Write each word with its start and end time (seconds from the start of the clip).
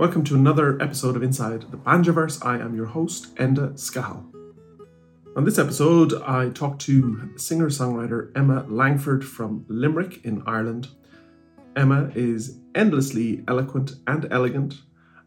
Welcome 0.00 0.24
to 0.24 0.34
another 0.34 0.80
episode 0.80 1.14
of 1.14 1.22
Inside 1.22 1.70
the 1.70 1.76
Banjoverse. 1.76 2.42
I 2.42 2.56
am 2.58 2.74
your 2.74 2.86
host, 2.86 3.34
Enda 3.34 3.74
Scahill. 3.74 4.24
On 5.36 5.44
this 5.44 5.58
episode, 5.58 6.14
I 6.22 6.48
talk 6.48 6.78
to 6.78 7.30
singer 7.36 7.68
songwriter 7.68 8.34
Emma 8.34 8.64
Langford 8.66 9.22
from 9.22 9.66
Limerick 9.68 10.24
in 10.24 10.42
Ireland. 10.46 10.88
Emma 11.76 12.10
is 12.14 12.60
endlessly 12.74 13.44
eloquent 13.46 13.92
and 14.06 14.26
elegant, 14.30 14.76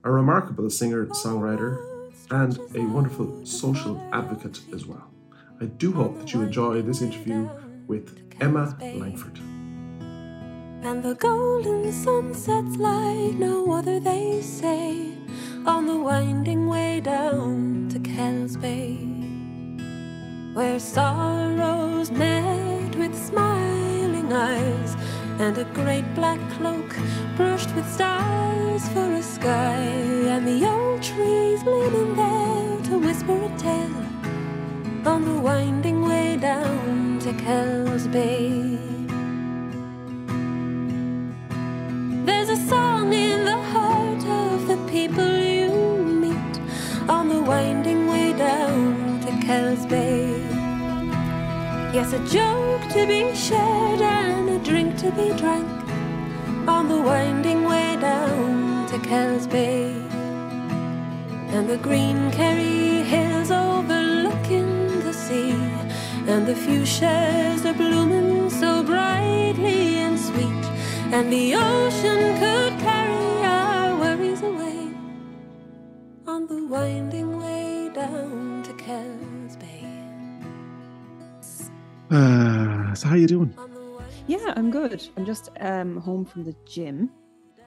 a 0.04 0.09
remarkable 0.09 0.72
singer 0.72 1.05
songwriter, 1.05 2.10
and 2.32 2.58
a 2.76 2.84
wonderful 2.88 3.46
social 3.46 4.02
advocate 4.12 4.60
as 4.74 4.88
well. 4.88 5.08
I 5.62 5.66
do 5.66 5.91
hope 5.91 6.18
that 6.18 6.34
you 6.34 6.41
enjoy 6.41 6.82
this 6.82 7.04
interview 7.04 7.48
with 7.85 8.18
Emma 8.41 8.76
Langford. 8.82 9.40
And 10.86 11.02
the 11.02 11.16
golden 11.16 11.94
sun 11.94 12.34
sets 12.34 12.76
like 12.76 13.36
no 13.36 13.72
other, 13.72 14.02
they 14.02 14.41
say, 14.41 15.14
on 15.66 15.88
the 15.88 15.98
winding 15.98 16.68
way 16.68 17.00
down 17.00 17.88
to 17.90 18.00
Kells 18.00 18.57
Bay, 18.57 18.98
where 20.54 20.80
sorrows 20.80 22.12
met 22.12 22.96
with 22.98 23.16
smiling 23.16 24.34
eyes, 24.34 24.98
and 25.40 25.57
a 25.57 25.63
great 25.74 26.05
black 26.16 26.41
cloak 26.57 26.94
brushed 27.38 27.74
with 27.76 27.90
stars 27.90 28.85
for 28.90 29.13
a 29.13 29.24
sky, 29.24 29.85
and 30.34 30.46
the 30.46 30.68
old 30.68 31.02
trees 31.02 31.63
leaning 31.63 32.13
there 32.16 32.82
to 32.90 33.00
whisper 33.00 33.41
a 33.41 33.57
tale 33.57 34.05
on 35.07 35.24
the 35.24 35.40
winding 35.41 36.02
way 36.02 36.35
down 36.35 37.20
to 37.20 37.32
Kells 37.34 38.05
Bay. 38.07 39.02
There's 42.26 42.48
a 42.48 42.55
song 42.70 43.12
in 43.12 43.43
the 43.43 43.62
heart 43.74 44.26
of 44.26 44.68
the 44.68 44.77
people 44.90 45.38
you 45.38 45.70
meet 46.05 46.55
on 47.10 47.27
the 47.27 47.41
winding 47.41 48.07
way 48.07 48.32
down 48.32 49.20
to 49.26 49.46
Kells 49.46 49.85
Bay. 49.85 50.29
Yes, 51.94 52.13
a 52.13 52.20
joke 52.20 52.82
to 52.94 53.05
be 53.05 53.35
shared 53.35 54.01
and 54.01 54.49
a 54.49 54.60
drink 54.60 54.98
to 54.99 55.12
be 55.12 55.34
drank 55.38 55.68
on 56.66 56.88
the 56.88 57.01
winding 57.01 57.66
way 57.66 57.98
down 57.99 58.88
to 58.88 58.99
Kells 58.99 59.46
Bay. 59.46 59.91
And 61.49 61.70
the 61.70 61.77
green 61.77 62.32
Kerry 62.32 63.04
hills 63.04 63.51
overlooking 63.51 65.01
the 65.01 65.13
sea, 65.13 65.51
and 66.31 66.47
the 66.47 66.56
fuchsias 66.56 67.66
are 67.66 67.74
blooming 67.74 68.50
so 68.50 68.81
brightly 68.81 69.97
and 69.97 70.18
sweet 70.18 70.72
and 71.14 71.31
the 71.31 71.53
ocean 71.53 72.40
could 72.40 72.80
carry 72.80 73.46
our 73.46 73.96
worries 74.00 74.42
away 74.42 74.92
on 76.25 76.47
the 76.47 76.66
winding 76.66 77.40
way 77.40 77.92
down 77.94 78.64
to 78.64 78.74
Kells 78.74 79.56
Bay. 79.58 79.86
Uh, 82.09 82.96
so, 82.96 83.07
how 83.09 83.16
you 83.16 83.28
doing? 83.28 83.53
Yeah, 84.25 84.53
I'm 84.56 84.72
good. 84.72 85.07
I'm 85.16 85.23
just 85.23 85.52
um, 85.59 85.97
home 85.97 86.25
from 86.25 86.46
the 86.46 86.56
gym. 86.66 87.12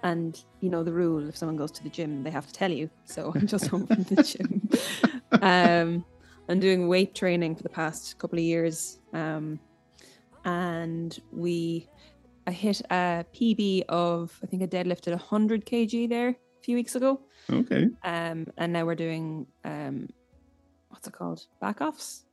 And 0.03 0.43
you 0.61 0.69
know 0.69 0.83
the 0.83 0.93
rule 0.93 1.29
if 1.29 1.37
someone 1.37 1.56
goes 1.56 1.71
to 1.73 1.85
the 1.85 1.89
gym, 1.89 2.25
they 2.25 2.31
have 2.31 2.49
to 2.49 2.53
tell 2.53 2.73
you. 2.73 2.91
So 3.05 3.33
I'm 3.33 3.47
just 3.47 3.67
home 3.73 3.87
from 3.87 4.03
the 4.03 4.23
gym. 4.25 4.69
Um, 5.41 6.05
I'm 6.49 6.59
doing 6.59 6.89
weight 6.89 7.15
training 7.15 7.55
for 7.55 7.62
the 7.62 7.69
past 7.69 8.19
couple 8.19 8.41
of 8.41 8.45
years. 8.45 8.99
Um, 9.12 9.61
and 10.45 11.19
we 11.33 11.89
I 12.47 12.53
hit 12.53 12.81
a 12.91 13.25
PB 13.34 13.84
of 13.89 14.39
I 14.43 14.47
think 14.47 14.62
I 14.62 14.67
deadlifted 14.67 15.11
100 15.11 15.67
kg 15.67 16.09
there 16.09 16.29
a 16.29 16.62
few 16.62 16.77
weeks 16.77 16.95
ago. 16.95 17.21
Okay. 17.51 17.89
Um, 18.05 18.47
and 18.57 18.73
now 18.73 18.84
we're 18.84 18.95
doing 18.95 19.47
um, 19.65 20.09
what's 20.91 21.06
it 21.09 21.12
called? 21.12 21.47
Back 21.61 21.81
offs, 21.81 22.25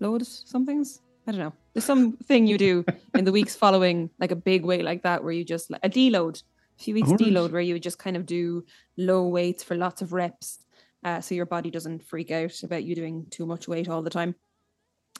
load 0.00 0.26
somethings. 0.26 1.00
I 1.26 1.30
don't 1.30 1.40
know. 1.40 1.52
There's 1.72 1.84
something 1.84 2.46
you 2.50 2.58
do 2.58 2.84
in 3.14 3.24
the 3.24 3.32
weeks 3.32 3.54
following 3.56 4.10
like 4.18 4.32
a 4.32 4.36
big 4.36 4.64
weight 4.64 4.84
like 4.84 5.02
that 5.02 5.22
where 5.22 5.32
you 5.32 5.44
just 5.44 5.70
like 5.70 5.80
a 5.84 5.88
deload, 5.88 6.42
a 6.78 6.82
few 6.82 6.94
weeks 6.94 7.08
Alright. 7.10 7.26
deload 7.28 7.52
where 7.52 7.60
you 7.60 7.78
just 7.78 7.98
kind 7.98 8.16
of 8.16 8.26
do 8.26 8.64
low 8.96 9.28
weights 9.28 9.62
for 9.62 9.76
lots 9.76 10.02
of 10.02 10.12
reps, 10.12 10.58
uh, 11.04 11.20
so 11.20 11.34
your 11.34 11.46
body 11.46 11.70
doesn't 11.70 12.04
freak 12.04 12.30
out 12.30 12.62
about 12.62 12.84
you 12.84 12.94
doing 12.94 13.26
too 13.30 13.46
much 13.46 13.66
weight 13.68 13.88
all 13.88 14.02
the 14.02 14.10
time. 14.10 14.34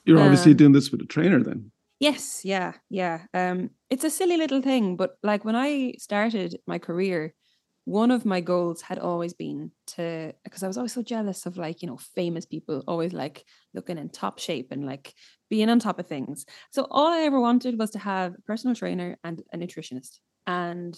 You're 0.05 0.19
obviously 0.19 0.51
Um, 0.51 0.57
doing 0.57 0.71
this 0.73 0.91
with 0.91 1.01
a 1.01 1.05
trainer 1.05 1.41
then. 1.41 1.71
Yes, 2.03 2.43
yeah, 2.43 2.73
yeah. 2.89 3.21
Um, 3.33 3.69
it's 3.89 4.03
a 4.03 4.09
silly 4.09 4.35
little 4.35 4.61
thing, 4.61 4.97
but 4.97 5.17
like 5.23 5.45
when 5.45 5.55
I 5.55 5.93
started 5.99 6.59
my 6.67 6.77
career, 6.77 7.33
one 7.85 8.11
of 8.11 8.25
my 8.25 8.41
goals 8.41 8.81
had 8.81 8.99
always 8.99 9.33
been 9.33 9.71
to 9.87 10.33
because 10.43 10.63
I 10.63 10.67
was 10.67 10.77
always 10.77 10.93
so 10.93 11.01
jealous 11.01 11.45
of 11.45 11.57
like, 11.57 11.81
you 11.81 11.87
know, 11.87 11.97
famous 11.97 12.45
people 12.45 12.83
always 12.87 13.13
like 13.13 13.45
looking 13.73 13.97
in 13.97 14.09
top 14.09 14.39
shape 14.39 14.69
and 14.71 14.85
like 14.85 15.13
being 15.49 15.69
on 15.69 15.79
top 15.79 15.99
of 15.99 16.07
things. 16.07 16.45
So 16.71 16.87
all 16.91 17.07
I 17.07 17.21
ever 17.21 17.39
wanted 17.39 17.79
was 17.79 17.91
to 17.91 17.99
have 17.99 18.33
a 18.35 18.41
personal 18.41 18.75
trainer 18.75 19.17
and 19.23 19.41
a 19.53 19.57
nutritionist. 19.57 20.19
And 20.47 20.97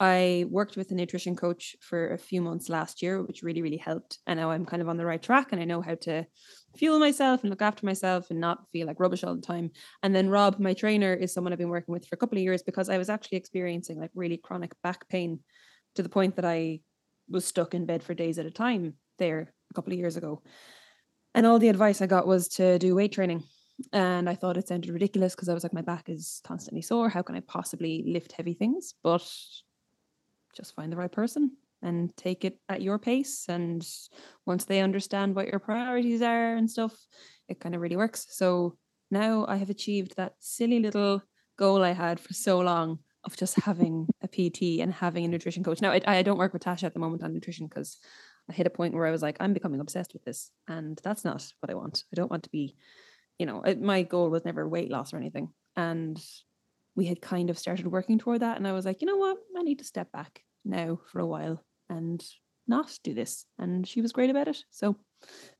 I 0.00 0.46
worked 0.50 0.76
with 0.76 0.90
a 0.90 0.94
nutrition 0.94 1.36
coach 1.36 1.76
for 1.80 2.12
a 2.12 2.18
few 2.18 2.42
months 2.42 2.68
last 2.68 3.02
year, 3.02 3.22
which 3.22 3.42
really, 3.42 3.62
really 3.62 3.76
helped. 3.78 4.18
And 4.26 4.38
now 4.40 4.50
I'm 4.50 4.66
kind 4.66 4.82
of 4.82 4.88
on 4.88 4.96
the 4.96 5.06
right 5.06 5.22
track 5.22 5.50
and 5.52 5.60
I 5.62 5.66
know 5.66 5.82
how 5.82 5.94
to 6.02 6.26
fuel 6.76 6.98
myself 6.98 7.42
and 7.42 7.50
look 7.50 7.62
after 7.62 7.86
myself 7.86 8.30
and 8.30 8.40
not 8.40 8.70
feel 8.72 8.86
like 8.86 9.00
rubbish 9.00 9.24
all 9.24 9.34
the 9.34 9.42
time. 9.42 9.70
And 10.02 10.14
then 10.14 10.28
Rob, 10.28 10.58
my 10.58 10.74
trainer, 10.74 11.14
is 11.14 11.32
someone 11.32 11.52
I've 11.52 11.58
been 11.58 11.68
working 11.68 11.92
with 11.92 12.06
for 12.06 12.14
a 12.14 12.18
couple 12.18 12.38
of 12.38 12.42
years 12.42 12.62
because 12.62 12.88
I 12.88 12.98
was 12.98 13.08
actually 13.08 13.38
experiencing 13.38 14.00
like 14.00 14.10
really 14.14 14.36
chronic 14.36 14.74
back 14.82 15.08
pain 15.08 15.40
to 15.94 16.02
the 16.02 16.08
point 16.08 16.36
that 16.36 16.44
I 16.44 16.80
was 17.28 17.44
stuck 17.44 17.74
in 17.74 17.86
bed 17.86 18.02
for 18.02 18.14
days 18.14 18.38
at 18.38 18.46
a 18.46 18.50
time 18.50 18.94
there 19.18 19.52
a 19.70 19.74
couple 19.74 19.92
of 19.92 19.98
years 19.98 20.16
ago. 20.16 20.42
And 21.34 21.46
all 21.46 21.58
the 21.58 21.68
advice 21.68 22.00
I 22.00 22.06
got 22.06 22.26
was 22.26 22.48
to 22.48 22.78
do 22.78 22.94
weight 22.94 23.12
training. 23.12 23.44
And 23.92 24.28
I 24.28 24.34
thought 24.34 24.56
it 24.56 24.68
sounded 24.68 24.92
ridiculous 24.92 25.34
because 25.34 25.48
I 25.48 25.54
was 25.54 25.64
like, 25.64 25.72
my 25.72 25.82
back 25.82 26.08
is 26.08 26.40
constantly 26.44 26.82
sore. 26.82 27.08
How 27.08 27.22
can 27.22 27.34
I 27.34 27.40
possibly 27.40 28.04
lift 28.06 28.32
heavy 28.32 28.54
things? 28.54 28.94
But 29.02 29.28
just 30.54 30.76
find 30.76 30.92
the 30.92 30.96
right 30.96 31.10
person 31.10 31.56
and 31.84 32.16
take 32.16 32.44
it 32.44 32.58
at 32.68 32.82
your 32.82 32.98
pace. 32.98 33.44
And 33.48 33.86
once 34.46 34.64
they 34.64 34.80
understand 34.80 35.36
what 35.36 35.48
your 35.48 35.60
priorities 35.60 36.22
are 36.22 36.56
and 36.56 36.70
stuff, 36.70 36.94
it 37.48 37.60
kind 37.60 37.74
of 37.74 37.80
really 37.80 37.96
works. 37.96 38.26
So 38.30 38.76
now 39.10 39.44
I 39.46 39.56
have 39.56 39.70
achieved 39.70 40.16
that 40.16 40.34
silly 40.40 40.80
little 40.80 41.22
goal 41.56 41.84
I 41.84 41.92
had 41.92 42.18
for 42.18 42.32
so 42.32 42.58
long 42.58 42.98
of 43.24 43.36
just 43.36 43.54
having 43.60 44.08
a 44.22 44.28
PT 44.28 44.80
and 44.80 44.92
having 44.92 45.24
a 45.24 45.28
nutrition 45.28 45.62
coach. 45.62 45.80
Now 45.80 45.92
I, 45.92 46.00
I 46.06 46.22
don't 46.22 46.38
work 46.38 46.52
with 46.52 46.64
Tasha 46.64 46.84
at 46.84 46.94
the 46.94 47.00
moment 47.00 47.22
on 47.22 47.32
nutrition 47.32 47.66
because 47.66 47.98
I 48.50 48.52
hit 48.52 48.66
a 48.66 48.70
point 48.70 48.94
where 48.94 49.06
I 49.06 49.10
was 49.10 49.22
like, 49.22 49.36
I'm 49.40 49.54
becoming 49.54 49.80
obsessed 49.80 50.12
with 50.12 50.24
this, 50.24 50.50
and 50.68 51.00
that's 51.02 51.24
not 51.24 51.46
what 51.60 51.70
I 51.70 51.74
want. 51.74 52.04
I 52.12 52.16
don't 52.16 52.30
want 52.30 52.42
to 52.42 52.50
be, 52.50 52.76
you 53.38 53.46
know, 53.46 53.62
it, 53.62 53.80
my 53.80 54.02
goal 54.02 54.28
was 54.28 54.44
never 54.44 54.68
weight 54.68 54.90
loss 54.90 55.14
or 55.14 55.16
anything, 55.16 55.48
and 55.76 56.22
we 56.94 57.06
had 57.06 57.22
kind 57.22 57.48
of 57.48 57.58
started 57.58 57.86
working 57.86 58.18
toward 58.18 58.40
that, 58.40 58.58
and 58.58 58.68
I 58.68 58.72
was 58.72 58.84
like, 58.84 59.00
you 59.00 59.06
know 59.06 59.16
what, 59.16 59.38
I 59.58 59.62
need 59.62 59.78
to 59.78 59.84
step 59.84 60.12
back 60.12 60.42
now 60.62 61.00
for 61.10 61.20
a 61.20 61.26
while 61.26 61.64
and 61.88 62.24
not 62.66 62.98
do 63.02 63.14
this. 63.14 63.46
And 63.58 63.86
she 63.86 64.00
was 64.00 64.12
great 64.12 64.30
about 64.30 64.48
it. 64.48 64.58
So, 64.70 64.96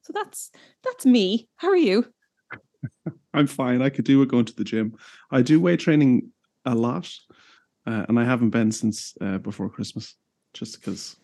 so 0.03 0.13
that's 0.13 0.51
that's 0.83 1.07
me. 1.07 1.49
How 1.57 1.69
are 1.69 1.77
you? 1.77 2.07
I'm 3.35 3.47
fine. 3.47 3.83
I 3.83 3.91
could 3.91 4.05
do 4.05 4.19
with 4.19 4.31
going 4.31 4.45
to 4.47 4.57
the 4.57 4.65
gym. 4.65 4.97
I 5.31 5.43
do 5.43 5.61
weight 5.61 5.81
training 5.81 6.31
a 6.65 6.75
lot, 6.75 7.11
uh, 7.87 8.07
and 8.09 8.19
I 8.19 8.25
haven't 8.25 8.51
been 8.51 8.73
since 8.73 9.15
uh, 9.21 9.39
before 9.39 9.69
Christmas, 9.69 10.15
just 10.53 10.81
because 10.81 11.17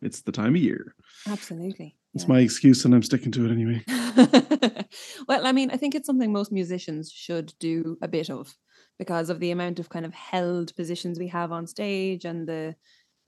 it's 0.00 0.22
the 0.22 0.32
time 0.32 0.54
of 0.54 0.62
year. 0.62 0.94
Absolutely. 1.28 1.96
It's 2.14 2.28
my 2.28 2.40
excuse, 2.40 2.84
and 2.84 2.94
I'm 2.94 3.02
sticking 3.02 3.32
to 3.32 3.46
it 3.46 3.52
anyway. 3.52 3.82
well, 5.28 5.46
I 5.46 5.52
mean, 5.52 5.70
I 5.70 5.78
think 5.78 5.94
it's 5.94 6.06
something 6.06 6.30
most 6.30 6.52
musicians 6.52 7.10
should 7.10 7.54
do 7.58 7.96
a 8.02 8.08
bit 8.08 8.28
of 8.28 8.54
because 8.98 9.30
of 9.30 9.40
the 9.40 9.50
amount 9.50 9.78
of 9.78 9.88
kind 9.88 10.04
of 10.04 10.12
held 10.12 10.76
positions 10.76 11.18
we 11.18 11.28
have 11.28 11.52
on 11.52 11.66
stage 11.66 12.26
and 12.26 12.46
the 12.46 12.74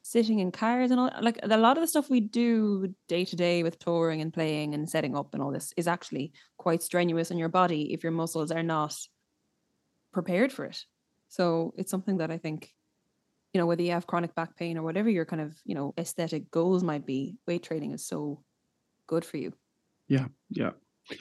sitting 0.07 0.39
in 0.39 0.53
cars 0.53 0.91
and 0.91 1.01
all 1.01 1.11
like 1.23 1.39
a 1.43 1.57
lot 1.57 1.79
of 1.79 1.83
the 1.83 1.89
stuff 1.89 2.11
we 2.11 2.21
do 2.21 2.95
day 3.09 3.25
to 3.25 3.37
day 3.37 3.63
with 3.63 3.79
touring 3.79 4.21
and 4.21 4.35
playing 4.35 4.75
and 4.75 4.89
setting 4.89 5.17
up 5.17 5.33
and 5.33 5.43
all 5.43 5.51
this 5.51 5.73
is 5.79 5.89
actually 5.89 6.31
quite 6.59 6.83
strenuous 6.83 7.31
on 7.31 7.39
your 7.39 7.49
body 7.49 7.93
if 7.95 8.03
your 8.03 8.13
muscles 8.13 8.51
are 8.51 8.63
not 8.63 8.95
prepared 10.13 10.53
for 10.53 10.67
it. 10.67 10.85
So 11.29 11.73
it's 11.79 11.91
something 11.91 12.19
that 12.19 12.31
I 12.31 12.37
think 12.37 12.71
you 13.55 13.61
know, 13.61 13.67
whether 13.67 13.83
you 13.83 13.93
have 13.93 14.07
chronic 14.07 14.35
back 14.35 14.57
pain 14.57 14.77
or 14.77 14.83
whatever 14.83 15.09
your 15.09 15.25
kind 15.25 15.41
of, 15.41 15.57
you 15.65 15.77
know, 15.77 15.95
aesthetic 15.97 16.51
goals 16.51 16.83
might 16.83 17.07
be, 17.07 17.37
weight 17.47 17.63
training 17.63 17.93
is 17.93 18.05
so 18.05 18.43
good 19.07 19.25
for 19.25 19.37
you. 19.37 19.53
Yeah, 20.09 20.27
yeah. 20.51 20.71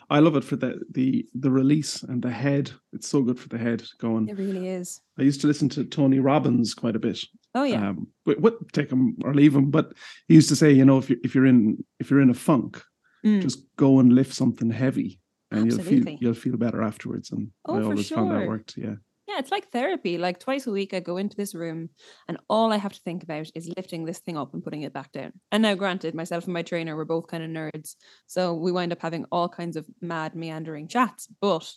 I 0.10 0.20
love 0.20 0.36
it 0.36 0.44
for 0.44 0.56
the 0.56 0.82
the 0.92 1.28
the 1.36 1.52
release 1.52 2.04
and 2.04 2.24
the 2.24 2.32
head. 2.32 2.72
It's 2.92 3.08
so 3.08 3.22
good 3.22 3.40
for 3.40 3.50
the 3.50 3.58
head 3.58 3.84
going. 4.00 4.30
It 4.30 4.38
really 4.38 4.68
is. 4.68 5.02
I 5.20 5.24
used 5.24 5.42
to 5.42 5.48
listen 5.48 5.70
to 5.70 5.84
Tony 5.84 6.20
Robbins 6.20 6.74
quite 6.74 6.96
a 6.96 7.00
bit. 7.00 7.20
Oh 7.56 7.64
yeah. 7.64 7.90
Um, 7.90 8.08
but 8.26 8.40
what 8.40 8.72
take 8.74 8.90
them 8.90 9.16
or 9.24 9.34
leave 9.34 9.54
them, 9.54 9.70
But 9.72 9.94
he 10.28 10.34
used 10.36 10.50
to 10.50 10.56
say, 10.56 10.72
you 10.72 10.86
know, 10.86 10.98
if 10.98 11.10
you 11.10 11.18
if 11.24 11.36
you're 11.36 11.46
in 11.46 11.84
if 12.00 12.10
you're 12.10 12.22
in 12.22 12.30
a 12.30 12.34
funk, 12.34 12.82
Mm. 13.26 13.42
just 13.42 13.64
go 13.78 14.00
and 14.00 14.12
lift 14.12 14.34
something 14.34 14.70
heavy, 14.70 15.20
and 15.50 15.72
you'll 15.72 15.82
feel 15.82 16.18
you'll 16.20 16.34
feel 16.34 16.58
better 16.58 16.82
afterwards. 16.82 17.32
And 17.32 17.52
Oh, 17.66 17.78
I 17.78 17.84
always 17.84 18.10
found 18.10 18.32
that 18.32 18.48
worked. 18.50 18.76
Yeah, 18.76 18.96
Yeah, 19.30 19.40
it's 19.40 19.50
like 19.52 19.72
therapy. 19.72 20.18
Like 20.18 20.40
twice 20.40 20.68
a 20.68 20.72
week, 20.72 20.94
I 20.94 21.00
go 21.00 21.16
into 21.18 21.38
this 21.38 21.56
room 21.56 21.90
and 22.28 22.38
all 22.50 22.74
I 22.74 22.78
have 22.78 22.92
to 22.92 23.00
think 23.06 23.24
about 23.24 23.50
is 23.56 23.72
lifting 23.78 24.04
this 24.04 24.20
thing 24.20 24.36
up 24.38 24.54
and 24.54 24.62
putting 24.64 24.82
it 24.82 24.92
back 24.92 25.14
down. 25.14 25.32
And 25.54 25.62
now, 25.64 25.76
granted, 25.76 26.14
myself 26.16 26.44
and 26.44 26.54
my 26.54 26.64
trainer 26.64 26.96
were 26.98 27.06
both 27.06 27.28
kind 27.28 27.44
of 27.44 27.50
nerds. 27.50 27.96
So 28.28 28.54
we 28.56 28.74
wind 28.74 28.92
up 28.92 29.02
having 29.02 29.24
all 29.32 29.48
kinds 29.48 29.78
of 29.78 29.88
mad, 30.02 30.36
meandering 30.36 30.90
chats. 30.90 31.30
But, 31.40 31.72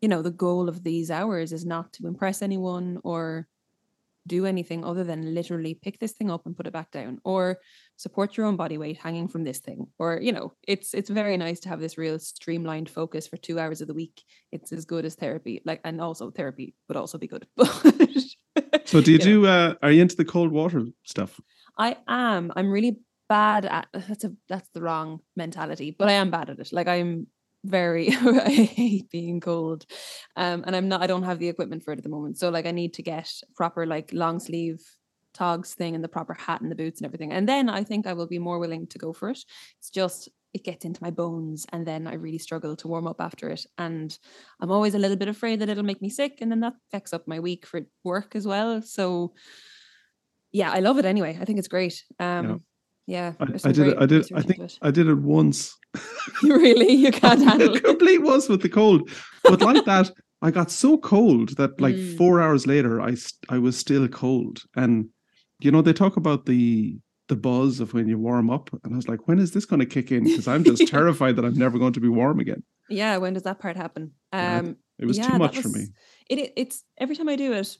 you 0.00 0.08
know, 0.08 0.22
the 0.22 0.32
goal 0.32 0.68
of 0.68 0.82
these 0.82 1.10
hours 1.12 1.52
is 1.52 1.64
not 1.64 1.92
to 1.92 2.08
impress 2.08 2.42
anyone 2.42 2.98
or 3.04 3.46
do 4.26 4.46
anything 4.46 4.84
other 4.84 5.04
than 5.04 5.34
literally 5.34 5.74
pick 5.74 5.98
this 5.98 6.12
thing 6.12 6.30
up 6.30 6.46
and 6.46 6.56
put 6.56 6.66
it 6.66 6.72
back 6.72 6.90
down 6.90 7.18
or 7.24 7.58
support 7.96 8.36
your 8.36 8.46
own 8.46 8.56
body 8.56 8.78
weight 8.78 8.98
hanging 8.98 9.28
from 9.28 9.44
this 9.44 9.58
thing 9.58 9.86
or 9.98 10.20
you 10.20 10.32
know 10.32 10.52
it's 10.66 10.94
it's 10.94 11.10
very 11.10 11.36
nice 11.36 11.60
to 11.60 11.68
have 11.68 11.80
this 11.80 11.96
real 11.96 12.18
streamlined 12.18 12.90
focus 12.90 13.26
for 13.26 13.36
2 13.36 13.58
hours 13.58 13.80
of 13.80 13.88
the 13.88 13.94
week 13.94 14.22
it's 14.52 14.72
as 14.72 14.84
good 14.84 15.04
as 15.04 15.14
therapy 15.14 15.62
like 15.64 15.80
and 15.84 16.00
also 16.00 16.30
therapy 16.30 16.74
would 16.88 16.96
also 16.96 17.18
be 17.18 17.28
good 17.28 17.46
So 18.86 19.00
do 19.00 19.12
you 19.12 19.18
know, 19.18 19.24
do? 19.24 19.46
Uh, 19.46 19.74
are 19.82 19.90
you 19.90 20.00
into 20.00 20.16
the 20.16 20.24
cold 20.24 20.52
water 20.52 20.86
stuff? 21.04 21.40
i 21.78 21.96
am 22.08 22.52
i'm 22.56 22.70
really 22.70 22.98
bad 23.28 23.64
at 23.64 23.88
that's 23.92 24.24
a 24.24 24.32
that's 24.48 24.68
the 24.70 24.80
wrong 24.80 25.20
mentality 25.36 25.94
but 25.98 26.08
i 26.08 26.12
am 26.12 26.30
bad 26.30 26.48
at 26.48 26.58
it 26.58 26.72
like 26.72 26.88
i'm 26.88 27.26
very 27.66 28.08
i 28.12 28.50
hate 28.50 29.10
being 29.10 29.40
cold 29.40 29.86
um 30.36 30.64
and 30.66 30.74
i'm 30.76 30.88
not 30.88 31.02
i 31.02 31.06
don't 31.06 31.24
have 31.24 31.38
the 31.38 31.48
equipment 31.48 31.82
for 31.82 31.92
it 31.92 31.98
at 31.98 32.02
the 32.02 32.10
moment 32.10 32.38
so 32.38 32.48
like 32.48 32.66
i 32.66 32.70
need 32.70 32.94
to 32.94 33.02
get 33.02 33.30
proper 33.54 33.86
like 33.86 34.10
long 34.12 34.38
sleeve 34.38 34.80
togs 35.34 35.74
thing 35.74 35.94
and 35.94 36.02
the 36.02 36.08
proper 36.08 36.32
hat 36.32 36.62
and 36.62 36.70
the 36.70 36.76
boots 36.76 37.00
and 37.00 37.06
everything 37.06 37.32
and 37.32 37.48
then 37.48 37.68
i 37.68 37.84
think 37.84 38.06
i 38.06 38.12
will 38.12 38.26
be 38.26 38.38
more 38.38 38.58
willing 38.58 38.86
to 38.86 38.98
go 38.98 39.12
for 39.12 39.28
it. 39.28 39.38
It's 39.78 39.90
just 39.90 40.30
it 40.54 40.64
gets 40.64 40.86
into 40.86 41.02
my 41.02 41.10
bones 41.10 41.66
and 41.72 41.86
then 41.86 42.06
i 42.06 42.14
really 42.14 42.38
struggle 42.38 42.74
to 42.76 42.88
warm 42.88 43.06
up 43.06 43.20
after 43.20 43.50
it 43.50 43.66
and 43.76 44.18
i'm 44.60 44.70
always 44.70 44.94
a 44.94 44.98
little 44.98 45.16
bit 45.16 45.28
afraid 45.28 45.60
that 45.60 45.68
it'll 45.68 45.84
make 45.84 46.00
me 46.00 46.08
sick 46.08 46.38
and 46.40 46.50
then 46.50 46.60
that 46.60 46.72
affects 46.88 47.12
up 47.12 47.28
my 47.28 47.38
week 47.38 47.66
for 47.66 47.82
work 48.04 48.34
as 48.34 48.46
well 48.46 48.80
so 48.80 49.34
yeah 50.52 50.72
i 50.72 50.80
love 50.80 50.98
it 50.98 51.04
anyway 51.04 51.36
i 51.38 51.44
think 51.44 51.58
it's 51.58 51.68
great 51.68 52.02
um 52.18 52.62
yeah, 53.06 53.32
I, 53.40 53.44
I 53.64 53.72
did. 53.72 53.86
it- 53.88 53.98
I 53.98 54.06
did. 54.06 54.32
I 54.34 54.42
think 54.42 54.58
it. 54.60 54.78
I 54.82 54.90
did 54.90 55.06
it 55.08 55.18
once. 55.18 55.76
really 56.42 56.92
you 56.92 57.10
can't 57.12 57.42
handle 57.42 57.74
it 57.76 57.84
complete 57.84 58.22
once 58.22 58.48
with 58.48 58.62
the 58.62 58.68
cold, 58.68 59.10
but 59.44 59.62
like 59.62 59.84
that, 59.86 60.10
I 60.42 60.50
got 60.50 60.70
so 60.70 60.98
cold 60.98 61.56
that 61.56 61.80
like 61.86 61.94
Mm. 61.96 62.16
four 62.18 62.40
hours 62.40 62.66
later, 62.66 63.00
I 63.00 63.16
I 63.48 63.58
was 63.58 63.76
still 63.76 64.06
cold. 64.08 64.62
And 64.76 65.08
you 65.60 65.70
know, 65.70 65.82
they 65.82 65.92
talk 65.94 66.16
about 66.16 66.46
the 66.46 66.98
the 67.28 67.36
buzz 67.36 67.80
of 67.80 67.92
when 67.94 68.06
you 68.08 68.18
warm 68.18 68.50
up, 68.50 68.70
and 68.84 68.92
I 68.92 68.96
was 68.96 69.08
like, 69.08 69.26
when 69.26 69.38
is 69.38 69.50
this 69.52 69.64
going 69.64 69.80
to 69.80 69.86
kick 69.86 70.12
in? 70.12 70.24
Because 70.24 70.46
I'm 70.46 70.62
just 70.64 70.86
terrified 70.88 71.34
that 71.36 71.44
I'm 71.44 71.58
never 71.58 71.78
going 71.78 71.92
to 71.94 72.00
be 72.00 72.08
warm 72.08 72.38
again. 72.40 72.62
yeah 72.88 73.16
when 73.16 73.32
does 73.34 73.42
that 73.42 73.58
part 73.58 73.76
happen 73.76 74.12
Yeah, 74.32 74.58
um 74.58 74.76
It 74.98 75.06
was 75.06 75.18
yeah, 75.18 75.32
too 75.32 75.38
much 75.38 75.58
for 75.58 75.70
me. 75.70 75.84
it 76.30 76.38
it- 76.38 76.52
it's 76.56 76.84
every 76.98 77.16
time 77.16 77.28
I 77.28 77.36
do 77.36 77.52
it, 77.52 77.78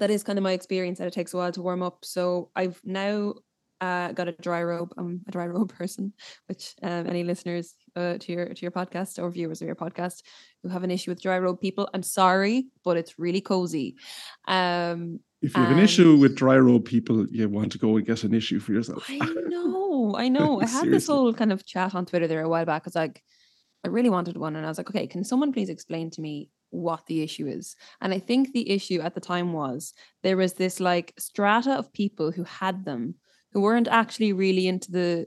that 0.00 0.10
is 0.10 0.22
kind 0.22 0.38
of 0.38 0.42
my 0.42 0.52
experience 0.52 0.98
that 0.98 1.06
it 1.08 1.14
takes 1.14 1.32
a 1.34 1.36
while 1.38 1.52
to 1.52 1.62
warm 1.62 1.82
up. 1.82 2.04
So 2.04 2.50
I've 2.54 2.80
now 2.84 3.34
uh, 3.80 4.12
got 4.12 4.28
a 4.28 4.32
dry 4.32 4.62
robe. 4.62 4.92
I'm 4.96 5.22
a 5.28 5.30
dry 5.30 5.46
robe 5.54 5.72
person, 5.72 6.12
which 6.46 6.74
um, 6.82 7.06
any 7.06 7.24
listeners 7.24 7.74
uh, 7.94 8.18
to 8.18 8.32
your 8.32 8.46
to 8.46 8.62
your 8.62 8.70
podcast 8.70 9.22
or 9.22 9.30
viewers 9.30 9.60
of 9.60 9.66
your 9.66 9.76
podcast 9.76 10.22
who 10.62 10.68
have 10.68 10.84
an 10.84 10.90
issue 10.90 11.10
with 11.10 11.22
dry 11.22 11.38
robe 11.38 11.60
people, 11.60 11.88
I'm 11.94 12.02
sorry, 12.02 12.66
but 12.84 12.96
it's 12.96 13.18
really 13.18 13.40
cozy. 13.40 13.96
Um, 14.48 15.20
If 15.42 15.56
you 15.56 15.62
have 15.62 15.76
an 15.76 15.82
issue 15.82 16.16
with 16.16 16.34
dry 16.34 16.56
robe 16.56 16.84
people, 16.84 17.26
you 17.28 17.48
want 17.48 17.72
to 17.72 17.78
go 17.78 17.96
and 17.96 18.06
get 18.06 18.24
an 18.24 18.34
issue 18.34 18.58
for 18.58 18.72
yourself. 18.72 19.04
I 19.08 19.18
know, 19.48 20.14
I 20.16 20.28
know. 20.28 20.60
I 20.60 20.66
had 20.66 20.90
this 20.90 21.06
whole 21.06 21.32
kind 21.34 21.52
of 21.52 21.64
chat 21.66 21.94
on 21.94 22.06
Twitter 22.06 22.26
there 22.26 22.42
a 22.42 22.48
while 22.48 22.64
back. 22.64 22.82
I 22.82 22.88
was 22.88 22.94
like, 22.94 23.22
I 23.84 23.88
really 23.88 24.10
wanted 24.10 24.36
one, 24.36 24.56
and 24.56 24.64
I 24.64 24.68
was 24.68 24.78
like, 24.78 24.90
okay, 24.90 25.06
can 25.06 25.24
someone 25.24 25.52
please 25.52 25.68
explain 25.68 26.10
to 26.12 26.20
me 26.20 26.50
what 26.70 27.06
the 27.06 27.22
issue 27.22 27.46
is? 27.46 27.76
And 28.00 28.12
I 28.12 28.18
think 28.18 28.52
the 28.52 28.68
issue 28.68 29.00
at 29.00 29.14
the 29.14 29.20
time 29.20 29.52
was 29.52 29.94
there 30.22 30.36
was 30.36 30.54
this 30.54 30.80
like 30.80 31.14
strata 31.18 31.72
of 31.72 31.92
people 31.92 32.32
who 32.32 32.44
had 32.44 32.84
them 32.84 33.14
who 33.56 33.62
weren't 33.62 33.88
actually 33.88 34.34
really 34.34 34.68
into 34.68 34.92
the 34.92 35.26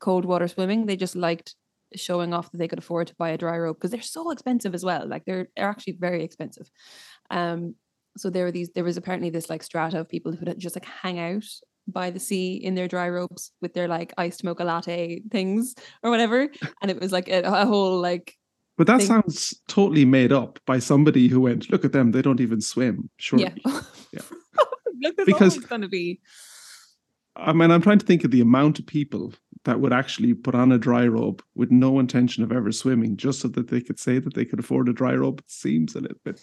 cold 0.00 0.24
water 0.24 0.48
swimming. 0.48 0.86
They 0.86 0.96
just 0.96 1.14
liked 1.14 1.54
showing 1.94 2.34
off 2.34 2.50
that 2.50 2.58
they 2.58 2.66
could 2.66 2.80
afford 2.80 3.06
to 3.06 3.14
buy 3.14 3.30
a 3.30 3.38
dry 3.38 3.56
robe 3.56 3.76
because 3.76 3.92
they're 3.92 4.02
so 4.02 4.32
expensive 4.32 4.74
as 4.74 4.84
well. 4.84 5.06
Like 5.06 5.24
they're 5.26 5.46
they're 5.54 5.68
actually 5.70 5.92
very 5.92 6.24
expensive. 6.24 6.68
Um, 7.30 7.76
so 8.16 8.30
there 8.30 8.46
were 8.46 8.50
these. 8.50 8.70
There 8.74 8.82
was 8.82 8.96
apparently 8.96 9.30
this 9.30 9.48
like 9.48 9.62
strata 9.62 10.00
of 10.00 10.08
people 10.08 10.32
who 10.32 10.44
would 10.44 10.58
just 10.58 10.74
like 10.74 10.86
hang 10.86 11.20
out 11.20 11.44
by 11.86 12.10
the 12.10 12.18
sea 12.18 12.54
in 12.56 12.74
their 12.74 12.88
dry 12.88 13.08
robes 13.08 13.52
with 13.60 13.74
their 13.74 13.86
like 13.86 14.12
iced 14.18 14.42
mocha 14.42 14.64
latte 14.64 15.22
things 15.30 15.76
or 16.02 16.10
whatever, 16.10 16.48
and 16.82 16.90
it 16.90 17.00
was 17.00 17.12
like 17.12 17.28
a, 17.28 17.42
a 17.42 17.64
whole 17.64 18.00
like 18.00 18.34
But 18.76 18.88
that 18.88 18.98
thing. 18.98 19.06
sounds 19.06 19.54
totally 19.68 20.04
made 20.04 20.32
up 20.32 20.58
by 20.66 20.80
somebody 20.80 21.28
who 21.28 21.40
went, 21.42 21.70
look 21.70 21.84
at 21.84 21.92
them, 21.92 22.10
they 22.10 22.22
don't 22.22 22.40
even 22.40 22.60
swim. 22.60 23.08
Surely. 23.18 23.44
yeah. 23.64 23.80
Yeah. 24.12 24.22
Look, 25.00 25.16
Because- 25.26 25.54
always 25.54 25.66
going 25.68 25.82
to 25.82 25.88
be 25.88 26.18
I 27.36 27.52
mean, 27.52 27.70
I'm 27.70 27.82
trying 27.82 27.98
to 27.98 28.06
think 28.06 28.24
of 28.24 28.30
the 28.30 28.40
amount 28.40 28.78
of 28.78 28.86
people 28.86 29.32
that 29.64 29.80
would 29.80 29.92
actually 29.92 30.34
put 30.34 30.54
on 30.54 30.72
a 30.72 30.78
dry 30.78 31.06
robe 31.06 31.42
with 31.54 31.70
no 31.70 31.98
intention 31.98 32.42
of 32.42 32.52
ever 32.52 32.72
swimming 32.72 33.16
just 33.16 33.40
so 33.40 33.48
that 33.48 33.68
they 33.68 33.80
could 33.80 33.98
say 33.98 34.18
that 34.18 34.34
they 34.34 34.44
could 34.44 34.58
afford 34.58 34.88
a 34.88 34.92
dry 34.92 35.14
robe. 35.14 35.38
It 35.40 35.50
seems 35.50 35.94
a 35.94 36.00
little 36.00 36.18
bit. 36.24 36.40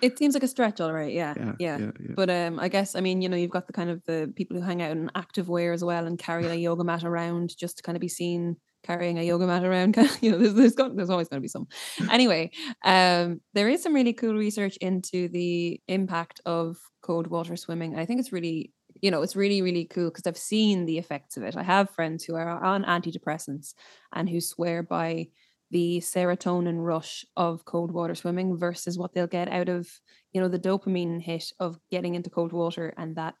it 0.00 0.16
seems 0.18 0.32
like 0.34 0.42
a 0.42 0.48
stretch, 0.48 0.80
all 0.80 0.92
right. 0.92 1.12
Yeah, 1.12 1.34
Yeah. 1.36 1.52
yeah. 1.58 1.78
Yeah. 1.78 1.90
yeah. 2.00 2.14
But 2.14 2.30
um, 2.30 2.58
I 2.58 2.68
guess 2.68 2.94
I 2.94 3.00
mean 3.00 3.20
you 3.20 3.28
know 3.28 3.36
you've 3.36 3.50
got 3.50 3.66
the 3.66 3.72
kind 3.72 3.90
of 3.90 4.02
the 4.04 4.32
people 4.34 4.56
who 4.56 4.62
hang 4.62 4.80
out 4.82 4.92
in 4.92 5.10
active 5.14 5.48
wear 5.48 5.72
as 5.72 5.84
well 5.84 6.06
and 6.06 6.18
carry 6.18 6.46
a 6.46 6.54
yoga 6.54 6.84
mat 6.84 7.04
around 7.04 7.56
just 7.56 7.76
to 7.78 7.82
kind 7.82 7.96
of 7.96 8.00
be 8.00 8.08
seen 8.08 8.56
carrying 8.82 9.18
a 9.18 9.22
yoga 9.22 9.46
mat 9.46 9.64
around. 9.64 9.96
you 10.22 10.30
know, 10.30 10.38
there's 10.38 10.54
there's, 10.54 10.74
got, 10.74 10.96
there's 10.96 11.10
always 11.10 11.28
going 11.28 11.38
to 11.38 11.42
be 11.42 11.48
some. 11.48 11.66
Anyway, 12.10 12.50
um, 12.84 13.40
there 13.52 13.68
is 13.68 13.82
some 13.82 13.94
really 13.94 14.12
cool 14.14 14.34
research 14.34 14.76
into 14.78 15.28
the 15.28 15.80
impact 15.88 16.40
of 16.46 16.78
cold 17.02 17.26
water 17.26 17.56
swimming. 17.56 17.98
I 17.98 18.06
think 18.06 18.20
it's 18.20 18.32
really 18.32 18.72
you 19.00 19.10
know 19.10 19.22
it's 19.22 19.36
really 19.36 19.62
really 19.62 19.84
cool 19.84 20.10
because 20.10 20.26
I've 20.26 20.36
seen 20.36 20.86
the 20.86 20.98
effects 20.98 21.36
of 21.36 21.42
it. 21.42 21.56
I 21.56 21.62
have 21.62 21.90
friends 21.90 22.24
who 22.24 22.34
are 22.34 22.48
on 22.48 22.84
antidepressants 22.84 23.74
and 24.12 24.28
who 24.28 24.40
swear 24.40 24.82
by 24.82 25.28
the 25.70 26.00
serotonin 26.00 26.84
rush 26.84 27.24
of 27.36 27.64
cold 27.64 27.92
water 27.92 28.14
swimming 28.14 28.56
versus 28.56 28.98
what 28.98 29.14
they'll 29.14 29.26
get 29.26 29.48
out 29.48 29.68
of 29.68 29.88
you 30.32 30.40
know 30.40 30.48
the 30.48 30.58
dopamine 30.58 31.20
hit 31.20 31.52
of 31.60 31.78
getting 31.90 32.14
into 32.14 32.30
cold 32.30 32.52
water 32.52 32.92
and 32.96 33.16
that 33.16 33.34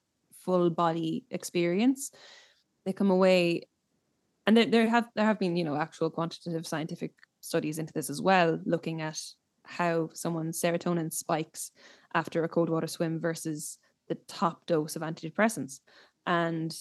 full 0.44 0.70
body 0.70 1.24
experience 1.30 2.10
they 2.86 2.92
come 2.92 3.10
away 3.10 3.62
and 4.46 4.56
there, 4.56 4.66
there 4.66 4.88
have 4.88 5.08
there 5.14 5.26
have 5.26 5.38
been 5.38 5.56
you 5.56 5.64
know 5.64 5.76
actual 5.76 6.10
quantitative 6.10 6.66
scientific 6.66 7.12
studies 7.40 7.78
into 7.78 7.92
this 7.92 8.10
as 8.10 8.22
well 8.22 8.58
looking 8.64 9.00
at 9.00 9.20
how 9.64 10.08
someone's 10.14 10.60
serotonin 10.60 11.12
spikes 11.12 11.70
after 12.14 12.44
a 12.44 12.48
cold 12.48 12.70
water 12.70 12.86
swim 12.86 13.20
versus 13.20 13.78
the 14.10 14.18
top 14.28 14.66
dose 14.66 14.96
of 14.96 15.02
antidepressants 15.02 15.80
and 16.26 16.76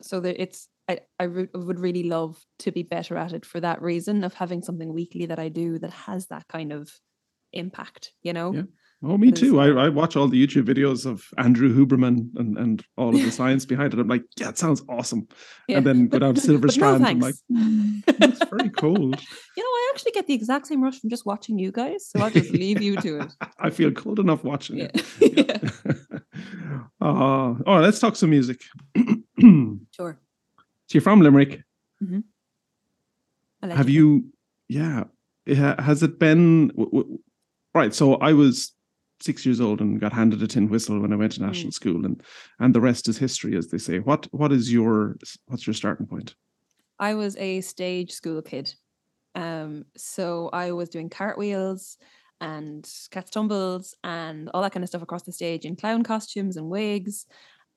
so 0.00 0.22
it's 0.24 0.68
I, 0.88 1.00
I 1.18 1.24
re- 1.24 1.48
would 1.52 1.80
really 1.80 2.04
love 2.04 2.38
to 2.60 2.70
be 2.70 2.82
better 2.84 3.16
at 3.16 3.32
it 3.32 3.44
for 3.44 3.58
that 3.60 3.82
reason 3.82 4.22
of 4.22 4.34
having 4.34 4.62
something 4.62 4.92
weekly 4.92 5.26
that 5.26 5.38
I 5.38 5.48
do 5.48 5.78
that 5.80 5.90
has 5.90 6.28
that 6.28 6.46
kind 6.48 6.72
of 6.72 6.92
impact, 7.52 8.12
you 8.22 8.32
know? 8.32 8.52
Yeah. 8.54 8.62
Oh, 9.02 9.18
me 9.18 9.30
too. 9.30 9.60
I, 9.60 9.68
I 9.84 9.88
watch 9.90 10.16
all 10.16 10.26
the 10.26 10.44
YouTube 10.44 10.64
videos 10.64 11.04
of 11.04 11.22
Andrew 11.36 11.68
Huberman 11.74 12.30
and, 12.36 12.56
and 12.56 12.84
all 12.96 13.10
of 13.14 13.22
the 13.22 13.30
science 13.40 13.66
behind 13.66 13.92
it. 13.92 14.00
I'm 14.00 14.08
like, 14.08 14.24
yeah, 14.38 14.48
it 14.48 14.58
sounds 14.58 14.82
awesome. 14.88 15.28
Yeah. 15.68 15.76
And 15.78 15.86
then 15.86 16.08
go 16.08 16.18
down 16.18 16.34
to 16.34 16.40
Silver 16.40 16.60
But 16.66 16.66
no 16.68 16.72
Strand. 16.72 17.06
I'm 17.06 17.20
like, 17.20 17.34
"Mm, 17.52 18.02
it's 18.08 18.42
very 18.50 18.70
cold. 18.70 19.20
You 19.56 19.62
know, 19.62 19.68
I 19.68 19.90
actually 19.94 20.12
get 20.12 20.26
the 20.26 20.34
exact 20.34 20.66
same 20.66 20.82
rush 20.82 20.98
from 21.00 21.08
just 21.10 21.24
watching 21.26 21.58
you 21.58 21.72
guys. 21.72 22.06
So 22.08 22.20
I'll 22.20 22.30
just 22.30 22.50
leave 22.50 22.82
you 22.82 22.96
to 22.96 23.20
it. 23.20 23.32
I 23.58 23.70
feel 23.70 23.90
cold 23.92 24.18
enough 24.18 24.44
watching 24.44 24.78
Yeah. 24.78 24.90
it. 24.94 25.02
yeah. 25.20 25.58
uh, 27.00 27.04
all 27.04 27.54
right, 27.66 27.80
let's 27.80 27.98
talk 27.98 28.16
some 28.16 28.30
music. 28.30 28.60
Sure. 29.92 30.18
So 30.88 30.94
you're 30.94 31.02
from 31.02 31.20
Limerick. 31.20 31.62
Have 33.62 33.88
you? 33.90 34.24
Yeah. 34.68 35.04
Has 35.46 36.02
it 36.02 36.18
been 36.18 36.68
w- 36.68 36.90
w- 36.90 37.18
right? 37.74 37.94
So 37.94 38.14
I 38.16 38.32
was 38.32 38.72
six 39.20 39.46
years 39.46 39.60
old 39.60 39.80
and 39.80 40.00
got 40.00 40.12
handed 40.12 40.42
a 40.42 40.46
tin 40.46 40.68
whistle 40.68 41.00
when 41.00 41.12
I 41.12 41.16
went 41.16 41.32
to 41.32 41.42
Mm. 41.42 41.42
national 41.42 41.72
school, 41.72 42.04
and 42.06 42.22
and 42.58 42.74
the 42.74 42.80
rest 42.80 43.08
is 43.08 43.18
history, 43.18 43.56
as 43.56 43.68
they 43.68 43.78
say. 43.78 43.98
What 44.00 44.26
what 44.32 44.52
is 44.52 44.72
your 44.72 45.16
what's 45.46 45.66
your 45.66 45.74
starting 45.74 46.06
point? 46.06 46.34
I 46.98 47.14
was 47.14 47.36
a 47.36 47.60
stage 47.60 48.12
school 48.12 48.42
kid. 48.42 48.74
Um, 49.34 49.86
so 49.96 50.50
I 50.52 50.72
was 50.72 50.90
doing 50.90 51.10
cartwheels 51.10 51.98
and 52.40 52.88
cat 53.10 53.30
tumbles 53.32 53.94
and 54.04 54.50
all 54.54 54.62
that 54.62 54.72
kind 54.72 54.84
of 54.84 54.88
stuff 54.88 55.02
across 55.02 55.24
the 55.24 55.32
stage 55.32 55.64
in 55.64 55.76
clown 55.76 56.04
costumes 56.04 56.56
and 56.56 56.70
wigs. 56.70 57.26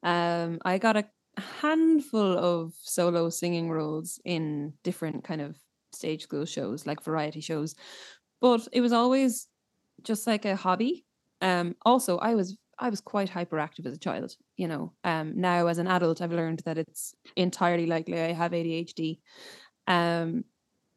Um, 0.03 0.59
I 0.65 0.77
got 0.79 0.97
a 0.97 1.09
handful 1.37 2.37
of 2.37 2.73
solo 2.75 3.29
singing 3.29 3.69
roles 3.69 4.19
in 4.25 4.75
different 4.83 5.23
kind 5.23 5.41
of 5.41 5.59
stage 5.93 6.23
school 6.23 6.45
shows, 6.45 6.87
like 6.87 7.03
variety 7.03 7.41
shows, 7.41 7.75
but 8.41 8.67
it 8.73 8.81
was 8.81 8.93
always 8.93 9.47
just 10.03 10.27
like 10.27 10.45
a 10.45 10.55
hobby. 10.57 11.05
Um, 11.41 11.75
also, 11.85 12.17
I 12.17 12.35
was 12.35 12.57
I 12.79 12.89
was 12.89 13.01
quite 13.01 13.29
hyperactive 13.29 13.85
as 13.85 13.93
a 13.93 13.99
child. 13.99 14.35
You 14.57 14.67
know, 14.67 14.93
um, 15.03 15.39
now 15.39 15.67
as 15.67 15.77
an 15.77 15.87
adult, 15.87 16.21
I've 16.21 16.31
learned 16.31 16.61
that 16.65 16.77
it's 16.77 17.13
entirely 17.35 17.85
likely 17.85 18.19
I 18.19 18.33
have 18.33 18.51
ADHD. 18.51 19.19
Um, 19.87 20.45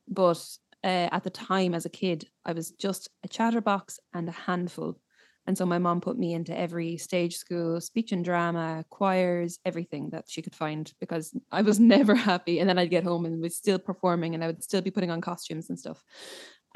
but 0.08 0.44
uh, 0.84 1.08
at 1.12 1.24
the 1.24 1.30
time, 1.30 1.74
as 1.74 1.86
a 1.86 1.90
kid, 1.90 2.26
I 2.44 2.52
was 2.52 2.70
just 2.72 3.08
a 3.24 3.28
chatterbox 3.28 3.98
and 4.14 4.28
a 4.28 4.32
handful. 4.32 4.98
And 5.46 5.58
so 5.58 5.66
my 5.66 5.78
mom 5.78 6.00
put 6.00 6.18
me 6.18 6.34
into 6.34 6.56
every 6.56 6.96
stage 6.96 7.36
school, 7.36 7.80
speech 7.80 8.12
and 8.12 8.24
drama, 8.24 8.84
choirs, 8.90 9.58
everything 9.64 10.10
that 10.10 10.26
she 10.28 10.40
could 10.40 10.54
find 10.54 10.92
because 11.00 11.36
I 11.50 11.62
was 11.62 11.80
never 11.96 12.14
happy. 12.14 12.60
And 12.60 12.68
then 12.68 12.78
I'd 12.78 12.90
get 12.90 13.04
home 13.04 13.26
and 13.26 13.40
was 13.42 13.56
still 13.56 13.78
performing 13.78 14.34
and 14.34 14.44
I 14.44 14.46
would 14.46 14.62
still 14.62 14.82
be 14.82 14.90
putting 14.90 15.10
on 15.10 15.20
costumes 15.20 15.68
and 15.68 15.78
stuff. 15.78 16.02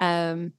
Um, 0.00 0.52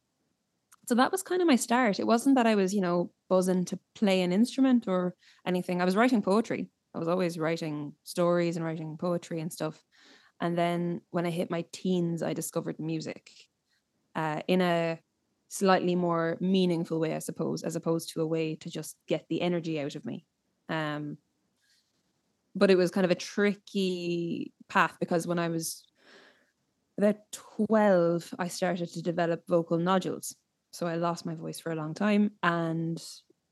so 0.88 0.96
that 0.96 1.12
was 1.12 1.22
kind 1.22 1.42
of 1.42 1.50
my 1.50 1.58
start. 1.58 2.00
It 2.00 2.08
wasn't 2.08 2.36
that 2.36 2.48
I 2.48 2.56
was, 2.56 2.74
you 2.74 2.80
know, 2.80 3.12
buzzing 3.28 3.66
to 3.66 3.80
play 3.94 4.22
an 4.22 4.32
instrument 4.32 4.86
or 4.88 5.16
anything. 5.46 5.82
I 5.82 5.86
was 5.86 5.98
writing 5.98 6.22
poetry. 6.22 6.70
I 6.96 6.98
was 6.98 7.10
always 7.10 7.38
writing 7.38 7.92
stories 8.06 8.56
and 8.56 8.64
writing 8.64 8.96
poetry 8.98 9.42
and 9.42 9.52
stuff. 9.52 9.84
And 10.40 10.58
then 10.58 11.02
when 11.10 11.26
I 11.26 11.30
hit 11.30 11.52
my 11.52 11.66
teens, 11.74 12.24
I 12.24 12.32
discovered 12.32 12.80
music 12.80 13.30
uh, 14.16 14.42
in 14.48 14.62
a 14.62 14.98
slightly 15.50 15.94
more 15.94 16.38
meaningful 16.40 17.02
way, 17.02 17.14
I 17.14 17.20
suppose, 17.20 17.64
as 17.64 17.76
opposed 17.76 18.14
to 18.14 18.22
a 18.22 18.26
way 18.26 18.56
to 18.56 18.70
just 18.70 18.96
get 19.10 19.26
the 19.28 19.42
energy 19.42 19.82
out 19.82 19.96
of 19.96 20.06
me. 20.06 20.26
Um, 20.70 21.18
but 22.56 22.72
it 22.72 22.78
was 22.78 22.92
kind 22.92 23.04
of 23.04 23.12
a 23.12 23.16
tricky 23.16 24.54
path 24.70 24.96
because 25.02 25.28
when 25.28 25.38
I 25.38 25.50
was 25.50 25.84
about 26.98 27.18
12, 27.58 28.36
I 28.40 28.48
started 28.48 28.88
to 28.94 29.02
develop 29.02 29.44
vocal 29.50 29.78
nodules. 29.78 30.34
So 30.78 30.86
I 30.86 30.94
lost 30.98 31.26
my 31.26 31.34
voice 31.34 31.60
for 31.60 31.72
a 31.72 31.76
long 31.76 31.96
time 31.96 32.34
and 32.44 33.04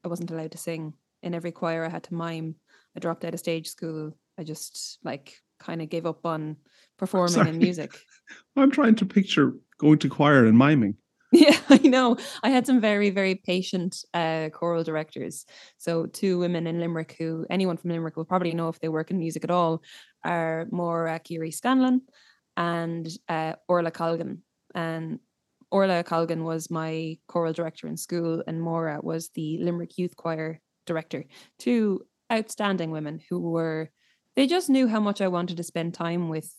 I 0.04 0.10
wasn't 0.10 0.30
allowed 0.30 0.52
to 0.52 0.60
sing. 0.60 0.94
In 1.24 1.34
every 1.34 1.52
choir, 1.52 1.84
I 1.84 1.90
had 1.90 2.04
to 2.04 2.14
mime. 2.14 2.54
I 2.96 3.00
dropped 3.00 3.26
out 3.26 3.34
of 3.34 3.40
stage 3.40 3.68
school. 3.68 4.16
I 4.38 4.44
just 4.44 5.00
like 5.04 5.42
kind 5.60 5.82
of 5.82 5.90
gave 5.90 6.06
up 6.06 6.24
on 6.28 6.58
performing 7.00 7.34
Sorry. 7.34 7.50
in 7.50 7.58
music. 7.58 7.98
I'm 8.56 8.70
trying 8.70 8.94
to 8.98 9.08
picture 9.08 9.54
going 9.80 9.98
to 10.00 10.10
choir 10.10 10.46
and 10.46 10.56
miming. 10.56 10.98
Yeah, 11.32 11.58
I 11.68 11.80
know. 11.80 12.16
I 12.44 12.50
had 12.50 12.68
some 12.68 12.80
very, 12.80 13.10
very 13.10 13.34
patient 13.34 14.06
uh, 14.14 14.50
choral 14.54 14.84
directors. 14.84 15.46
So, 15.80 16.06
two 16.06 16.38
women 16.38 16.68
in 16.68 16.80
Limerick 16.80 17.16
who 17.18 17.46
anyone 17.50 17.76
from 17.76 17.90
Limerick 17.90 18.16
will 18.16 18.24
probably 18.24 18.54
know 18.54 18.70
if 18.70 18.80
they 18.80 18.88
work 18.88 19.10
in 19.10 19.18
music 19.18 19.44
at 19.44 19.52
all 19.52 19.82
are 20.24 20.68
Maura 20.72 21.20
Kiri 21.20 21.50
Scanlon 21.52 22.04
and 22.56 23.10
uh, 23.28 23.54
Orla 23.68 23.90
Colgan. 23.90 24.44
And 24.76 25.20
Orla 25.76 26.06
Colgan 26.06 26.46
was 26.46 26.72
my 26.72 27.18
choral 27.28 27.52
director 27.52 27.86
in 27.86 27.98
school, 27.98 28.42
and 28.48 28.62
Maura 28.62 29.02
was 29.02 29.32
the 29.36 29.58
Limerick 29.58 29.98
Youth 29.98 30.16
Choir 30.16 30.62
director. 30.86 31.26
Two 31.60 32.06
outstanding 32.32 32.92
women 32.92 33.20
who 33.30 33.42
were, 33.42 33.90
they 34.38 34.48
just 34.48 34.70
knew 34.70 34.88
how 34.88 35.02
much 35.02 35.20
I 35.20 35.28
wanted 35.28 35.58
to 35.58 35.64
spend 35.64 35.94
time 35.94 36.30
with 36.30 36.50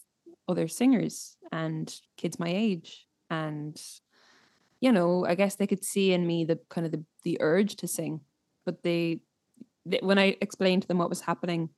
other 0.46 0.68
singers 0.68 1.38
and 1.50 1.90
kids 2.18 2.38
my 2.38 2.50
age. 2.50 3.06
And, 3.30 3.80
you 4.80 4.92
know, 4.92 5.24
I 5.24 5.34
guess 5.34 5.54
they 5.54 5.66
could 5.66 5.82
see 5.82 6.12
in 6.12 6.26
me 6.26 6.44
the 6.44 6.58
kind 6.68 6.84
of 6.84 6.92
the, 6.92 7.02
the 7.22 7.38
urge 7.40 7.76
to 7.76 7.88
sing. 7.88 8.20
But 8.66 8.82
they, 8.82 9.20
they, 9.86 10.00
when 10.02 10.18
I 10.18 10.36
explained 10.42 10.82
to 10.82 10.88
them 10.88 10.98
what 10.98 11.08
was 11.08 11.22
happening, 11.22 11.70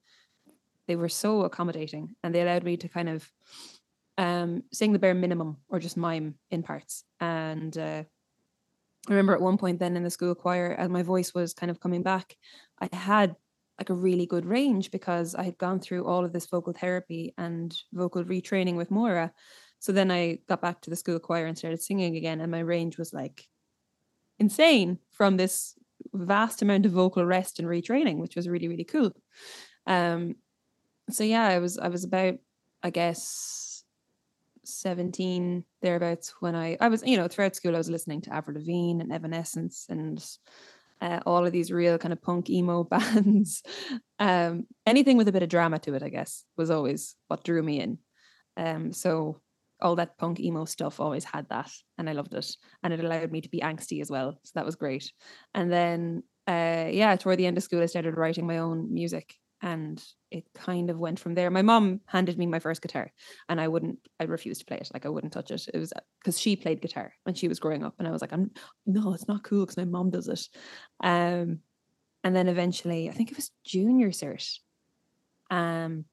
they 0.88 0.96
were 0.96 1.08
so 1.08 1.42
accommodating 1.42 2.16
and 2.24 2.34
they 2.34 2.42
allowed 2.42 2.64
me 2.64 2.76
to 2.78 2.88
kind 2.88 3.08
of 3.08 3.30
um, 4.18 4.64
sing 4.72 4.92
the 4.92 4.98
bare 4.98 5.14
minimum 5.14 5.56
or 5.68 5.78
just 5.78 5.96
mime 5.96 6.34
in 6.50 6.62
parts. 6.62 7.04
And 7.20 7.76
uh, 7.78 8.02
I 9.08 9.10
remember 9.10 9.32
at 9.32 9.40
one 9.40 9.56
point 9.56 9.78
then 9.78 9.96
in 9.96 10.02
the 10.02 10.10
school 10.10 10.34
choir, 10.34 10.74
as 10.76 10.90
my 10.90 11.02
voice 11.02 11.32
was 11.32 11.54
kind 11.54 11.70
of 11.70 11.80
coming 11.80 12.02
back, 12.02 12.36
I 12.80 12.94
had 12.94 13.36
like 13.78 13.90
a 13.90 13.94
really 13.94 14.26
good 14.26 14.44
range 14.44 14.90
because 14.90 15.36
I 15.36 15.44
had 15.44 15.56
gone 15.56 15.78
through 15.78 16.04
all 16.04 16.24
of 16.24 16.32
this 16.32 16.46
vocal 16.46 16.72
therapy 16.72 17.32
and 17.38 17.74
vocal 17.92 18.24
retraining 18.24 18.74
with 18.74 18.90
Moira. 18.90 19.32
So 19.78 19.92
then 19.92 20.10
I 20.10 20.40
got 20.48 20.60
back 20.60 20.80
to 20.82 20.90
the 20.90 20.96
school 20.96 21.20
choir 21.20 21.46
and 21.46 21.56
started 21.56 21.80
singing 21.80 22.16
again, 22.16 22.40
and 22.40 22.50
my 22.50 22.58
range 22.58 22.98
was 22.98 23.12
like 23.12 23.46
insane 24.40 24.98
from 25.12 25.36
this 25.36 25.74
vast 26.12 26.62
amount 26.62 26.86
of 26.86 26.92
vocal 26.92 27.24
rest 27.24 27.60
and 27.60 27.68
retraining, 27.68 28.18
which 28.18 28.34
was 28.34 28.48
really 28.48 28.66
really 28.66 28.82
cool. 28.82 29.12
Um, 29.86 30.34
so 31.10 31.22
yeah, 31.22 31.46
I 31.46 31.60
was 31.60 31.78
I 31.78 31.86
was 31.86 32.02
about 32.02 32.34
I 32.82 32.90
guess 32.90 33.67
17 34.68 35.64
thereabouts 35.82 36.34
when 36.40 36.54
I 36.54 36.76
I 36.80 36.88
was 36.88 37.02
you 37.04 37.16
know 37.16 37.28
throughout 37.28 37.56
school 37.56 37.74
I 37.74 37.78
was 37.78 37.90
listening 37.90 38.20
to 38.22 38.34
Avril 38.34 38.58
Lavigne 38.58 39.00
and 39.00 39.12
Evanescence 39.12 39.86
and 39.88 40.24
uh, 41.00 41.20
all 41.26 41.46
of 41.46 41.52
these 41.52 41.70
real 41.70 41.98
kind 41.98 42.12
of 42.12 42.22
punk 42.22 42.50
emo 42.50 42.84
bands. 42.90 43.62
Um, 44.18 44.66
anything 44.86 45.16
with 45.16 45.28
a 45.28 45.32
bit 45.32 45.42
of 45.42 45.48
drama 45.48 45.78
to 45.80 45.94
it, 45.94 46.02
I 46.02 46.08
guess, 46.08 46.44
was 46.56 46.70
always 46.70 47.16
what 47.28 47.44
drew 47.44 47.62
me 47.62 47.80
in. 47.80 47.98
Um, 48.56 48.92
so 48.92 49.40
all 49.80 49.96
that 49.96 50.18
punk 50.18 50.40
emo 50.40 50.64
stuff 50.64 50.98
always 50.98 51.24
had 51.24 51.48
that, 51.50 51.70
and 51.98 52.10
I 52.10 52.12
loved 52.12 52.34
it, 52.34 52.56
and 52.82 52.92
it 52.92 53.00
allowed 53.00 53.30
me 53.30 53.40
to 53.40 53.48
be 53.48 53.60
angsty 53.60 54.00
as 54.00 54.10
well. 54.10 54.38
So 54.42 54.52
that 54.56 54.66
was 54.66 54.74
great. 54.74 55.12
And 55.54 55.72
then, 55.72 56.24
uh, 56.48 56.88
yeah, 56.90 57.14
toward 57.16 57.38
the 57.38 57.46
end 57.46 57.56
of 57.56 57.62
school, 57.62 57.82
I 57.82 57.86
started 57.86 58.16
writing 58.16 58.46
my 58.46 58.58
own 58.58 58.92
music, 58.92 59.34
and 59.62 60.02
it 60.30 60.44
kind 60.54 60.90
of 60.90 60.98
went 60.98 61.18
from 61.18 61.34
there. 61.34 61.50
My 61.50 61.62
mom 61.62 62.00
handed 62.06 62.38
me 62.38 62.46
my 62.46 62.58
first 62.58 62.82
guitar, 62.82 63.10
and 63.48 63.60
I 63.60 63.68
wouldn't, 63.68 63.98
I 64.20 64.24
refused 64.24 64.60
to 64.60 64.66
play 64.66 64.78
it. 64.78 64.90
Like 64.92 65.06
I 65.06 65.08
wouldn't 65.08 65.32
touch 65.32 65.50
it. 65.50 65.68
It 65.72 65.78
was 65.78 65.92
because 66.20 66.38
she 66.38 66.56
played 66.56 66.80
guitar 66.80 67.12
when 67.24 67.34
she 67.34 67.48
was 67.48 67.58
growing 67.58 67.84
up, 67.84 67.94
and 67.98 68.06
I 68.06 68.10
was 68.10 68.20
like, 68.20 68.32
I'm 68.32 68.50
no, 68.86 69.14
it's 69.14 69.28
not 69.28 69.44
cool 69.44 69.64
because 69.64 69.76
my 69.76 69.84
mom 69.84 70.10
does 70.10 70.28
it. 70.28 70.48
Um, 71.02 71.60
and 72.24 72.36
then 72.36 72.48
eventually, 72.48 73.08
I 73.08 73.12
think 73.12 73.30
it 73.30 73.36
was 73.36 73.50
junior 73.64 74.10
cert. 74.10 74.58
Um, 75.50 76.04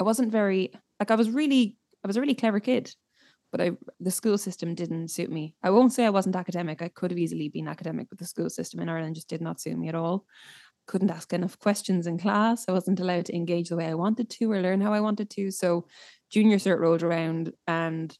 I 0.00 0.04
wasn't 0.04 0.32
very 0.32 0.72
like 0.98 1.10
I 1.10 1.16
was 1.16 1.30
really, 1.30 1.76
I 2.04 2.06
was 2.06 2.16
a 2.16 2.20
really 2.20 2.34
clever 2.34 2.60
kid, 2.60 2.92
but 3.52 3.60
I 3.60 3.72
the 4.00 4.10
school 4.10 4.38
system 4.38 4.74
didn't 4.74 5.08
suit 5.08 5.30
me. 5.30 5.54
I 5.62 5.70
won't 5.70 5.92
say 5.92 6.04
I 6.04 6.10
wasn't 6.10 6.36
academic. 6.36 6.82
I 6.82 6.88
could 6.88 7.10
have 7.10 7.18
easily 7.18 7.48
been 7.48 7.68
academic, 7.68 8.08
but 8.08 8.18
the 8.18 8.26
school 8.26 8.50
system 8.50 8.80
in 8.80 8.88
Ireland 8.88 9.14
just 9.14 9.28
did 9.28 9.40
not 9.40 9.60
suit 9.60 9.78
me 9.78 9.88
at 9.88 9.94
all 9.94 10.24
couldn't 10.88 11.10
ask 11.10 11.32
enough 11.32 11.58
questions 11.58 12.06
in 12.06 12.18
class. 12.18 12.64
I 12.68 12.72
wasn't 12.72 12.98
allowed 12.98 13.26
to 13.26 13.36
engage 13.36 13.68
the 13.68 13.76
way 13.76 13.86
I 13.86 13.94
wanted 13.94 14.28
to 14.30 14.50
or 14.50 14.60
learn 14.60 14.80
how 14.80 14.92
I 14.92 15.00
wanted 15.00 15.30
to. 15.30 15.50
So 15.52 15.86
junior 16.30 16.56
cert 16.56 16.80
rolled 16.80 17.04
around 17.04 17.52
and 17.66 18.16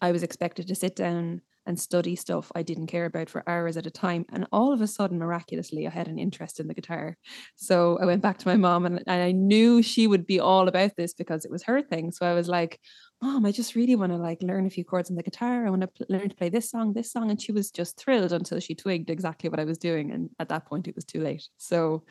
I 0.00 0.10
was 0.10 0.22
expected 0.22 0.66
to 0.68 0.74
sit 0.74 0.96
down 0.96 1.42
and 1.68 1.78
study 1.78 2.16
stuff 2.16 2.50
I 2.54 2.62
didn't 2.62 2.86
care 2.86 3.04
about 3.04 3.28
for 3.28 3.48
hours 3.48 3.76
at 3.76 3.86
a 3.86 3.90
time. 3.90 4.24
And 4.32 4.46
all 4.50 4.72
of 4.72 4.80
a 4.80 4.86
sudden, 4.86 5.18
miraculously, 5.18 5.86
I 5.86 5.90
had 5.90 6.08
an 6.08 6.18
interest 6.18 6.58
in 6.58 6.66
the 6.66 6.74
guitar. 6.74 7.16
So 7.56 7.98
I 8.00 8.06
went 8.06 8.22
back 8.22 8.38
to 8.38 8.48
my 8.48 8.56
mom 8.56 8.86
and, 8.86 9.02
and 9.06 9.22
I 9.22 9.32
knew 9.32 9.82
she 9.82 10.06
would 10.06 10.26
be 10.26 10.40
all 10.40 10.66
about 10.66 10.96
this 10.96 11.12
because 11.12 11.44
it 11.44 11.50
was 11.50 11.62
her 11.64 11.82
thing. 11.82 12.10
So 12.10 12.26
I 12.26 12.32
was 12.32 12.48
like, 12.48 12.80
Mom, 13.20 13.44
I 13.44 13.52
just 13.52 13.74
really 13.74 13.96
want 13.96 14.12
to 14.12 14.18
like 14.18 14.42
learn 14.42 14.66
a 14.66 14.70
few 14.70 14.84
chords 14.84 15.10
on 15.10 15.16
the 15.16 15.22
guitar. 15.22 15.66
I 15.66 15.70
want 15.70 15.82
to 15.82 15.88
pl- 15.88 16.06
learn 16.08 16.28
to 16.28 16.36
play 16.36 16.48
this 16.48 16.70
song, 16.70 16.94
this 16.94 17.12
song. 17.12 17.30
And 17.30 17.40
she 17.40 17.52
was 17.52 17.70
just 17.70 17.98
thrilled 17.98 18.32
until 18.32 18.60
she 18.60 18.74
twigged 18.74 19.10
exactly 19.10 19.50
what 19.50 19.60
I 19.60 19.64
was 19.64 19.76
doing. 19.76 20.12
And 20.12 20.30
at 20.38 20.48
that 20.48 20.66
point, 20.66 20.88
it 20.88 20.94
was 20.94 21.04
too 21.04 21.20
late. 21.20 21.46
So 21.58 22.04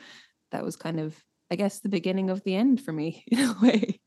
that 0.52 0.64
was 0.64 0.76
kind 0.76 1.00
of, 1.00 1.16
I 1.50 1.56
guess, 1.56 1.80
the 1.80 1.88
beginning 1.88 2.30
of 2.30 2.44
the 2.44 2.54
end 2.54 2.80
for 2.80 2.92
me 2.92 3.24
in 3.28 3.40
a 3.40 3.56
way. 3.60 4.00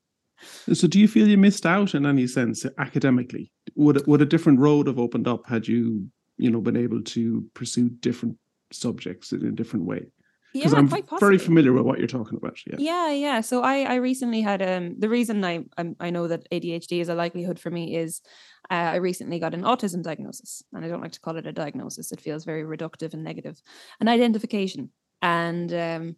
So, 0.74 0.88
do 0.88 1.00
you 1.00 1.08
feel 1.08 1.28
you 1.28 1.38
missed 1.38 1.68
out 1.68 1.94
in 1.94 2.06
any 2.06 2.26
sense 2.26 2.66
academically? 2.80 3.52
Would 3.76 4.06
would 4.08 4.22
a 4.22 4.26
different 4.26 4.60
road 4.60 4.88
have 4.88 5.00
opened 5.00 5.28
up 5.28 5.48
had 5.48 5.68
you, 5.68 6.10
you 6.38 6.50
know, 6.52 6.62
been 6.62 6.78
able 6.78 7.02
to 7.02 7.46
pursue 7.54 7.90
different 7.90 8.38
subjects 8.72 9.32
in 9.32 9.46
a 9.46 9.52
different 9.52 9.86
way? 9.86 10.06
Because 10.54 10.74
Yeah, 10.74 10.80
I'm 10.80 10.90
quite 10.90 11.10
very 11.20 11.38
familiar 11.38 11.72
with 11.72 11.86
what 11.86 11.98
you're 11.98 12.08
talking 12.08 12.38
about. 12.38 12.58
Yeah. 12.66 12.76
Yeah, 12.78 13.12
yeah. 13.12 13.42
So 13.42 13.62
I 13.62 13.84
I 13.84 13.96
recently 13.96 14.42
had 14.42 14.62
um 14.62 14.96
the 15.00 15.10
reason 15.10 15.44
I 15.46 15.66
I'm, 15.78 15.96
I 16.00 16.10
know 16.10 16.28
that 16.28 16.48
ADHD 16.52 17.00
is 17.00 17.10
a 17.10 17.16
likelihood 17.16 17.60
for 17.60 17.72
me 17.72 17.96
is 17.96 18.22
uh, 18.70 18.74
I 18.74 18.96
recently 18.98 19.40
got 19.40 19.54
an 19.54 19.64
autism 19.64 20.04
diagnosis, 20.04 20.64
and 20.74 20.84
I 20.86 20.88
don't 20.88 21.02
like 21.02 21.14
to 21.14 21.20
call 21.20 21.38
it 21.38 21.48
a 21.48 21.52
diagnosis. 21.54 22.12
It 22.12 22.22
feels 22.22 22.46
very 22.46 22.64
reductive 22.64 23.14
and 23.14 23.24
negative. 23.24 23.62
An 24.00 24.08
identification, 24.08 24.92
and 25.22 25.74
um, 25.74 26.16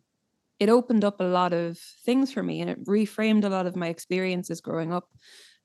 it 0.59 0.69
opened 0.69 1.03
up 1.03 1.19
a 1.19 1.25
lot 1.25 1.53
of 1.53 1.77
things 2.05 2.31
for 2.31 2.43
me, 2.43 2.61
and 2.61 2.69
it 2.69 2.85
reframed 2.85 3.43
a 3.43 3.49
lot 3.49 3.65
of 3.65 3.75
my 3.75 3.87
experiences 3.87 4.61
growing 4.61 4.93
up. 4.93 5.09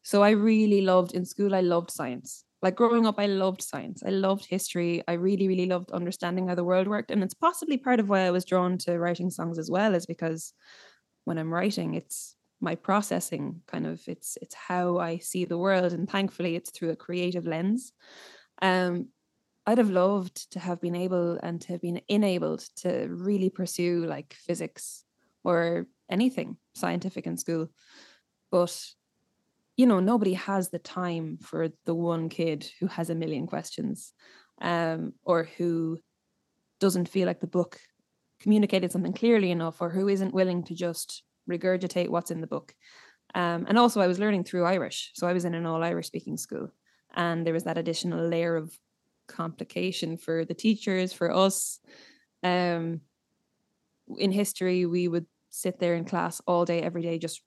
So 0.08 0.22
I 0.22 0.30
really 0.30 0.80
loved 0.80 1.12
in 1.12 1.26
school. 1.26 1.54
I 1.54 1.60
loved 1.60 1.90
science. 1.90 2.42
Like 2.62 2.76
growing 2.76 3.06
up, 3.06 3.16
I 3.18 3.26
loved 3.26 3.60
science. 3.60 4.02
I 4.02 4.08
loved 4.08 4.46
history. 4.46 5.02
I 5.06 5.12
really, 5.12 5.46
really 5.46 5.66
loved 5.66 5.90
understanding 5.90 6.48
how 6.48 6.54
the 6.54 6.64
world 6.64 6.88
worked, 6.88 7.10
and 7.10 7.22
it's 7.22 7.34
possibly 7.34 7.76
part 7.76 8.00
of 8.00 8.08
why 8.08 8.20
I 8.20 8.30
was 8.30 8.46
drawn 8.46 8.78
to 8.78 8.98
writing 8.98 9.28
songs 9.28 9.58
as 9.58 9.70
well, 9.70 9.94
is 9.94 10.06
because 10.06 10.54
when 11.26 11.36
I'm 11.36 11.52
writing, 11.52 11.92
it's 11.92 12.36
my 12.58 12.74
processing 12.74 13.60
kind 13.66 13.86
of 13.86 14.00
it's 14.08 14.38
it's 14.40 14.54
how 14.54 14.96
I 14.96 15.18
see 15.18 15.44
the 15.44 15.58
world, 15.58 15.92
and 15.92 16.08
thankfully, 16.08 16.56
it's 16.56 16.70
through 16.70 16.92
a 16.92 16.96
creative 16.96 17.46
lens. 17.46 17.92
Um, 18.62 19.08
I'd 19.66 19.76
have 19.76 19.90
loved 19.90 20.50
to 20.52 20.58
have 20.58 20.80
been 20.80 20.96
able 20.96 21.38
and 21.42 21.60
to 21.60 21.72
have 21.72 21.82
been 21.82 22.00
enabled 22.08 22.60
to 22.76 23.08
really 23.10 23.50
pursue 23.50 24.06
like 24.06 24.32
physics 24.32 25.04
or 25.44 25.86
anything 26.10 26.56
scientific 26.74 27.26
in 27.26 27.36
school. 27.36 27.68
But 28.50 28.74
you 29.78 29.86
know, 29.86 30.00
nobody 30.00 30.34
has 30.34 30.68
the 30.68 30.80
time 30.80 31.38
for 31.40 31.68
the 31.86 31.94
one 31.94 32.28
kid 32.28 32.68
who 32.80 32.88
has 32.88 33.10
a 33.10 33.14
million 33.14 33.46
questions, 33.46 34.12
um, 34.60 35.12
or 35.24 35.44
who 35.56 36.00
doesn't 36.80 37.08
feel 37.08 37.26
like 37.26 37.40
the 37.40 37.46
book 37.46 37.78
communicated 38.40 38.90
something 38.90 39.12
clearly 39.12 39.52
enough, 39.52 39.80
or 39.80 39.88
who 39.88 40.08
isn't 40.08 40.34
willing 40.34 40.64
to 40.64 40.74
just 40.74 41.22
regurgitate 41.48 42.08
what's 42.08 42.32
in 42.32 42.40
the 42.40 42.46
book. 42.48 42.74
Um, 43.36 43.66
and 43.68 43.78
also, 43.78 44.00
I 44.00 44.08
was 44.08 44.18
learning 44.18 44.44
through 44.44 44.64
Irish, 44.64 45.12
so 45.14 45.28
I 45.28 45.32
was 45.32 45.44
in 45.44 45.54
an 45.54 45.64
all 45.64 45.84
Irish 45.84 46.08
speaking 46.08 46.36
school, 46.36 46.70
and 47.14 47.46
there 47.46 47.54
was 47.54 47.64
that 47.64 47.78
additional 47.78 48.28
layer 48.28 48.56
of 48.56 48.76
complication 49.28 50.16
for 50.16 50.44
the 50.44 50.54
teachers, 50.54 51.12
for 51.12 51.32
us. 51.32 51.78
Um, 52.42 53.02
in 54.16 54.32
history, 54.32 54.86
we 54.86 55.06
would 55.06 55.26
sit 55.50 55.78
there 55.78 55.94
in 55.94 56.04
class 56.04 56.40
all 56.48 56.64
day, 56.64 56.82
every 56.82 57.02
day, 57.02 57.18
just 57.18 57.42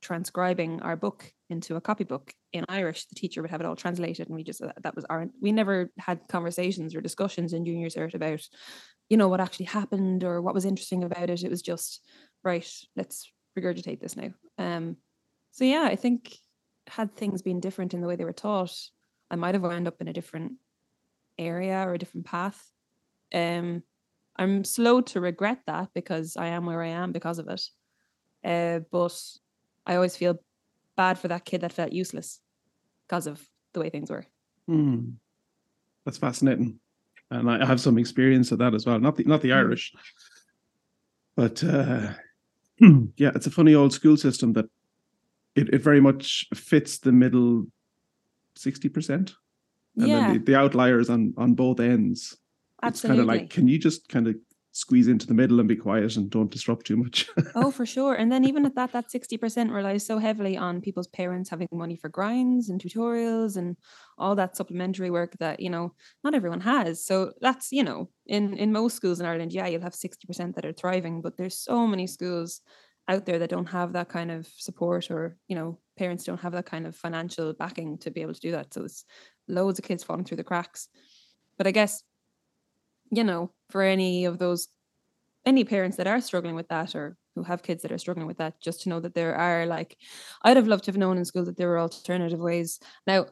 transcribing 0.00 0.80
our 0.82 0.96
book 0.96 1.32
into 1.50 1.76
a 1.76 1.80
copybook 1.80 2.32
in 2.52 2.64
Irish. 2.68 3.06
The 3.06 3.14
teacher 3.14 3.42
would 3.42 3.50
have 3.50 3.60
it 3.60 3.66
all 3.66 3.76
translated, 3.76 4.28
and 4.28 4.36
we 4.36 4.44
just 4.44 4.60
that 4.60 4.94
was 4.96 5.04
our. 5.06 5.28
We 5.40 5.52
never 5.52 5.90
had 5.98 6.20
conversations 6.28 6.94
or 6.94 7.00
discussions 7.00 7.52
in 7.52 7.64
junior 7.64 7.88
cert 7.88 8.14
about, 8.14 8.40
you 9.08 9.16
know, 9.16 9.28
what 9.28 9.40
actually 9.40 9.66
happened 9.66 10.24
or 10.24 10.40
what 10.40 10.54
was 10.54 10.64
interesting 10.64 11.04
about 11.04 11.30
it. 11.30 11.42
It 11.42 11.50
was 11.50 11.62
just 11.62 12.02
right. 12.44 12.68
Let's 12.96 13.30
regurgitate 13.58 14.00
this 14.00 14.16
now. 14.16 14.30
Um, 14.58 14.96
so 15.52 15.64
yeah, 15.64 15.88
I 15.90 15.96
think 15.96 16.36
had 16.88 17.14
things 17.14 17.42
been 17.42 17.60
different 17.60 17.94
in 17.94 18.00
the 18.00 18.06
way 18.06 18.16
they 18.16 18.24
were 18.24 18.32
taught, 18.32 18.74
I 19.30 19.36
might 19.36 19.54
have 19.54 19.62
wound 19.62 19.86
up 19.86 20.00
in 20.00 20.08
a 20.08 20.12
different 20.12 20.52
area 21.38 21.86
or 21.86 21.94
a 21.94 21.98
different 21.98 22.26
path. 22.26 22.64
Um, 23.34 23.82
I'm 24.36 24.64
slow 24.64 25.00
to 25.02 25.20
regret 25.20 25.60
that 25.66 25.88
because 25.94 26.36
I 26.36 26.48
am 26.48 26.66
where 26.66 26.82
I 26.82 26.88
am 26.88 27.12
because 27.12 27.38
of 27.38 27.48
it. 27.48 27.62
Uh, 28.44 28.80
but 28.90 29.20
I 29.88 29.96
always 29.96 30.16
feel 30.16 30.38
bad 30.96 31.18
for 31.18 31.28
that 31.28 31.44
kid 31.44 31.62
that 31.62 31.72
felt 31.72 31.92
useless 31.92 32.40
because 33.06 33.26
of 33.26 33.44
the 33.72 33.80
way 33.80 33.90
things 33.90 34.10
were. 34.10 34.26
Hmm. 34.66 35.12
That's 36.04 36.18
fascinating, 36.18 36.78
and 37.30 37.50
I 37.50 37.66
have 37.66 37.80
some 37.80 37.98
experience 37.98 38.52
of 38.52 38.58
that 38.58 38.74
as 38.74 38.86
well. 38.86 39.00
Not 39.00 39.16
the 39.16 39.24
not 39.24 39.42
the 39.42 39.50
Mm. 39.50 39.56
Irish, 39.56 39.92
but 41.36 41.62
uh, 41.64 42.12
yeah, 43.16 43.32
it's 43.34 43.46
a 43.46 43.50
funny 43.50 43.74
old 43.74 43.92
school 43.92 44.16
system 44.16 44.52
that 44.54 44.66
it, 45.54 45.74
it 45.74 45.82
very 45.82 46.00
much 46.00 46.46
fits 46.54 46.98
the 46.98 47.12
middle 47.12 47.66
sixty 48.56 48.88
percent, 48.88 49.34
and 49.96 50.08
yeah, 50.08 50.20
then 50.20 50.32
the, 50.32 50.38
the 50.52 50.56
outliers 50.56 51.10
on 51.10 51.34
on 51.36 51.54
both 51.54 51.80
ends. 51.80 52.38
Absolutely. 52.82 52.88
It's 52.88 53.02
kind 53.02 53.20
of 53.20 53.26
like, 53.26 53.50
can 53.50 53.68
you 53.68 53.78
just 53.78 54.08
kind 54.08 54.28
of 54.28 54.36
squeeze 54.78 55.08
into 55.08 55.26
the 55.26 55.34
middle 55.34 55.58
and 55.58 55.68
be 55.68 55.76
quiet 55.76 56.16
and 56.16 56.30
don't 56.30 56.50
disrupt 56.50 56.86
too 56.86 56.96
much? 56.96 57.28
oh, 57.54 57.70
for 57.70 57.84
sure. 57.84 58.14
And 58.14 58.30
then 58.30 58.44
even 58.44 58.64
at 58.64 58.74
that, 58.76 58.92
that 58.92 59.08
60% 59.08 59.72
relies 59.72 60.06
so 60.06 60.18
heavily 60.18 60.56
on 60.56 60.80
people's 60.80 61.08
parents 61.08 61.50
having 61.50 61.68
money 61.72 61.96
for 61.96 62.08
grinds 62.08 62.68
and 62.68 62.80
tutorials 62.80 63.56
and 63.56 63.76
all 64.16 64.34
that 64.36 64.56
supplementary 64.56 65.10
work 65.10 65.36
that, 65.38 65.60
you 65.60 65.70
know, 65.70 65.94
not 66.22 66.34
everyone 66.34 66.60
has. 66.60 67.04
So 67.04 67.32
that's, 67.40 67.72
you 67.72 67.82
know, 67.82 68.10
in, 68.26 68.56
in 68.56 68.72
most 68.72 68.96
schools 68.96 69.20
in 69.20 69.26
Ireland, 69.26 69.52
yeah, 69.52 69.66
you'll 69.66 69.82
have 69.82 69.94
60% 69.94 70.54
that 70.54 70.64
are 70.64 70.72
thriving, 70.72 71.22
but 71.22 71.36
there's 71.36 71.58
so 71.58 71.86
many 71.86 72.06
schools 72.06 72.60
out 73.08 73.26
there 73.26 73.38
that 73.38 73.50
don't 73.50 73.66
have 73.66 73.92
that 73.94 74.08
kind 74.08 74.30
of 74.30 74.46
support 74.58 75.10
or, 75.10 75.36
you 75.48 75.56
know, 75.56 75.78
parents 75.96 76.24
don't 76.24 76.40
have 76.40 76.52
that 76.52 76.66
kind 76.66 76.86
of 76.86 76.94
financial 76.94 77.52
backing 77.54 77.98
to 77.98 78.10
be 78.10 78.22
able 78.22 78.34
to 78.34 78.40
do 78.40 78.52
that. 78.52 78.72
So 78.72 78.84
it's 78.84 79.04
loads 79.48 79.78
of 79.78 79.84
kids 79.84 80.04
falling 80.04 80.24
through 80.24 80.36
the 80.36 80.44
cracks. 80.44 80.88
But 81.56 81.66
I 81.66 81.72
guess, 81.72 82.02
you 83.10 83.24
know, 83.24 83.50
for 83.70 83.82
any 83.82 84.24
of 84.24 84.38
those 84.38 84.68
any 85.46 85.64
parents 85.64 85.96
that 85.96 86.06
are 86.06 86.20
struggling 86.20 86.54
with 86.54 86.68
that 86.68 86.94
or 86.94 87.16
who 87.34 87.42
have 87.42 87.62
kids 87.62 87.82
that 87.82 87.92
are 87.92 87.98
struggling 87.98 88.26
with 88.26 88.38
that, 88.38 88.60
just 88.60 88.82
to 88.82 88.88
know 88.88 89.00
that 89.00 89.14
there 89.14 89.34
are 89.34 89.64
like, 89.66 89.96
I'd 90.42 90.56
have 90.56 90.66
loved 90.66 90.84
to 90.84 90.90
have 90.90 90.98
known 90.98 91.16
in 91.16 91.24
school 91.24 91.44
that 91.44 91.56
there 91.56 91.68
were 91.68 91.78
alternative 91.78 92.40
ways. 92.40 92.80
Now, 93.06 93.26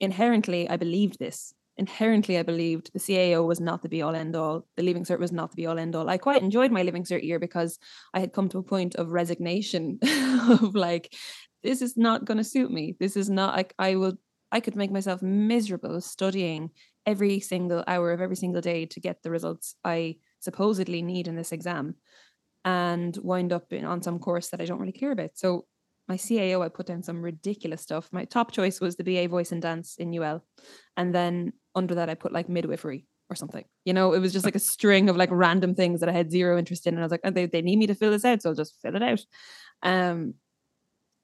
inherently, 0.00 0.68
I 0.68 0.76
believed 0.76 1.18
this. 1.18 1.54
Inherently, 1.76 2.38
I 2.38 2.42
believed 2.42 2.92
the 2.92 2.98
CAO 2.98 3.46
was 3.46 3.60
not 3.60 3.82
the 3.82 3.88
be 3.88 4.02
all 4.02 4.14
end 4.14 4.34
all. 4.34 4.66
The 4.76 4.82
Leaving 4.82 5.04
Cert 5.04 5.20
was 5.20 5.32
not 5.32 5.50
the 5.50 5.56
be 5.56 5.66
all 5.66 5.78
end 5.78 5.94
all. 5.94 6.10
I 6.10 6.18
quite 6.18 6.42
enjoyed 6.42 6.72
my 6.72 6.82
Leaving 6.82 7.04
Cert 7.04 7.22
year 7.22 7.38
because 7.38 7.78
I 8.12 8.20
had 8.20 8.32
come 8.32 8.48
to 8.50 8.58
a 8.58 8.62
point 8.62 8.96
of 8.96 9.12
resignation 9.12 9.98
of 10.50 10.74
like, 10.74 11.14
this 11.62 11.82
is 11.82 11.96
not 11.96 12.24
going 12.24 12.38
to 12.38 12.44
suit 12.44 12.70
me. 12.70 12.96
This 12.98 13.16
is 13.16 13.30
not 13.30 13.54
like 13.54 13.74
I 13.78 13.96
will. 13.96 14.18
I 14.52 14.60
could 14.60 14.74
make 14.74 14.90
myself 14.90 15.22
miserable 15.22 16.00
studying 16.00 16.70
every 17.06 17.40
single 17.40 17.84
hour 17.86 18.12
of 18.12 18.20
every 18.20 18.36
single 18.36 18.60
day 18.60 18.86
to 18.86 19.00
get 19.00 19.22
the 19.22 19.30
results 19.30 19.74
I 19.84 20.16
supposedly 20.40 21.02
need 21.02 21.28
in 21.28 21.36
this 21.36 21.52
exam 21.52 21.96
and 22.64 23.16
wind 23.22 23.52
up 23.52 23.72
in, 23.72 23.84
on 23.84 24.02
some 24.02 24.18
course 24.18 24.48
that 24.48 24.60
I 24.60 24.66
don't 24.66 24.80
really 24.80 24.92
care 24.92 25.12
about. 25.12 25.30
So 25.34 25.66
my 26.08 26.16
CAO, 26.16 26.64
I 26.64 26.68
put 26.68 26.86
down 26.86 27.02
some 27.02 27.22
ridiculous 27.22 27.82
stuff. 27.82 28.08
My 28.12 28.24
top 28.24 28.52
choice 28.52 28.80
was 28.80 28.96
the 28.96 29.04
BA 29.04 29.28
voice 29.28 29.52
and 29.52 29.62
dance 29.62 29.96
in 29.96 30.12
UL. 30.12 30.44
And 30.96 31.14
then 31.14 31.52
under 31.74 31.94
that, 31.94 32.10
I 32.10 32.14
put 32.14 32.32
like 32.32 32.48
midwifery 32.48 33.06
or 33.30 33.36
something. 33.36 33.64
You 33.84 33.92
know, 33.92 34.12
it 34.12 34.18
was 34.18 34.32
just 34.32 34.44
like 34.44 34.56
a 34.56 34.60
string 34.60 35.08
of 35.08 35.16
like 35.16 35.30
random 35.30 35.74
things 35.74 36.00
that 36.00 36.08
I 36.08 36.12
had 36.12 36.30
zero 36.30 36.58
interest 36.58 36.86
in. 36.86 36.94
And 36.94 37.02
I 37.02 37.04
was 37.04 37.12
like, 37.12 37.20
oh, 37.24 37.30
they, 37.30 37.46
they 37.46 37.62
need 37.62 37.78
me 37.78 37.86
to 37.86 37.94
fill 37.94 38.10
this 38.10 38.24
out. 38.24 38.42
So 38.42 38.50
I'll 38.50 38.56
just 38.56 38.80
fill 38.82 38.96
it 38.96 39.02
out. 39.02 39.20
Um, 39.82 40.34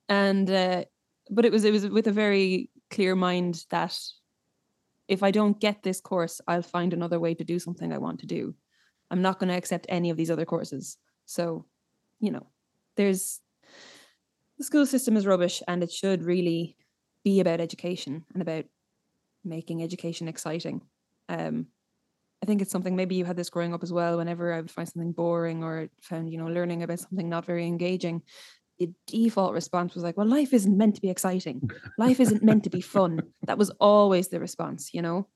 and, 0.08 0.48
uh, 0.48 0.84
but 1.30 1.44
it 1.44 1.52
was, 1.52 1.64
it 1.64 1.72
was 1.72 1.86
with 1.88 2.06
a 2.06 2.12
very 2.12 2.70
clear 2.90 3.16
mind 3.16 3.64
that 3.70 3.98
if 5.08 5.22
I 5.22 5.30
don't 5.30 5.60
get 5.60 5.82
this 5.82 6.00
course, 6.00 6.40
I'll 6.48 6.62
find 6.62 6.92
another 6.92 7.20
way 7.20 7.34
to 7.34 7.44
do 7.44 7.58
something 7.58 7.92
I 7.92 7.98
want 7.98 8.20
to 8.20 8.26
do. 8.26 8.54
I'm 9.10 9.22
not 9.22 9.38
going 9.38 9.48
to 9.48 9.56
accept 9.56 9.86
any 9.88 10.10
of 10.10 10.16
these 10.16 10.30
other 10.30 10.44
courses. 10.44 10.96
So, 11.26 11.66
you 12.20 12.32
know, 12.32 12.46
there's 12.96 13.40
the 14.58 14.64
school 14.64 14.86
system 14.86 15.16
is 15.16 15.26
rubbish 15.26 15.62
and 15.68 15.82
it 15.82 15.92
should 15.92 16.24
really 16.24 16.76
be 17.24 17.40
about 17.40 17.60
education 17.60 18.24
and 18.32 18.42
about 18.42 18.64
making 19.44 19.82
education 19.82 20.28
exciting. 20.28 20.80
Um, 21.28 21.66
I 22.42 22.46
think 22.46 22.62
it's 22.62 22.70
something 22.70 22.96
maybe 22.96 23.14
you 23.14 23.24
had 23.24 23.36
this 23.36 23.50
growing 23.50 23.74
up 23.74 23.82
as 23.82 23.92
well. 23.92 24.18
Whenever 24.18 24.52
I 24.52 24.60
would 24.60 24.70
find 24.70 24.88
something 24.88 25.12
boring 25.12 25.62
or 25.62 25.88
found, 26.00 26.30
you 26.30 26.38
know, 26.38 26.46
learning 26.46 26.82
about 26.82 27.00
something 27.00 27.28
not 27.28 27.44
very 27.44 27.66
engaging, 27.66 28.22
default 29.06 29.52
response 29.54 29.94
was 29.94 30.04
like, 30.04 30.16
well, 30.16 30.26
life 30.26 30.52
isn't 30.52 30.76
meant 30.76 30.94
to 30.96 31.00
be 31.00 31.10
exciting. 31.10 31.70
Life 31.98 32.20
isn't 32.20 32.42
meant 32.42 32.64
to 32.64 32.70
be 32.70 32.80
fun. 32.80 33.20
That 33.46 33.58
was 33.58 33.70
always 33.80 34.28
the 34.28 34.40
response, 34.40 34.92
you 34.92 35.02
know? 35.02 35.28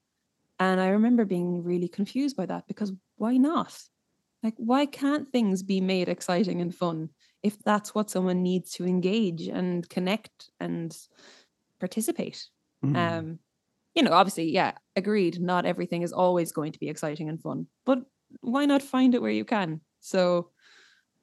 And 0.59 0.81
I 0.81 0.89
remember 0.89 1.25
being 1.25 1.65
really 1.65 1.89
confused 1.89 2.37
by 2.37 2.47
that 2.47 2.67
because 2.69 2.93
why 3.17 3.39
not? 3.39 3.79
Like, 4.43 4.55
why 4.57 4.87
can't 4.87 5.31
things 5.31 5.63
be 5.63 5.81
made 5.81 6.09
exciting 6.09 6.61
and 6.61 6.75
fun 6.75 7.11
if 7.43 7.59
that's 7.65 7.95
what 7.95 8.11
someone 8.11 8.43
needs 8.43 8.73
to 8.73 8.87
engage 8.87 9.49
and 9.49 9.89
connect 9.89 10.51
and 10.61 10.97
participate? 11.79 12.47
Mm. 12.85 12.97
Um, 12.97 13.39
you 13.95 14.03
know, 14.03 14.13
obviously, 14.13 14.51
yeah, 14.51 14.73
agreed. 14.97 15.41
Not 15.41 15.67
everything 15.67 16.03
is 16.03 16.13
always 16.13 16.53
going 16.53 16.73
to 16.73 16.79
be 16.79 16.89
exciting 16.89 17.29
and 17.29 17.41
fun, 17.41 17.67
but 17.85 18.01
why 18.41 18.65
not 18.67 18.83
find 18.83 19.15
it 19.15 19.23
where 19.23 19.31
you 19.31 19.45
can? 19.45 19.81
So, 20.01 20.51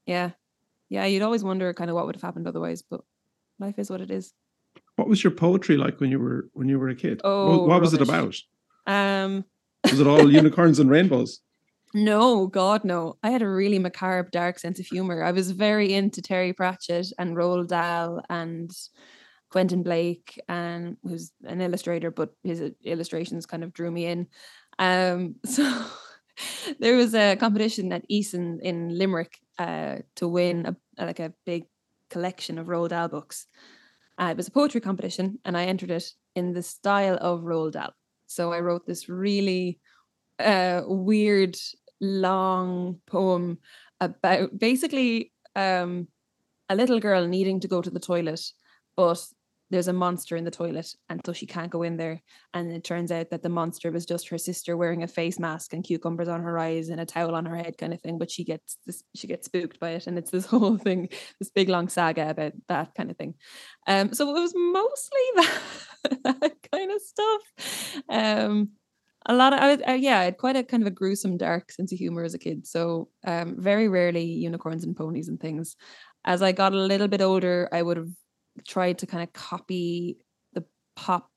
yeah, 0.06 0.32
yeah, 0.90 1.06
you'd 1.06 1.22
always 1.24 1.44
wonder 1.44 1.74
kind 1.74 1.90
of 1.90 1.96
what 1.96 2.06
would 2.06 2.16
have 2.16 2.22
happened 2.22 2.48
otherwise, 2.48 2.82
but 2.82 3.02
life 3.60 3.78
is 3.80 3.90
what 3.90 4.02
it 4.02 4.12
is. 4.12 4.34
what 4.96 5.08
was 5.08 5.24
your 5.24 5.32
poetry 5.32 5.78
like 5.78 6.00
when 6.00 6.12
you 6.12 6.20
were 6.20 6.50
when 6.54 6.68
you 6.70 6.80
were 6.80 6.90
a 6.90 6.96
kid? 6.96 7.22
What- 7.24 7.30
Oh, 7.32 7.64
what, 7.66 7.82
was 7.82 7.94
it 7.94 8.02
about? 8.02 8.36
Um, 8.86 9.44
Was 9.84 10.00
it 10.00 10.08
all 10.08 10.32
unicorns 10.42 10.80
and 10.80 10.90
rainbows? 10.90 11.42
No, 11.94 12.48
God, 12.48 12.84
no. 12.84 13.18
I 13.24 13.30
had 13.32 13.42
a 13.42 13.50
really 13.50 13.80
macabre, 13.80 14.30
dark 14.32 14.60
sense 14.60 14.80
of 14.80 14.86
humor. 14.86 15.24
I 15.24 15.32
was 15.32 15.52
very 15.52 15.94
into 15.94 16.22
Terry 16.22 16.52
Pratchett 16.54 17.08
and 17.18 17.36
Roald 17.36 17.68
Dahl 17.70 18.22
and 18.30 18.70
Quentin 19.50 19.84
Blake, 19.84 20.40
and 20.50 20.98
who's 21.04 21.32
an 21.46 21.62
illustrator, 21.62 22.12
but 22.12 22.34
his 22.44 22.62
illustrations 22.84 23.46
kind 23.46 23.64
of 23.64 23.74
drew 23.74 23.90
me 23.90 24.06
in. 24.06 24.28
Um, 24.80 25.36
so 25.46 25.64
there 26.80 26.96
was 26.98 27.16
a 27.16 27.36
competition 27.38 27.92
at 27.94 28.08
Eason 28.10 28.60
in 28.62 28.98
Limerick 28.98 29.40
uh, 29.58 29.98
to 30.16 30.28
win 30.28 30.66
a, 30.98 31.06
like 31.06 31.20
a 31.20 31.34
big 31.46 31.66
collection 32.10 32.58
of 32.58 32.68
Roald 32.68 32.90
Dahl 32.90 33.08
books. 33.08 33.48
Uh, 34.20 34.30
it 34.32 34.38
was 34.38 34.48
a 34.48 34.52
poetry 34.52 34.82
competition, 34.82 35.40
and 35.46 35.58
I 35.58 35.66
entered 35.66 35.92
it 35.92 36.12
in 36.36 36.54
the 36.54 36.64
style 36.64 37.18
of 37.22 37.42
Roald 37.42 37.74
Dahl. 37.74 37.94
So 38.26 38.52
I 38.52 38.60
wrote 38.60 38.86
this 38.86 39.10
really 39.10 39.80
uh, 40.40 40.82
weird, 40.86 41.56
long 42.02 43.00
poem 43.08 43.58
about 44.00 44.58
basically 44.58 45.32
um, 45.56 46.08
a 46.70 46.76
little 46.76 47.00
girl 47.00 47.28
needing 47.28 47.60
to 47.62 47.68
go 47.68 47.82
to 47.82 47.90
the 47.90 48.00
toilet, 48.00 48.42
but 48.96 49.24
there's 49.70 49.88
a 49.88 49.94
monster 49.94 50.36
in 50.36 50.46
the 50.46 50.52
toilet, 50.52 50.94
and 51.10 51.22
so 51.26 51.34
she 51.34 51.46
can't 51.46 51.72
go 51.72 51.84
in 51.84 51.98
there. 51.98 52.22
And 52.54 52.72
it 52.72 52.84
turns 52.84 53.12
out 53.12 53.30
that 53.32 53.44
the 53.44 53.50
monster 53.50 53.92
was 53.92 54.06
just 54.06 54.30
her 54.30 54.38
sister 54.38 54.78
wearing 54.78 55.04
a 55.04 55.08
face 55.08 55.40
mask 55.40 55.74
and 55.74 55.84
cucumbers 55.84 56.30
on 56.30 56.42
her 56.42 56.58
eyes 56.58 56.90
and 56.90 57.02
a 57.02 57.06
towel 57.06 57.36
on 57.36 57.46
her 57.46 57.56
head, 57.56 57.78
kind 57.78 57.94
of 57.94 58.02
thing. 58.02 58.18
But 58.18 58.32
she 58.32 58.44
gets 58.44 58.78
this, 58.86 59.04
she 59.16 59.28
gets 59.28 59.46
spooked 59.46 59.80
by 59.80 59.92
it, 59.92 60.08
and 60.08 60.18
it's 60.18 60.32
this 60.32 60.46
whole 60.48 60.78
thing, 60.78 61.10
this 61.40 61.50
big 61.50 61.70
long 61.70 61.90
saga 61.90 62.30
about 62.30 62.54
that 62.70 62.96
kind 62.96 63.12
of 63.12 63.18
thing. 63.18 63.36
Um, 63.88 64.14
so 64.14 64.36
it 64.36 64.40
was 64.40 64.54
mostly 64.56 65.22
that, 65.36 66.24
that 66.42 66.72
kind 66.72 66.92
of 66.92 67.02
stuff. 67.02 68.02
Um, 68.10 68.70
a 69.26 69.34
lot 69.34 69.54
of 69.54 69.60
I 69.60 69.68
was, 69.68 69.82
uh, 69.88 69.92
yeah, 69.92 70.20
I 70.20 70.24
had 70.24 70.38
quite 70.38 70.56
a 70.56 70.64
kind 70.64 70.84
of 70.84 70.88
a 70.88 70.92
gruesome, 70.92 71.38
dark 71.38 71.72
sense 71.72 71.92
of 71.92 72.00
humor 72.00 72.24
as 72.24 72.34
a 72.34 72.40
kid. 72.40 72.66
So 72.66 73.10
um, 73.26 73.56
very 73.60 73.90
rarely 73.90 74.24
unicorns 74.24 74.86
and 74.86 74.96
ponies 74.96 75.28
and 75.28 75.40
things. 75.40 75.76
As 76.24 76.42
I 76.42 76.54
got 76.54 76.74
a 76.74 76.78
little 76.78 77.08
bit 77.08 77.22
older, 77.22 77.68
I 77.72 77.82
would 77.82 77.98
have 77.98 78.10
tried 78.66 79.00
to 79.00 79.06
kind 79.08 79.24
of 79.24 79.34
copy 79.34 80.18
the 80.54 80.64
pop 80.96 81.30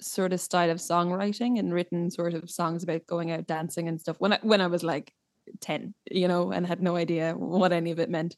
sort 0.00 0.32
of 0.32 0.40
style 0.40 0.70
of 0.70 0.78
songwriting 0.78 1.58
and 1.58 1.72
written 1.72 2.10
sort 2.10 2.34
of 2.34 2.50
songs 2.50 2.82
about 2.82 3.06
going 3.06 3.30
out 3.30 3.46
dancing 3.46 3.88
and 3.88 4.00
stuff 4.00 4.16
when 4.18 4.34
I 4.34 4.38
when 4.42 4.60
I 4.60 4.66
was 4.66 4.82
like 4.84 5.12
10 5.60 5.94
you 6.10 6.28
know 6.28 6.52
and 6.52 6.66
had 6.66 6.82
no 6.82 6.96
idea 6.96 7.32
what 7.34 7.72
any 7.72 7.90
of 7.90 7.98
it 7.98 8.10
meant. 8.10 8.36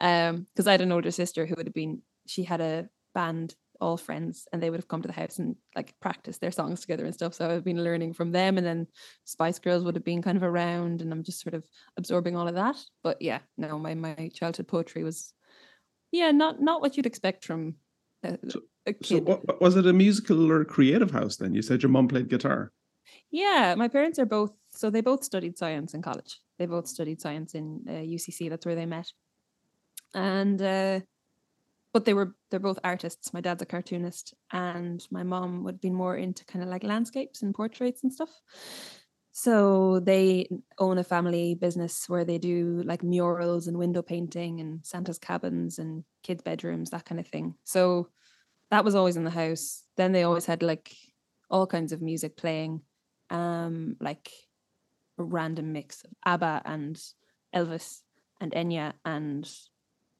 Um 0.00 0.46
because 0.54 0.66
I 0.66 0.72
had 0.72 0.80
an 0.82 0.92
older 0.92 1.10
sister 1.10 1.46
who 1.46 1.54
would 1.56 1.66
have 1.66 1.74
been 1.74 2.02
she 2.26 2.44
had 2.44 2.60
a 2.60 2.88
band 3.14 3.54
all 3.80 3.96
friends 3.96 4.46
and 4.52 4.62
they 4.62 4.68
would 4.68 4.78
have 4.78 4.88
come 4.88 5.00
to 5.00 5.08
the 5.08 5.14
house 5.14 5.38
and 5.38 5.56
like 5.74 5.94
practice 6.00 6.36
their 6.36 6.50
songs 6.50 6.82
together 6.82 7.06
and 7.06 7.14
stuff. 7.14 7.32
So 7.32 7.48
I've 7.48 7.64
been 7.64 7.82
learning 7.82 8.12
from 8.12 8.30
them 8.30 8.58
and 8.58 8.66
then 8.66 8.86
Spice 9.24 9.58
Girls 9.58 9.84
would 9.84 9.94
have 9.94 10.04
been 10.04 10.20
kind 10.20 10.36
of 10.36 10.42
around 10.42 11.00
and 11.00 11.10
I'm 11.10 11.22
just 11.22 11.40
sort 11.40 11.54
of 11.54 11.64
absorbing 11.96 12.36
all 12.36 12.46
of 12.46 12.56
that. 12.56 12.76
But 13.02 13.22
yeah 13.22 13.38
no 13.56 13.78
my 13.78 13.94
my 13.94 14.30
childhood 14.34 14.68
poetry 14.68 15.02
was 15.02 15.32
yeah 16.12 16.30
not 16.30 16.60
not 16.60 16.80
what 16.80 16.96
you'd 16.96 17.06
expect 17.06 17.44
from 17.44 17.74
a, 18.22 18.38
a 18.86 18.94
So, 19.02 19.18
what, 19.18 19.60
was 19.60 19.76
it 19.76 19.86
a 19.86 19.92
musical 19.92 20.50
or 20.50 20.64
creative 20.64 21.10
house 21.10 21.36
then? 21.36 21.54
You 21.54 21.62
said 21.62 21.82
your 21.82 21.90
mom 21.90 22.08
played 22.08 22.28
guitar. 22.28 22.72
Yeah, 23.30 23.74
my 23.76 23.88
parents 23.88 24.18
are 24.18 24.26
both 24.26 24.52
so 24.70 24.90
they 24.90 25.00
both 25.00 25.24
studied 25.24 25.58
science 25.58 25.94
in 25.94 26.02
college. 26.02 26.40
They 26.58 26.66
both 26.66 26.86
studied 26.86 27.20
science 27.20 27.54
in 27.54 27.84
uh, 27.88 27.92
UCC. 27.92 28.50
That's 28.50 28.66
where 28.66 28.74
they 28.74 28.86
met. 28.86 29.10
And 30.14 30.60
uh, 30.60 31.00
but 31.92 32.04
they 32.04 32.14
were 32.14 32.34
they're 32.50 32.60
both 32.60 32.78
artists. 32.84 33.32
My 33.32 33.40
dad's 33.40 33.62
a 33.62 33.66
cartoonist, 33.66 34.34
and 34.52 35.04
my 35.10 35.22
mom 35.22 35.64
would 35.64 35.80
be 35.80 35.90
more 35.90 36.16
into 36.16 36.44
kind 36.44 36.62
of 36.62 36.68
like 36.68 36.84
landscapes 36.84 37.42
and 37.42 37.54
portraits 37.54 38.02
and 38.02 38.12
stuff. 38.12 38.30
So 39.42 40.00
they 40.00 40.50
own 40.78 40.98
a 40.98 41.02
family 41.02 41.54
business 41.54 42.06
where 42.10 42.26
they 42.26 42.36
do 42.36 42.82
like 42.84 43.02
murals 43.02 43.68
and 43.68 43.78
window 43.78 44.02
painting 44.02 44.60
and 44.60 44.84
Santa's 44.84 45.18
cabins 45.18 45.78
and 45.78 46.04
kids' 46.22 46.42
bedrooms, 46.42 46.90
that 46.90 47.06
kind 47.06 47.18
of 47.18 47.26
thing. 47.26 47.54
So 47.64 48.10
that 48.70 48.84
was 48.84 48.94
always 48.94 49.16
in 49.16 49.24
the 49.24 49.30
house. 49.30 49.82
Then 49.96 50.12
they 50.12 50.24
always 50.24 50.44
had 50.44 50.62
like 50.62 50.94
all 51.48 51.66
kinds 51.66 51.92
of 51.92 52.02
music 52.02 52.36
playing, 52.36 52.82
um, 53.30 53.96
like 53.98 54.30
a 55.18 55.22
random 55.22 55.72
mix 55.72 56.04
of 56.04 56.10
ABBA 56.26 56.60
and 56.66 57.02
Elvis 57.56 58.00
and 58.42 58.52
Enya 58.52 58.92
and 59.06 59.50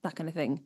that 0.03 0.17
kind 0.17 0.31
of 0.31 0.35
thing. 0.35 0.63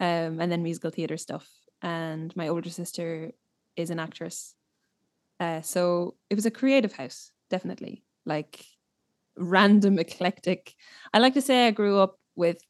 Um, 0.00 0.40
and 0.40 0.50
then 0.50 0.62
musical 0.62 0.90
theater 0.90 1.18
stuff. 1.18 1.46
And 1.82 2.34
my 2.34 2.48
older 2.48 2.70
sister 2.70 3.32
is 3.76 3.90
an 3.90 4.00
actress. 4.00 4.54
Uh, 5.38 5.60
so 5.60 6.14
it 6.30 6.36
was 6.36 6.46
a 6.46 6.50
creative 6.50 6.94
house, 6.94 7.32
definitely. 7.50 8.04
Like 8.24 8.64
random, 9.36 9.98
eclectic. 9.98 10.74
I 11.12 11.18
like 11.18 11.34
to 11.34 11.42
say 11.42 11.66
I 11.66 11.70
grew 11.70 11.98
up 11.98 12.18
with 12.36 12.60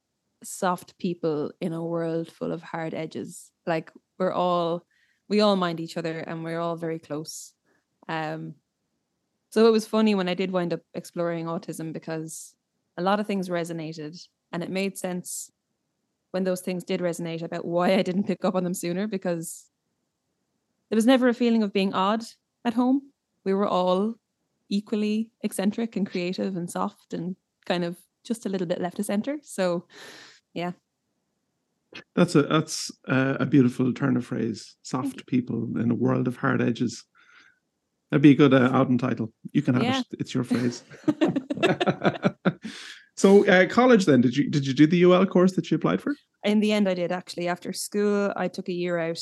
soft 0.42 0.98
people 0.98 1.50
in 1.60 1.72
a 1.72 1.84
world 1.84 2.30
full 2.30 2.52
of 2.52 2.62
hard 2.62 2.94
edges. 2.94 3.50
Like 3.66 3.92
we're 4.18 4.32
all 4.32 4.84
we 5.28 5.40
all 5.40 5.56
mind 5.56 5.80
each 5.80 5.96
other 5.96 6.20
and 6.20 6.44
we're 6.44 6.60
all 6.60 6.76
very 6.76 6.98
close. 6.98 7.52
Um 8.08 8.54
so 9.50 9.66
it 9.66 9.72
was 9.72 9.86
funny 9.86 10.14
when 10.14 10.28
I 10.28 10.34
did 10.34 10.50
wind 10.50 10.72
up 10.72 10.80
exploring 10.94 11.46
autism 11.46 11.92
because 11.92 12.54
a 12.96 13.02
lot 13.02 13.20
of 13.20 13.26
things 13.26 13.48
resonated 13.48 14.20
and 14.52 14.62
it 14.62 14.70
made 14.70 14.98
sense 14.98 15.50
when 16.32 16.44
those 16.44 16.60
things 16.60 16.84
did 16.84 17.00
resonate 17.00 17.42
about 17.42 17.64
why 17.64 17.94
I 17.94 18.02
didn't 18.02 18.26
pick 18.26 18.44
up 18.44 18.54
on 18.54 18.64
them 18.64 18.74
sooner 18.74 19.06
because 19.06 19.64
there 20.88 20.96
was 20.96 21.06
never 21.06 21.28
a 21.28 21.34
feeling 21.34 21.62
of 21.62 21.72
being 21.72 21.94
odd 21.94 22.22
at 22.64 22.74
home. 22.74 23.12
We 23.44 23.54
were 23.54 23.66
all 23.66 24.14
equally 24.68 25.30
eccentric 25.42 25.96
and 25.96 26.08
creative 26.08 26.56
and 26.56 26.70
soft 26.70 27.14
and 27.14 27.36
kind 27.66 27.84
of 27.84 27.96
just 28.24 28.46
a 28.46 28.48
little 28.48 28.66
bit 28.66 28.80
left 28.80 28.98
of 28.98 29.06
center. 29.06 29.38
So, 29.42 29.86
yeah. 30.54 30.72
That's 32.14 32.34
a 32.34 32.42
that's 32.42 32.90
a, 33.06 33.38
a 33.40 33.46
beautiful 33.46 33.92
turn 33.94 34.16
of 34.16 34.26
phrase. 34.26 34.76
Soft 34.82 35.26
people 35.26 35.78
in 35.78 35.90
a 35.90 35.94
world 35.94 36.28
of 36.28 36.36
hard 36.36 36.60
edges. 36.60 37.04
That'd 38.10 38.22
be 38.22 38.32
a 38.32 38.34
good 38.34 38.54
uh, 38.54 38.70
album 38.72 38.98
title. 38.98 39.32
You 39.52 39.62
can 39.62 39.74
have 39.74 39.82
Yeah. 39.82 40.00
it. 40.00 40.06
It's 40.20 40.34
your 40.34 40.44
phrase. 40.52 40.82
so, 43.16 43.46
uh, 43.46 43.66
college 43.66 44.04
then? 44.06 44.20
Did 44.20 44.36
you 44.36 44.50
did 44.50 44.66
you 44.66 44.74
do 44.74 44.86
the 44.86 45.04
UL 45.04 45.24
course 45.26 45.52
that 45.52 45.70
you 45.70 45.76
applied 45.76 46.00
for? 46.02 46.14
In 46.44 46.60
the 46.60 46.72
end, 46.72 46.88
I 46.88 46.94
did 46.94 47.10
actually. 47.10 47.48
After 47.48 47.72
school, 47.72 48.32
I 48.36 48.48
took 48.48 48.68
a 48.68 48.72
year 48.72 48.98
out 48.98 49.20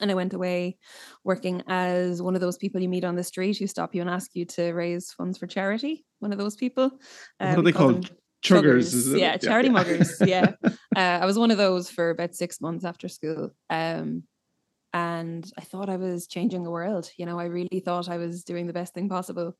and 0.00 0.10
I 0.10 0.14
went 0.14 0.34
away 0.34 0.78
working 1.24 1.62
as 1.68 2.22
one 2.22 2.34
of 2.34 2.40
those 2.40 2.56
people 2.56 2.80
you 2.80 2.88
meet 2.88 3.04
on 3.04 3.16
the 3.16 3.24
street 3.24 3.58
who 3.58 3.66
stop 3.66 3.94
you 3.94 4.00
and 4.00 4.10
ask 4.10 4.30
you 4.34 4.44
to 4.46 4.72
raise 4.72 5.12
funds 5.12 5.38
for 5.38 5.46
charity. 5.46 6.04
One 6.18 6.32
of 6.32 6.38
those 6.38 6.56
people. 6.56 6.90
What 7.38 7.58
are 7.58 7.62
they 7.62 7.72
call 7.72 7.92
called? 7.92 8.10
Chuggers, 8.44 8.94
Chuggers? 8.94 9.18
Yeah, 9.18 9.36
charity 9.38 9.70
muggers. 9.70 10.20
Yeah. 10.26 10.52
uh, 10.64 10.68
I 10.96 11.24
was 11.26 11.38
one 11.38 11.50
of 11.50 11.58
those 11.58 11.88
for 11.90 12.10
about 12.10 12.34
six 12.34 12.60
months 12.60 12.84
after 12.84 13.08
school. 13.08 13.50
Um, 13.70 14.24
and 14.92 15.50
I 15.58 15.62
thought 15.62 15.90
I 15.90 15.96
was 15.96 16.26
changing 16.28 16.62
the 16.62 16.70
world. 16.70 17.10
You 17.16 17.26
know, 17.26 17.38
I 17.38 17.46
really 17.46 17.80
thought 17.80 18.08
I 18.08 18.18
was 18.18 18.44
doing 18.44 18.66
the 18.66 18.72
best 18.72 18.94
thing 18.94 19.08
possible. 19.08 19.56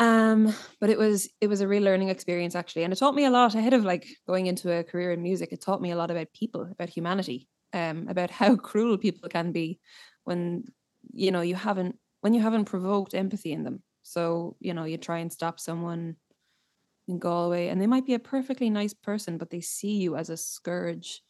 Um, 0.00 0.54
but 0.80 0.88
it 0.88 0.98
was 0.98 1.28
it 1.42 1.48
was 1.48 1.60
a 1.60 1.68
real 1.68 1.82
learning 1.82 2.08
experience 2.08 2.54
actually, 2.54 2.84
and 2.84 2.92
it 2.92 2.96
taught 2.96 3.14
me 3.14 3.26
a 3.26 3.30
lot 3.30 3.54
ahead 3.54 3.74
of 3.74 3.84
like 3.84 4.06
going 4.26 4.46
into 4.46 4.72
a 4.72 4.82
career 4.82 5.12
in 5.12 5.22
music. 5.22 5.52
It 5.52 5.60
taught 5.60 5.82
me 5.82 5.90
a 5.90 5.96
lot 5.96 6.10
about 6.10 6.32
people, 6.32 6.62
about 6.62 6.88
humanity, 6.88 7.48
um, 7.72 8.06
about 8.08 8.30
how 8.30 8.56
cruel 8.70 8.98
people 8.98 9.28
can 9.28 9.52
be 9.52 9.78
when 10.24 10.64
you 11.12 11.30
know 11.30 11.40
you 11.40 11.54
haven't 11.54 11.96
when 12.20 12.34
you 12.34 12.40
haven't 12.40 12.66
provoked 12.66 13.14
empathy 13.14 13.52
in 13.52 13.64
them. 13.64 13.82
So 14.02 14.56
you 14.60 14.74
know 14.74 14.84
you 14.84 14.98
try 14.98 15.18
and 15.18 15.32
stop 15.32 15.60
someone 15.60 16.16
in 17.08 17.18
Galway, 17.18 17.68
and 17.68 17.80
they 17.80 17.86
might 17.86 18.06
be 18.06 18.14
a 18.14 18.18
perfectly 18.18 18.70
nice 18.70 18.94
person, 18.94 19.38
but 19.38 19.50
they 19.50 19.60
see 19.60 19.96
you 19.96 20.16
as 20.16 20.30
a 20.30 20.36
scourge. 20.36 21.22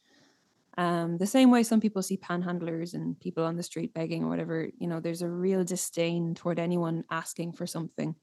Um, 0.77 1.17
the 1.17 1.27
same 1.27 1.51
way 1.51 1.63
some 1.63 1.81
people 1.81 2.01
see 2.01 2.17
panhandlers 2.17 2.93
and 2.93 3.19
people 3.19 3.43
on 3.43 3.57
the 3.57 3.63
street 3.63 3.93
begging 3.93 4.23
or 4.23 4.29
whatever, 4.29 4.69
you 4.77 4.87
know, 4.87 5.01
there's 5.01 5.21
a 5.21 5.27
real 5.27 5.65
disdain 5.65 6.33
toward 6.33 6.59
anyone 6.59 7.03
asking 7.11 7.53
for 7.53 7.67
something 7.67 8.15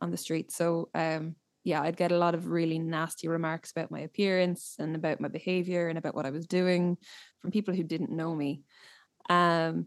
on 0.00 0.10
the 0.10 0.16
street. 0.16 0.50
So, 0.50 0.88
um, 0.94 1.36
yeah, 1.64 1.82
I'd 1.82 1.96
get 1.96 2.12
a 2.12 2.18
lot 2.18 2.34
of 2.34 2.48
really 2.48 2.78
nasty 2.78 3.28
remarks 3.28 3.70
about 3.70 3.90
my 3.90 4.00
appearance 4.00 4.76
and 4.78 4.96
about 4.96 5.20
my 5.20 5.28
behavior 5.28 5.88
and 5.88 5.98
about 5.98 6.14
what 6.14 6.26
I 6.26 6.30
was 6.30 6.46
doing 6.46 6.96
from 7.40 7.50
people 7.50 7.74
who 7.74 7.84
didn't 7.84 8.10
know 8.10 8.34
me, 8.34 8.62
um, 9.28 9.86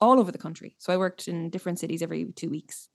all 0.00 0.18
over 0.18 0.32
the 0.32 0.38
country. 0.38 0.76
So 0.78 0.92
I 0.92 0.96
worked 0.96 1.28
in 1.28 1.50
different 1.50 1.78
cities 1.78 2.02
every 2.02 2.32
two 2.32 2.50
weeks, 2.50 2.88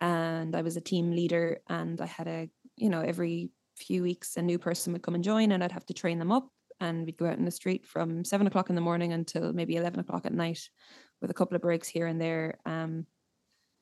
and 0.00 0.54
I 0.54 0.62
was 0.62 0.76
a 0.76 0.80
team 0.80 1.10
leader, 1.10 1.58
and 1.68 2.00
I 2.00 2.06
had 2.06 2.28
a 2.28 2.48
you 2.78 2.88
know, 2.88 3.00
every 3.00 3.50
few 3.76 4.02
weeks 4.02 4.36
a 4.36 4.42
new 4.42 4.58
person 4.58 4.92
would 4.92 5.02
come 5.02 5.14
and 5.14 5.24
join 5.24 5.52
and 5.52 5.62
I'd 5.62 5.72
have 5.72 5.86
to 5.86 5.94
train 5.94 6.18
them 6.18 6.32
up 6.32 6.48
and 6.80 7.04
we'd 7.04 7.16
go 7.16 7.26
out 7.26 7.38
in 7.38 7.44
the 7.44 7.50
street 7.50 7.86
from 7.86 8.24
seven 8.24 8.46
o'clock 8.46 8.70
in 8.70 8.74
the 8.74 8.80
morning 8.80 9.12
until 9.12 9.52
maybe 9.52 9.76
11 9.76 10.00
o'clock 10.00 10.26
at 10.26 10.32
night 10.32 10.68
with 11.20 11.30
a 11.30 11.34
couple 11.34 11.56
of 11.56 11.62
breaks 11.62 11.88
here 11.88 12.06
and 12.06 12.20
there. 12.20 12.58
Um, 12.64 13.06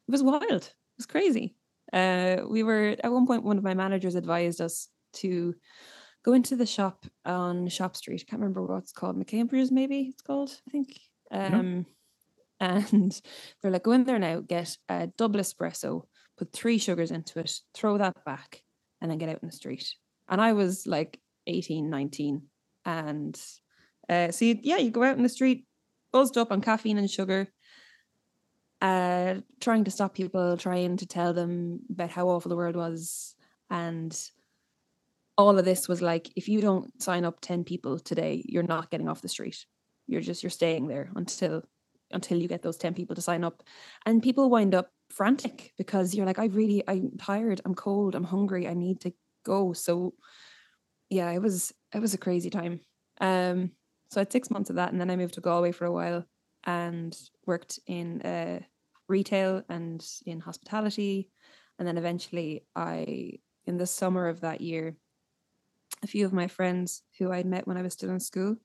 it 0.08 0.12
was 0.12 0.22
wild. 0.22 0.50
It 0.50 0.74
was 0.96 1.06
crazy. 1.06 1.54
Uh, 1.92 2.38
we 2.48 2.62
were 2.62 2.96
at 3.02 3.12
one 3.12 3.26
point, 3.26 3.44
one 3.44 3.58
of 3.58 3.64
my 3.64 3.74
managers 3.74 4.14
advised 4.14 4.60
us 4.60 4.88
to 5.14 5.54
go 6.24 6.32
into 6.32 6.56
the 6.56 6.66
shop 6.66 7.06
on 7.24 7.68
Shop 7.68 7.96
Street. 7.96 8.24
I 8.26 8.30
can't 8.30 8.40
remember 8.40 8.62
what 8.62 8.78
it's 8.78 8.92
called. 8.92 9.16
McCambridge's 9.16 9.70
maybe 9.70 10.10
it's 10.12 10.22
called, 10.22 10.50
I 10.68 10.70
think. 10.70 10.98
Um, 11.30 11.86
And 12.60 13.20
they're 13.60 13.70
like, 13.70 13.82
go 13.82 13.92
in 13.92 14.04
there 14.04 14.18
now, 14.18 14.40
get 14.40 14.76
a 14.88 15.08
double 15.18 15.40
espresso, 15.40 16.02
put 16.38 16.52
three 16.52 16.78
sugars 16.78 17.10
into 17.10 17.38
it, 17.38 17.52
throw 17.74 17.98
that 17.98 18.24
back, 18.24 18.62
and 19.00 19.10
then 19.10 19.18
get 19.18 19.28
out 19.28 19.40
in 19.42 19.48
the 19.48 19.52
street. 19.52 19.94
And 20.28 20.40
I 20.40 20.54
was 20.54 20.86
like 20.86 21.20
18, 21.46 21.90
19. 21.90 22.42
And 22.84 23.40
uh, 24.08 24.30
so, 24.30 24.44
you, 24.44 24.58
yeah, 24.62 24.78
you 24.78 24.90
go 24.90 25.02
out 25.02 25.16
in 25.16 25.22
the 25.22 25.28
street, 25.28 25.66
buzzed 26.12 26.38
up 26.38 26.50
on 26.50 26.60
caffeine 26.60 26.98
and 26.98 27.10
sugar, 27.10 27.48
uh, 28.80 29.36
trying 29.60 29.84
to 29.84 29.90
stop 29.90 30.14
people, 30.14 30.56
trying 30.56 30.96
to 30.98 31.06
tell 31.06 31.32
them 31.32 31.80
about 31.90 32.10
how 32.10 32.28
awful 32.28 32.48
the 32.48 32.56
world 32.56 32.76
was. 32.76 33.34
And 33.70 34.16
all 35.38 35.58
of 35.58 35.64
this 35.64 35.88
was 35.88 36.02
like, 36.02 36.30
if 36.36 36.48
you 36.48 36.60
don't 36.60 37.00
sign 37.02 37.24
up 37.24 37.40
10 37.40 37.64
people 37.64 37.98
today, 37.98 38.42
you're 38.46 38.62
not 38.62 38.90
getting 38.90 39.08
off 39.08 39.22
the 39.22 39.28
street. 39.28 39.64
You're 40.06 40.20
just, 40.20 40.42
you're 40.42 40.50
staying 40.50 40.88
there 40.88 41.10
until 41.16 41.62
until 42.12 42.38
you 42.38 42.48
get 42.48 42.62
those 42.62 42.76
10 42.76 42.94
people 42.94 43.16
to 43.16 43.20
sign 43.22 43.44
up 43.44 43.62
and 44.04 44.22
people 44.22 44.48
wind 44.48 44.74
up 44.74 44.90
frantic 45.10 45.72
because 45.76 46.14
you're 46.14 46.26
like 46.26 46.38
i 46.38 46.46
really 46.46 46.82
i'm 46.88 47.10
tired 47.18 47.60
i'm 47.64 47.74
cold 47.74 48.14
i'm 48.14 48.24
hungry 48.24 48.68
i 48.68 48.74
need 48.74 49.00
to 49.00 49.12
go 49.44 49.72
so 49.72 50.14
yeah 51.10 51.30
it 51.32 51.40
was 51.40 51.72
it 51.94 52.00
was 52.00 52.14
a 52.14 52.18
crazy 52.18 52.50
time 52.50 52.80
um 53.20 53.70
so 54.10 54.20
i 54.20 54.22
had 54.22 54.32
six 54.32 54.50
months 54.50 54.70
of 54.70 54.76
that 54.76 54.92
and 54.92 55.00
then 55.00 55.10
i 55.10 55.16
moved 55.16 55.34
to 55.34 55.40
galway 55.40 55.72
for 55.72 55.84
a 55.84 55.92
while 55.92 56.24
and 56.66 57.16
worked 57.46 57.78
in 57.86 58.20
uh, 58.22 58.60
retail 59.08 59.62
and 59.68 60.04
in 60.26 60.40
hospitality 60.40 61.30
and 61.78 61.86
then 61.86 61.96
eventually 61.96 62.64
i 62.74 63.32
in 63.66 63.76
the 63.76 63.86
summer 63.86 64.28
of 64.28 64.40
that 64.40 64.60
year 64.60 64.96
a 66.02 66.06
few 66.06 66.26
of 66.26 66.32
my 66.32 66.46
friends 66.46 67.02
who 67.18 67.32
I'd 67.32 67.46
met 67.46 67.66
when 67.66 67.76
I 67.76 67.82
was 67.82 67.92
still 67.92 68.10
in 68.10 68.20
school. 68.20 68.56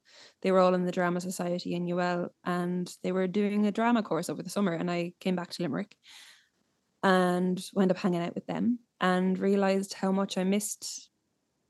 They 0.42 0.52
were 0.52 0.60
all 0.60 0.74
in 0.74 0.86
the 0.86 0.92
drama 0.92 1.22
society 1.22 1.76
in 1.76 1.90
UL 1.90 2.30
and 2.44 2.94
they 3.04 3.12
were 3.12 3.28
doing 3.28 3.66
a 3.66 3.72
drama 3.72 4.04
course 4.04 4.30
over 4.30 4.44
the 4.44 4.50
summer. 4.50 4.74
And 4.74 4.92
I 4.92 5.14
came 5.20 5.36
back 5.36 5.52
to 5.52 5.64
Limerick 5.64 5.96
and 7.04 7.64
wound 7.74 7.92
up 7.92 7.98
hanging 7.98 8.22
out 8.22 8.36
with 8.36 8.46
them 8.48 8.80
and 9.00 9.40
realized 9.40 9.94
how 9.94 10.12
much 10.12 10.38
I 10.38 10.44
missed 10.44 11.10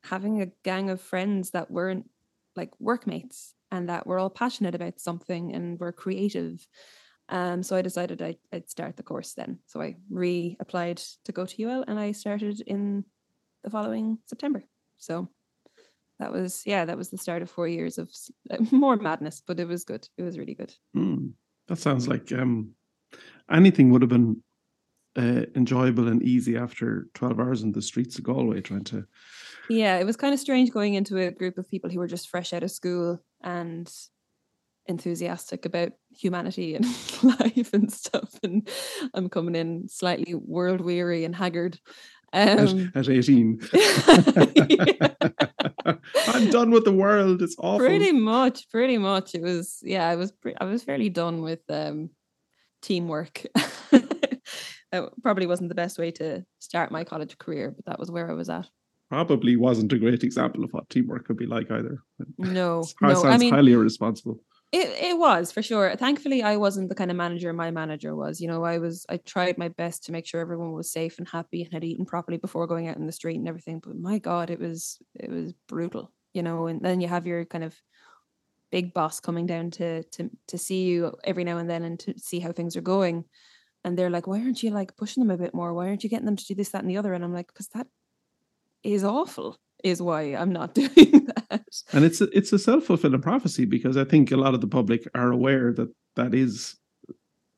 having 0.03 0.41
a 0.41 0.51
gang 0.63 0.89
of 0.89 0.99
friends 0.99 1.51
that 1.51 1.69
weren't 1.69 2.09
like 2.55 2.71
workmates 2.79 3.53
and 3.71 3.89
that 3.89 4.05
we're 4.05 4.19
all 4.19 4.29
passionate 4.29 4.75
about 4.75 4.99
something 4.99 5.53
and 5.53 5.79
we're 5.79 5.91
creative. 5.91 6.65
Um, 7.29 7.63
so 7.63 7.75
I 7.75 7.81
decided 7.81 8.21
I'd, 8.21 8.37
I'd 8.51 8.69
start 8.69 8.97
the 8.97 9.03
course 9.03 9.33
then. 9.33 9.59
So 9.65 9.81
I 9.81 9.95
re-applied 10.09 11.01
to 11.25 11.31
go 11.31 11.45
to 11.45 11.63
UL 11.63 11.85
and 11.87 11.99
I 11.99 12.11
started 12.11 12.61
in 12.67 13.05
the 13.63 13.69
following 13.69 14.17
September. 14.25 14.63
So 14.97 15.29
that 16.19 16.31
was 16.31 16.63
yeah, 16.65 16.85
that 16.85 16.97
was 16.97 17.09
the 17.09 17.17
start 17.17 17.41
of 17.41 17.49
four 17.49 17.67
years 17.67 17.97
of 17.97 18.09
more 18.71 18.97
madness, 18.97 19.41
but 19.45 19.59
it 19.59 19.67
was 19.67 19.85
good. 19.85 20.07
It 20.17 20.23
was 20.23 20.37
really 20.37 20.53
good. 20.53 20.73
Mm, 20.95 21.31
that 21.67 21.77
sounds 21.77 22.07
like 22.07 22.31
um, 22.33 22.71
anything 23.49 23.89
would 23.91 24.01
have 24.01 24.09
been 24.09 24.43
uh, 25.17 25.45
enjoyable 25.55 26.07
and 26.07 26.23
easy 26.23 26.55
after 26.57 27.07
12 27.15 27.39
hours 27.39 27.63
in 27.63 27.71
the 27.71 27.81
streets 27.81 28.17
of 28.17 28.23
Galway 28.23 28.61
trying 28.61 28.85
to 28.85 29.05
yeah 29.69 29.97
it 29.97 30.05
was 30.05 30.15
kind 30.15 30.33
of 30.33 30.39
strange 30.39 30.71
going 30.71 30.93
into 30.93 31.17
a 31.17 31.31
group 31.31 31.57
of 31.57 31.69
people 31.69 31.89
who 31.89 31.99
were 31.99 32.07
just 32.07 32.29
fresh 32.29 32.53
out 32.53 32.63
of 32.63 32.71
school 32.71 33.21
and 33.43 33.91
enthusiastic 34.87 35.65
about 35.65 35.91
humanity 36.09 36.75
and 36.75 36.85
life 37.23 37.73
and 37.73 37.91
stuff. 37.91 38.39
And 38.43 38.67
i'm 39.13 39.29
coming 39.29 39.55
in 39.55 39.87
slightly 39.87 40.33
world 40.35 40.81
weary 40.81 41.25
and 41.25 41.35
haggard. 41.35 41.79
Um, 42.33 42.91
at, 42.95 43.07
at 43.07 43.09
18 43.09 43.59
i'm 46.27 46.49
done 46.49 46.71
with 46.71 46.85
the 46.85 46.93
world. 46.95 47.41
It's 47.41 47.55
awful. 47.59 47.79
Pretty 47.79 48.13
much 48.13 48.69
pretty 48.69 48.97
much. 48.97 49.35
It 49.35 49.41
was 49.41 49.79
yeah 49.83 50.07
i 50.07 50.15
was 50.15 50.31
pre- 50.31 50.55
i 50.59 50.65
was 50.65 50.83
fairly 50.83 51.09
done 51.09 51.41
with 51.41 51.61
um 51.69 52.09
teamwork. 52.81 53.45
That 54.91 55.09
probably 55.23 55.47
wasn't 55.47 55.69
the 55.69 55.75
best 55.75 55.97
way 55.97 56.11
to 56.11 56.45
start 56.59 56.91
my 56.91 57.05
college 57.05 57.37
career, 57.37 57.71
but 57.71 57.85
that 57.85 57.99
was 57.99 58.11
where 58.11 58.29
I 58.29 58.33
was 58.33 58.49
at. 58.49 58.67
Probably 59.11 59.57
wasn't 59.57 59.91
a 59.91 59.99
great 59.99 60.23
example 60.23 60.63
of 60.63 60.71
what 60.71 60.89
teamwork 60.89 61.25
could 61.25 61.35
be 61.35 61.45
like 61.45 61.69
either. 61.69 62.01
No, 62.37 62.85
no, 63.01 63.13
sounds 63.13 63.25
I 63.25 63.35
mean, 63.35 63.53
highly 63.53 63.73
irresponsible. 63.73 64.39
It 64.71 64.87
it 64.87 65.17
was 65.17 65.51
for 65.51 65.61
sure. 65.61 65.93
Thankfully, 65.97 66.43
I 66.43 66.55
wasn't 66.55 66.87
the 66.87 66.95
kind 66.95 67.11
of 67.11 67.17
manager 67.17 67.51
my 67.51 67.71
manager 67.71 68.15
was. 68.15 68.39
You 68.39 68.47
know, 68.47 68.63
I 68.63 68.77
was 68.77 69.05
I 69.09 69.17
tried 69.17 69.57
my 69.57 69.67
best 69.67 70.05
to 70.05 70.13
make 70.13 70.25
sure 70.25 70.39
everyone 70.39 70.71
was 70.71 70.93
safe 70.93 71.17
and 71.17 71.27
happy 71.27 71.61
and 71.61 71.73
had 71.73 71.83
eaten 71.83 72.05
properly 72.05 72.37
before 72.37 72.67
going 72.67 72.87
out 72.87 72.95
in 72.95 73.05
the 73.05 73.11
street 73.11 73.35
and 73.35 73.49
everything. 73.49 73.81
But 73.83 73.97
my 73.97 74.17
God, 74.17 74.49
it 74.49 74.61
was 74.61 74.97
it 75.13 75.29
was 75.29 75.51
brutal. 75.67 76.13
You 76.33 76.43
know, 76.43 76.67
and 76.67 76.79
then 76.79 77.01
you 77.01 77.09
have 77.09 77.27
your 77.27 77.43
kind 77.43 77.65
of 77.65 77.75
big 78.71 78.93
boss 78.93 79.19
coming 79.19 79.45
down 79.45 79.71
to 79.71 80.03
to 80.03 80.29
to 80.47 80.57
see 80.57 80.83
you 80.85 81.17
every 81.25 81.43
now 81.43 81.57
and 81.57 81.69
then 81.69 81.83
and 81.83 81.99
to 81.99 82.17
see 82.17 82.39
how 82.39 82.53
things 82.53 82.77
are 82.77 82.81
going 82.81 83.25
and 83.83 83.97
they're 83.97 84.09
like, 84.09 84.27
why 84.27 84.39
aren't 84.39 84.63
you 84.63 84.69
like 84.69 84.95
pushing 84.95 85.21
them 85.21 85.31
a 85.31 85.37
bit 85.37 85.53
more? 85.53 85.73
Why 85.73 85.87
aren't 85.87 86.03
you 86.03 86.09
getting 86.09 86.25
them 86.25 86.35
to 86.35 86.45
do 86.45 86.55
this, 86.55 86.69
that, 86.69 86.81
and 86.81 86.89
the 86.89 86.97
other? 86.97 87.13
And 87.13 87.23
I'm 87.23 87.33
like, 87.33 87.47
because 87.47 87.67
that 87.69 87.87
is 88.83 89.03
awful. 89.03 89.57
Is 89.83 90.01
why 90.01 90.21
I'm 90.35 90.51
not 90.51 90.73
doing 90.81 91.27
that. 91.49 91.63
And 91.91 92.05
it's 92.05 92.21
a, 92.21 92.25
it's 92.37 92.53
a 92.53 92.59
self 92.59 92.83
fulfilling 92.83 93.21
prophecy 93.21 93.65
because 93.65 93.97
I 93.97 94.03
think 94.03 94.31
a 94.31 94.37
lot 94.37 94.53
of 94.53 94.61
the 94.61 94.67
public 94.67 95.07
are 95.15 95.31
aware 95.31 95.73
that 95.73 95.89
that 96.15 96.35
is 96.35 96.75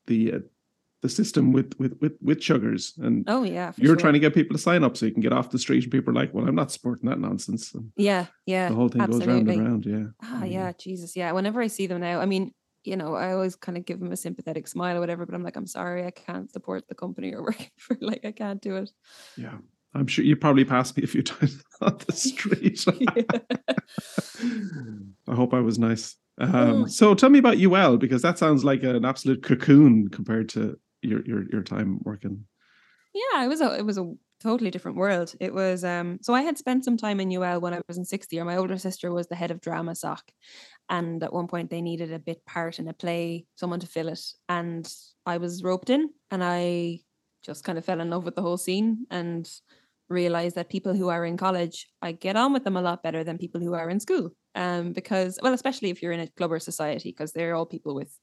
the 0.07 0.33
uh, 0.33 0.39
the 1.01 1.09
system 1.09 1.51
with 1.51 1.73
with 1.79 1.97
with 1.99 2.13
with 2.21 2.41
sugars 2.41 2.93
and 3.01 3.25
oh 3.27 3.43
yeah 3.43 3.73
you're 3.75 3.87
sure. 3.87 3.95
trying 3.97 4.13
to 4.13 4.19
get 4.19 4.33
people 4.33 4.55
to 4.55 4.61
sign 4.61 4.85
up 4.85 4.95
so 4.95 5.05
you 5.05 5.11
can 5.11 5.21
get 5.21 5.33
off 5.33 5.49
the 5.49 5.59
street 5.59 5.83
and 5.83 5.91
people 5.91 6.11
are 6.11 6.15
like 6.15 6.33
well 6.33 6.47
i'm 6.47 6.55
not 6.55 6.71
supporting 6.71 7.09
that 7.09 7.19
nonsense 7.19 7.73
and 7.73 7.91
yeah 7.97 8.27
yeah 8.45 8.69
the 8.69 8.75
whole 8.75 8.87
thing 8.87 9.01
absolutely. 9.01 9.25
goes 9.25 9.35
round 9.35 9.49
and 9.49 9.67
round 9.67 9.85
yeah 9.85 10.05
ah 10.23 10.45
yeah 10.45 10.71
jesus 10.79 11.13
yeah 11.17 11.33
whenever 11.33 11.61
i 11.61 11.67
see 11.67 11.87
them 11.87 11.99
now 11.99 12.21
i 12.21 12.25
mean 12.25 12.53
you 12.83 12.97
know, 12.97 13.15
I 13.15 13.31
always 13.31 13.55
kind 13.55 13.77
of 13.77 13.85
give 13.85 13.99
them 13.99 14.11
a 14.11 14.17
sympathetic 14.17 14.67
smile 14.67 14.97
or 14.97 14.99
whatever, 14.99 15.25
but 15.25 15.35
I'm 15.35 15.43
like, 15.43 15.55
I'm 15.55 15.67
sorry, 15.67 16.05
I 16.05 16.11
can't 16.11 16.51
support 16.51 16.87
the 16.87 16.95
company 16.95 17.29
you're 17.29 17.41
working 17.43 17.71
for. 17.77 17.97
Like, 18.01 18.25
I 18.25 18.31
can't 18.31 18.61
do 18.61 18.77
it. 18.77 18.91
Yeah. 19.37 19.57
I'm 19.95 20.07
sure 20.07 20.25
you 20.25 20.35
probably 20.35 20.65
passed 20.65 20.97
me 20.97 21.03
a 21.03 21.07
few 21.07 21.23
times 21.23 21.63
on 21.81 21.97
the 22.05 22.13
street. 22.13 22.85
I 25.27 25.35
hope 25.35 25.53
I 25.53 25.59
was 25.59 25.79
nice. 25.79 26.15
Um, 26.39 26.83
oh. 26.83 26.85
So 26.87 27.13
tell 27.13 27.29
me 27.29 27.39
about 27.39 27.59
UL 27.59 27.97
because 27.97 28.21
that 28.23 28.39
sounds 28.39 28.63
like 28.63 28.83
an 28.83 29.05
absolute 29.05 29.43
cocoon 29.43 30.09
compared 30.09 30.49
to 30.49 30.77
your 31.01 31.23
your 31.25 31.43
your 31.51 31.61
time 31.61 31.99
working. 32.03 32.45
Yeah, 33.13 33.43
it 33.43 33.47
was 33.47 33.61
a 33.61 33.77
it 33.77 33.85
was 33.85 33.97
a 33.97 34.11
totally 34.41 34.71
different 34.71 34.97
world. 34.97 35.33
It 35.39 35.53
was 35.53 35.83
um 35.83 36.19
so 36.21 36.33
I 36.33 36.41
had 36.41 36.57
spent 36.57 36.85
some 36.85 36.97
time 36.97 37.19
in 37.19 37.31
UL 37.31 37.61
when 37.61 37.73
I 37.73 37.81
was 37.87 37.97
in 37.97 38.05
sixth 38.05 38.33
year. 38.33 38.43
My 38.43 38.57
older 38.57 38.77
sister 38.77 39.11
was 39.11 39.27
the 39.27 39.35
head 39.35 39.51
of 39.51 39.61
drama 39.61 39.95
soc. 39.95 40.23
And 40.89 41.23
at 41.23 41.31
one 41.31 41.47
point 41.47 41.69
they 41.69 41.81
needed 41.81 42.11
a 42.11 42.19
bit 42.19 42.45
part 42.45 42.79
in 42.79 42.87
a 42.87 42.93
play, 42.93 43.45
someone 43.55 43.79
to 43.79 43.87
fill 43.87 44.09
it. 44.09 44.21
And 44.49 44.91
I 45.25 45.37
was 45.37 45.63
roped 45.63 45.89
in 45.89 46.09
and 46.31 46.43
I 46.43 46.99
just 47.43 47.63
kind 47.63 47.77
of 47.77 47.85
fell 47.85 48.01
in 48.01 48.09
love 48.09 48.25
with 48.25 48.35
the 48.35 48.41
whole 48.41 48.57
scene 48.57 49.05
and 49.11 49.49
realized 50.13 50.55
that 50.55 50.69
people 50.69 50.93
who 50.93 51.09
are 51.09 51.25
in 51.25 51.37
college, 51.37 51.87
I 52.01 52.13
get 52.13 52.35
on 52.35 52.53
with 52.53 52.63
them 52.63 52.77
a 52.77 52.81
lot 52.81 53.03
better 53.03 53.23
than 53.23 53.37
people 53.37 53.61
who 53.61 53.73
are 53.73 53.89
in 53.89 53.99
school. 53.99 54.31
Um, 54.55 54.93
because 54.93 55.39
well, 55.41 55.53
especially 55.53 55.89
if 55.89 56.01
you're 56.01 56.11
in 56.11 56.19
a 56.19 56.27
club 56.27 56.51
or 56.51 56.59
society, 56.59 57.09
because 57.09 57.33
they're 57.33 57.55
all 57.55 57.65
people 57.65 57.95
with 57.95 58.15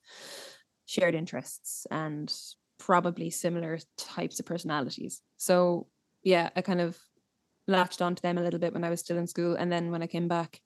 shared 0.87 1.15
interests 1.15 1.87
and 1.91 2.33
probably 2.79 3.31
similar 3.31 3.79
types 3.99 4.41
of 4.41 4.47
personalities. 4.47 5.21
So 5.37 5.87
yeah, 6.23 6.51
I 6.57 6.63
kind 6.63 6.81
of 6.81 6.99
latched 7.67 8.03
onto 8.03 8.21
them 8.21 8.39
a 8.39 8.43
little 8.43 8.61
bit 8.61 8.73
when 8.73 8.85
I 8.85 8.91
was 8.91 9.01
still 9.01 9.19
in 9.19 9.27
school. 9.27 9.55
And 9.55 9.71
then 9.71 9.91
when 9.91 10.03
I 10.03 10.07
came 10.07 10.29
back, 10.29 10.61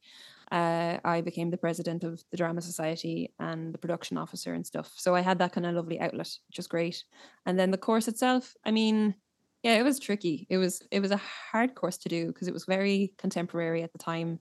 uh, 0.52 0.98
I 1.04 1.20
became 1.20 1.50
the 1.50 1.56
president 1.56 2.04
of 2.04 2.22
the 2.30 2.36
Drama 2.36 2.60
Society 2.60 3.34
and 3.38 3.72
the 3.72 3.78
production 3.78 4.18
officer 4.18 4.54
and 4.54 4.66
stuff. 4.66 4.92
So 4.96 5.14
I 5.14 5.20
had 5.20 5.38
that 5.38 5.52
kind 5.52 5.66
of 5.66 5.74
lovely 5.74 6.00
outlet, 6.00 6.30
which 6.48 6.58
was 6.58 6.66
great. 6.66 7.04
And 7.46 7.58
then 7.58 7.70
the 7.70 7.78
course 7.78 8.08
itself, 8.08 8.54
I 8.64 8.70
mean, 8.70 9.14
yeah, 9.64 9.76
it 9.78 9.82
was 9.82 9.98
tricky. 9.98 10.46
It 10.50 10.58
was 10.58 10.82
it 10.90 11.00
was 11.00 11.10
a 11.10 11.20
hard 11.50 11.74
course 11.74 11.96
to 11.98 12.10
do 12.10 12.26
because 12.26 12.48
it 12.48 12.54
was 12.54 12.66
very 12.66 13.14
contemporary 13.16 13.82
at 13.82 13.92
the 13.92 13.98
time. 13.98 14.38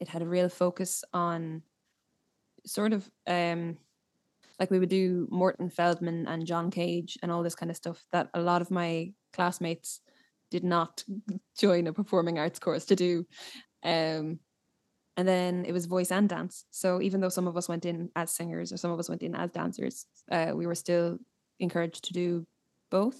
It 0.00 0.08
had 0.08 0.22
a 0.22 0.28
real 0.28 0.48
focus 0.48 1.04
on 1.14 1.62
sort 2.66 2.92
of 2.92 3.08
um 3.28 3.78
like 4.58 4.72
we 4.72 4.80
would 4.80 4.88
do 4.88 5.28
Morton 5.30 5.70
Feldman 5.70 6.26
and 6.26 6.46
John 6.46 6.72
Cage 6.72 7.16
and 7.22 7.30
all 7.30 7.44
this 7.44 7.54
kind 7.54 7.70
of 7.70 7.76
stuff 7.76 8.04
that 8.10 8.28
a 8.34 8.40
lot 8.40 8.60
of 8.60 8.72
my 8.72 9.12
classmates 9.32 10.00
did 10.50 10.64
not 10.64 11.04
join 11.58 11.86
a 11.86 11.92
performing 11.92 12.38
arts 12.38 12.58
course 12.58 12.86
to 12.86 12.96
do. 12.96 13.24
Um, 13.84 14.40
and 15.16 15.28
then 15.28 15.64
it 15.64 15.72
was 15.72 15.86
voice 15.86 16.10
and 16.10 16.28
dance. 16.28 16.64
So 16.72 17.00
even 17.00 17.20
though 17.20 17.28
some 17.28 17.46
of 17.46 17.56
us 17.56 17.68
went 17.68 17.84
in 17.84 18.10
as 18.16 18.32
singers 18.32 18.72
or 18.72 18.78
some 18.78 18.90
of 18.90 18.98
us 18.98 19.08
went 19.08 19.22
in 19.22 19.36
as 19.36 19.50
dancers, 19.50 20.06
uh, 20.30 20.52
we 20.54 20.66
were 20.66 20.74
still 20.74 21.18
encouraged 21.60 22.04
to 22.04 22.12
do 22.12 22.46
both 22.90 23.16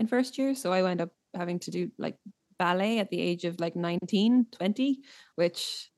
in 0.00 0.08
first 0.08 0.38
year. 0.38 0.54
So 0.54 0.72
I 0.72 0.82
wound 0.82 1.00
up 1.00 1.10
having 1.34 1.60
to 1.60 1.70
do 1.70 1.90
like 1.98 2.16
ballet 2.58 2.98
at 2.98 3.10
the 3.10 3.20
age 3.20 3.44
of 3.44 3.60
like 3.60 3.76
19, 3.76 4.46
20, 4.50 4.98
which 5.36 5.90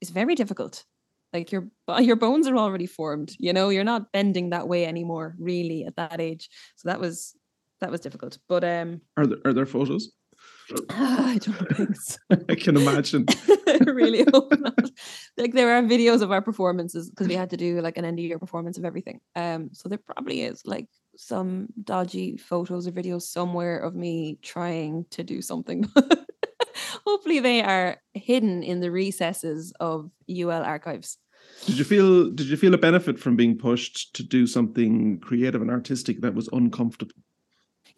is 0.00 0.10
very 0.10 0.34
difficult. 0.34 0.84
Like 1.32 1.52
your 1.52 1.68
your 2.00 2.16
bones 2.16 2.46
are 2.46 2.56
already 2.56 2.86
formed, 2.86 3.34
you 3.38 3.52
know, 3.52 3.70
you're 3.70 3.84
not 3.84 4.12
bending 4.12 4.50
that 4.50 4.68
way 4.68 4.84
anymore, 4.84 5.34
really, 5.38 5.84
at 5.84 5.96
that 5.96 6.20
age. 6.20 6.50
So 6.76 6.88
that 6.88 7.00
was 7.00 7.34
that 7.80 7.90
was 7.90 8.00
difficult. 8.00 8.38
But 8.48 8.64
um, 8.64 9.00
are 9.16 9.26
there 9.26 9.38
are 9.44 9.52
there 9.52 9.66
photos? 9.66 10.10
I 10.90 11.38
don't 11.42 11.76
think 11.76 11.96
so. 11.96 12.18
I 12.48 12.54
can 12.54 12.76
imagine. 12.76 13.26
I 13.66 13.78
really 13.86 14.24
hope 14.32 14.52
not. 14.58 14.90
Like 15.36 15.52
there 15.52 15.74
are 15.74 15.82
videos 15.82 16.22
of 16.22 16.30
our 16.30 16.42
performances 16.42 17.10
because 17.10 17.28
we 17.28 17.34
had 17.34 17.50
to 17.50 17.56
do 17.56 17.80
like 17.80 17.96
an 17.96 18.04
end 18.04 18.18
of 18.18 18.24
year 18.24 18.38
performance 18.38 18.78
of 18.78 18.84
everything. 18.84 19.20
Um, 19.34 19.70
so 19.72 19.88
there 19.88 19.98
probably 19.98 20.42
is 20.42 20.62
like 20.64 20.86
some 21.18 21.66
dodgy 21.82 22.36
photos 22.36 22.86
or 22.86 22.92
videos 22.92 23.22
somewhere 23.22 23.78
of 23.78 23.94
me 23.94 24.38
trying 24.40 25.04
to 25.10 25.24
do 25.24 25.42
something. 25.42 25.84
Hopefully 27.06 27.40
they 27.40 27.60
are 27.60 27.96
hidden 28.14 28.62
in 28.62 28.78
the 28.78 28.90
recesses 28.90 29.72
of 29.80 30.10
UL 30.28 30.62
archives. 30.62 31.18
Did 31.66 31.78
you 31.78 31.84
feel 31.84 32.30
did 32.30 32.46
you 32.46 32.56
feel 32.56 32.72
a 32.72 32.78
benefit 32.78 33.18
from 33.18 33.34
being 33.34 33.58
pushed 33.58 34.14
to 34.14 34.22
do 34.22 34.46
something 34.46 35.18
creative 35.18 35.60
and 35.60 35.70
artistic 35.70 36.20
that 36.20 36.34
was 36.34 36.48
uncomfortable? 36.52 37.14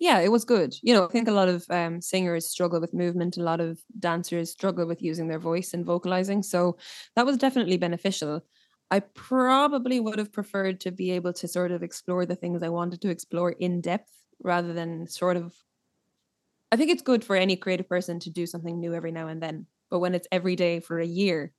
yeah, 0.01 0.19
it 0.21 0.33
was 0.33 0.47
good. 0.47 0.75
You 0.83 0.95
know, 0.95 1.05
I 1.05 1.09
think 1.09 1.29
a 1.29 1.33
lot 1.33 1.49
of 1.49 1.67
um, 1.69 2.01
singers 2.01 2.47
struggle 2.47 2.81
with 2.81 2.95
movement. 2.95 3.37
A 3.37 3.43
lot 3.43 3.61
of 3.61 3.79
dancers 3.99 4.51
struggle 4.51 4.87
with 4.87 5.03
using 5.03 5.29
their 5.29 5.39
voice 5.39 5.75
and 5.75 5.85
vocalizing. 5.85 6.43
So 6.43 6.79
that 7.17 7.27
was 7.27 7.37
definitely 7.37 7.77
beneficial. 7.77 8.43
I 8.91 9.01
probably 9.01 10.01
would 10.01 10.19
have 10.19 10.33
preferred 10.33 10.81
to 10.81 10.91
be 10.91 11.13
able 11.13 11.33
to 11.35 11.49
sort 11.49 11.71
of 11.71 11.83
explore 11.83 12.27
the 12.27 12.37
things 12.37 12.63
I 12.63 12.69
wanted 12.69 13.01
to 13.03 13.11
explore 13.11 13.53
in 13.53 13.81
depth 13.81 14.13
rather 14.43 14.73
than 14.73 15.07
sort 15.07 15.37
of. 15.37 15.55
I 16.73 16.77
think 16.77 16.91
it's 16.91 17.03
good 17.03 17.25
for 17.25 17.37
any 17.37 17.57
creative 17.57 17.89
person 17.89 18.21
to 18.21 18.31
do 18.31 18.47
something 18.47 18.79
new 18.79 18.95
every 18.95 19.13
now 19.13 19.29
and 19.29 19.43
then. 19.43 19.67
But 19.91 19.99
when 19.99 20.15
it's 20.15 20.29
every 20.31 20.55
day 20.57 20.81
for 20.81 21.01
a 21.01 21.07
year 21.07 21.53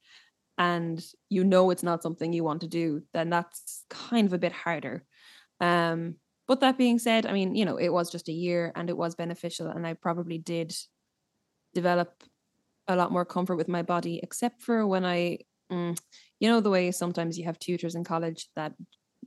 and 0.57 1.03
you 1.29 1.43
know 1.43 1.69
it's 1.71 1.83
not 1.83 2.03
something 2.03 2.33
you 2.33 2.43
want 2.43 2.61
to 2.61 2.67
do, 2.67 3.03
then 3.13 3.29
that's 3.29 3.85
kind 3.89 4.27
of 4.27 4.33
a 4.33 4.37
bit 4.39 4.53
harder. 4.53 5.05
Um, 5.61 6.17
but 6.47 6.61
that 6.61 6.77
being 6.77 6.99
said, 6.99 7.25
I 7.25 7.33
mean, 7.33 7.55
you 7.55 7.65
know, 7.65 7.77
it 7.77 7.89
was 7.89 8.11
just 8.11 8.29
a 8.29 8.33
year 8.33 8.71
and 8.75 8.89
it 8.89 8.97
was 8.97 9.15
beneficial. 9.15 9.67
And 9.67 9.87
I 9.87 9.93
probably 9.93 10.37
did 10.37 10.75
develop 11.73 12.23
a 12.87 12.95
lot 12.95 13.11
more 13.11 13.25
comfort 13.25 13.55
with 13.55 13.67
my 13.67 13.83
body, 13.83 14.19
except 14.23 14.61
for 14.61 14.85
when 14.87 15.05
I, 15.05 15.39
mm, 15.71 15.97
you 16.39 16.49
know, 16.49 16.59
the 16.59 16.69
way 16.69 16.91
sometimes 16.91 17.37
you 17.37 17.45
have 17.45 17.59
tutors 17.59 17.95
in 17.95 18.03
college 18.03 18.49
that 18.55 18.73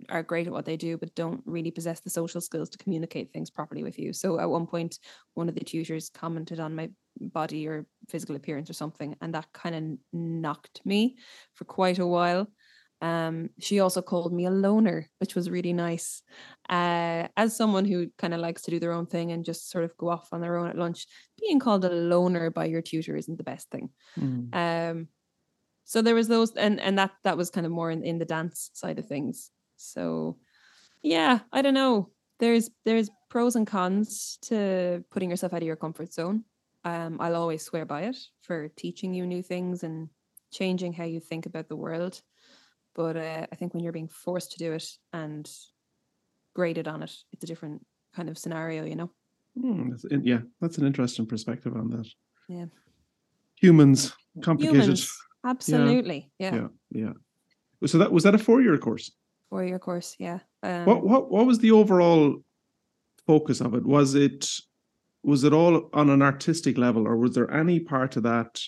are 0.09 0.22
great 0.22 0.46
at 0.46 0.52
what 0.52 0.64
they 0.64 0.76
do, 0.76 0.98
but 0.98 1.14
don't 1.14 1.42
really 1.46 1.70
possess 1.70 2.00
the 2.00 2.11
social 2.11 2.40
skills 2.40 2.68
to 2.70 2.78
communicate 2.78 3.33
things 3.33 3.50
properly 3.50 3.83
with 3.83 3.98
you. 3.98 4.12
So 4.12 4.40
at 4.40 4.50
one 4.50 4.66
point, 4.66 4.98
one 5.35 5.48
of 5.48 5.54
the 5.54 5.64
tutors 5.64 6.11
commented 6.11 6.61
on 6.61 6.74
my 6.74 6.90
body 7.20 7.68
or 7.68 7.87
physical 8.09 8.37
appearance 8.37 8.68
or 8.68 8.74
something, 8.74 9.16
and 9.20 9.35
that 9.35 9.52
kind 9.52 9.74
of 9.74 9.98
knocked 10.12 10.80
me 10.85 11.16
for 11.54 11.64
quite 11.64 11.98
a 11.98 12.07
while. 12.07 12.48
Um, 13.00 13.50
she 13.61 13.80
also 13.80 14.02
called 14.02 14.33
me 14.33 14.46
a 14.46 14.50
loner, 14.50 15.09
which 15.18 15.35
was 15.35 15.50
really 15.50 15.72
nice. 15.72 16.22
Uh, 16.68 17.28
as 17.37 17.57
someone 17.57 17.85
who 17.85 18.09
kind 18.18 18.33
of 18.33 18.40
likes 18.40 18.62
to 18.62 18.70
do 18.70 18.80
their 18.80 18.92
own 18.92 19.07
thing 19.07 19.30
and 19.30 19.44
just 19.44 19.70
sort 19.70 19.85
of 19.85 19.96
go 19.96 20.09
off 20.09 20.28
on 20.33 20.40
their 20.40 20.57
own 20.57 20.68
at 20.68 20.78
lunch, 20.78 21.07
being 21.40 21.61
called 21.61 21.85
a 21.85 21.90
loner 21.90 22.50
by 22.50 22.64
your 22.64 22.83
tutor 22.83 23.14
isn't 23.14 23.37
the 23.37 23.44
best 23.44 23.70
thing. 23.70 23.90
Mm. 24.18 24.54
Um, 24.54 25.09
so 25.84 26.02
there 26.02 26.14
was 26.14 26.28
those, 26.28 26.52
and 26.56 26.80
and 26.80 26.98
that 26.98 27.12
that 27.24 27.36
was 27.36 27.50
kind 27.50 27.66
of 27.66 27.72
more 27.72 27.90
in, 27.90 28.02
in 28.02 28.18
the 28.18 28.24
dance 28.24 28.70
side 28.74 28.98
of 28.98 29.06
things. 29.06 29.50
So, 29.76 30.38
yeah, 31.02 31.40
I 31.52 31.62
don't 31.62 31.74
know. 31.74 32.10
There's 32.40 32.70
there's 32.84 33.10
pros 33.28 33.56
and 33.56 33.66
cons 33.66 34.38
to 34.42 35.04
putting 35.10 35.30
yourself 35.30 35.52
out 35.52 35.62
of 35.62 35.66
your 35.66 35.76
comfort 35.76 36.12
zone. 36.12 36.44
Um, 36.84 37.18
I'll 37.20 37.36
always 37.36 37.62
swear 37.62 37.84
by 37.84 38.02
it 38.02 38.16
for 38.42 38.68
teaching 38.76 39.14
you 39.14 39.26
new 39.26 39.42
things 39.42 39.82
and 39.84 40.08
changing 40.52 40.92
how 40.92 41.04
you 41.04 41.20
think 41.20 41.46
about 41.46 41.68
the 41.68 41.76
world. 41.76 42.20
But 42.94 43.16
uh, 43.16 43.46
I 43.50 43.56
think 43.56 43.74
when 43.74 43.82
you're 43.82 43.92
being 43.92 44.08
forced 44.08 44.52
to 44.52 44.58
do 44.58 44.72
it 44.72 44.86
and 45.12 45.50
graded 46.54 46.86
on 46.86 47.02
it, 47.02 47.12
it's 47.32 47.42
a 47.42 47.46
different 47.46 47.84
kind 48.14 48.28
of 48.28 48.38
scenario, 48.38 48.84
you 48.84 48.96
know. 48.96 49.10
Hmm, 49.60 49.90
that's 49.90 50.04
in- 50.04 50.24
yeah, 50.24 50.40
that's 50.60 50.78
an 50.78 50.86
interesting 50.86 51.26
perspective 51.26 51.74
on 51.76 51.90
that. 51.90 52.08
Yeah. 52.48 52.66
Humans, 53.56 54.12
complicated. 54.42 54.82
Humans, 54.82 55.10
absolutely, 55.44 56.30
yeah. 56.38 56.54
Yeah, 56.54 56.68
yeah. 56.90 57.12
So 57.87 57.98
that 57.98 58.12
was 58.12 58.24
that 58.24 58.35
a 58.35 58.38
four-year 58.38 58.78
course? 58.78 59.12
Four 59.50 59.64
year 59.64 59.78
course, 59.78 60.16
yeah. 60.18 60.38
Um, 60.62 60.87
what 60.87 61.04
what 61.04 61.30
what 61.30 61.46
was 61.46 61.59
the 61.59 61.70
overall 61.70 62.37
focus 63.26 63.61
of 63.61 63.74
it? 63.74 63.85
Was 63.85 64.14
it 64.14 64.48
was 65.22 65.44
it 65.44 65.52
all 65.52 65.88
on 65.92 66.11
an 66.11 66.22
artistic 66.22 66.78
level, 66.78 67.07
or 67.07 67.16
was 67.16 67.35
there 67.35 67.50
any 67.50 67.80
part 67.80 68.16
of 68.16 68.22
that 68.24 68.61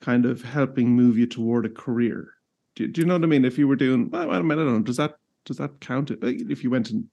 kind 0.00 0.26
of 0.26 0.42
helping 0.42 0.90
move 0.90 1.18
you 1.18 1.26
toward 1.26 1.66
a 1.66 1.70
career? 1.70 2.32
Do, 2.76 2.86
do 2.88 3.00
you 3.00 3.06
know 3.06 3.14
what 3.14 3.24
I 3.24 3.26
mean? 3.26 3.44
If 3.44 3.58
you 3.58 3.68
were 3.68 3.76
doing, 3.76 4.10
well, 4.10 4.30
I, 4.30 4.40
mean, 4.40 4.52
I 4.52 4.62
don't 4.62 4.74
know, 4.74 4.82
does 4.82 4.96
that 4.96 5.16
does 5.44 5.58
that 5.58 5.80
count? 5.80 6.10
If 6.10 6.62
you 6.62 6.70
went 6.70 6.90
and 6.90 7.04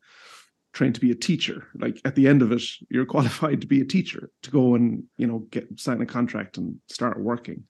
trained 0.74 0.96
to 0.96 1.02
be 1.02 1.12
a 1.12 1.16
teacher, 1.16 1.68
like 1.80 2.00
at 2.06 2.16
the 2.16 2.28
end 2.28 2.42
of 2.42 2.52
it, 2.52 2.62
you're 2.90 3.06
qualified 3.16 3.62
to 3.62 3.68
be 3.68 3.82
a 3.82 3.86
teacher 3.86 4.30
to 4.44 4.52
go 4.52 4.76
and 4.76 5.04
you 5.18 5.28
know 5.28 5.40
get 5.52 5.80
sign 5.80 6.02
a 6.02 6.06
contract 6.06 6.58
and 6.58 6.78
start 6.88 7.20
working. 7.20 7.64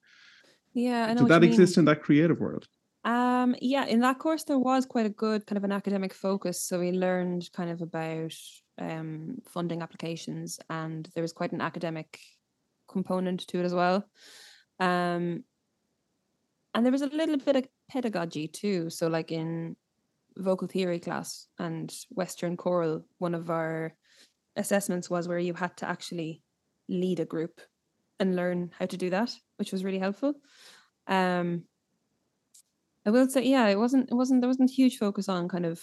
Yeah, 0.76 1.06
I 1.06 1.14
know 1.14 1.22
Did 1.22 1.28
that 1.28 1.34
you 1.36 1.40
mean. 1.40 1.50
exist 1.50 1.78
in 1.78 1.86
that 1.86 2.02
creative 2.02 2.38
world? 2.38 2.68
Um, 3.02 3.56
yeah, 3.62 3.86
in 3.86 4.00
that 4.00 4.18
course 4.18 4.44
there 4.44 4.58
was 4.58 4.84
quite 4.84 5.06
a 5.06 5.10
good 5.10 5.46
kind 5.46 5.56
of 5.56 5.64
an 5.64 5.72
academic 5.72 6.12
focus. 6.12 6.62
So 6.62 6.80
we 6.80 6.92
learned 6.92 7.48
kind 7.52 7.70
of 7.70 7.80
about 7.80 8.34
um 8.78 9.38
funding 9.48 9.80
applications 9.80 10.60
and 10.68 11.08
there 11.14 11.22
was 11.22 11.32
quite 11.32 11.52
an 11.52 11.62
academic 11.62 12.20
component 12.90 13.46
to 13.48 13.60
it 13.60 13.64
as 13.64 13.72
well. 13.72 14.06
Um 14.78 15.44
and 16.74 16.84
there 16.84 16.92
was 16.92 17.00
a 17.00 17.06
little 17.06 17.38
bit 17.38 17.56
of 17.56 17.66
pedagogy 17.90 18.48
too. 18.48 18.90
So 18.90 19.06
like 19.06 19.32
in 19.32 19.76
vocal 20.36 20.68
theory 20.68 21.00
class 21.00 21.46
and 21.58 21.90
Western 22.10 22.58
choral, 22.58 23.06
one 23.16 23.34
of 23.34 23.48
our 23.48 23.94
assessments 24.56 25.08
was 25.08 25.26
where 25.26 25.38
you 25.38 25.54
had 25.54 25.74
to 25.78 25.88
actually 25.88 26.42
lead 26.86 27.20
a 27.20 27.24
group 27.24 27.62
and 28.18 28.36
learn 28.36 28.70
how 28.78 28.86
to 28.86 28.96
do 28.96 29.10
that, 29.10 29.34
which 29.56 29.72
was 29.72 29.84
really 29.84 29.98
helpful. 29.98 30.34
Um 31.06 31.64
I 33.06 33.10
will 33.10 33.28
say, 33.28 33.44
yeah, 33.44 33.68
it 33.68 33.78
wasn't, 33.78 34.10
it 34.10 34.14
wasn't, 34.14 34.40
there 34.40 34.48
wasn't 34.48 34.70
huge 34.70 34.98
focus 34.98 35.28
on 35.28 35.48
kind 35.48 35.64
of 35.64 35.80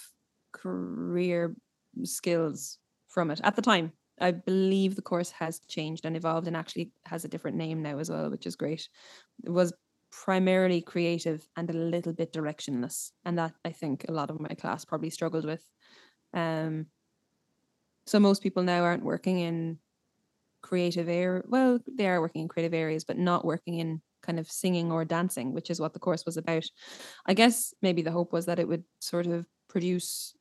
career 0.51 1.55
skills 2.03 2.79
from 3.07 3.31
it 3.31 3.39
at 3.43 3.55
the 3.55 3.61
time. 3.61 3.93
I 4.19 4.31
believe 4.31 4.95
the 4.95 5.01
course 5.01 5.31
has 5.31 5.59
changed 5.67 6.05
and 6.05 6.17
evolved 6.17 6.47
and 6.47 6.57
actually 6.57 6.91
has 7.05 7.23
a 7.23 7.29
different 7.29 7.55
name 7.57 7.81
now 7.81 7.97
as 7.97 8.09
well, 8.09 8.29
which 8.29 8.45
is 8.45 8.57
great. 8.57 8.89
It 9.43 9.51
was 9.51 9.73
primarily 10.11 10.81
creative 10.81 11.47
and 11.55 11.69
a 11.69 11.73
little 11.73 12.13
bit 12.13 12.33
directionless. 12.33 13.11
And 13.23 13.37
that 13.39 13.53
I 13.63 13.71
think 13.71 14.05
a 14.07 14.11
lot 14.11 14.29
of 14.29 14.39
my 14.39 14.49
class 14.49 14.83
probably 14.85 15.09
struggled 15.09 15.45
with. 15.45 15.67
Um, 16.33 16.87
so 18.05 18.19
most 18.19 18.43
people 18.43 18.63
now 18.63 18.83
aren't 18.83 19.05
working 19.05 19.39
in 19.39 19.79
creative 20.63 21.07
area. 21.07 21.43
Well, 21.45 21.79
they 21.87 22.07
are 22.07 22.21
working 22.21 22.41
in 22.41 22.47
creative 22.47 22.73
areas, 22.73 23.03
but 23.03 23.19
not 23.19 23.45
working 23.45 23.75
in 23.77 24.01
kind 24.23 24.39
of 24.39 24.49
singing 24.49 24.91
or 24.91 25.05
dancing, 25.05 25.53
which 25.53 25.69
is 25.69 25.79
what 25.79 25.93
the 25.93 25.99
course 25.99 26.25
was 26.25 26.37
about. 26.37 26.63
I 27.27 27.35
guess 27.35 27.73
maybe 27.83 28.01
the 28.01 28.11
hope 28.11 28.33
was 28.33 28.47
that 28.47 28.57
it 28.57 28.67
would 28.67 28.83
sort 28.99 29.27
of 29.27 29.45
produce, 29.69 30.33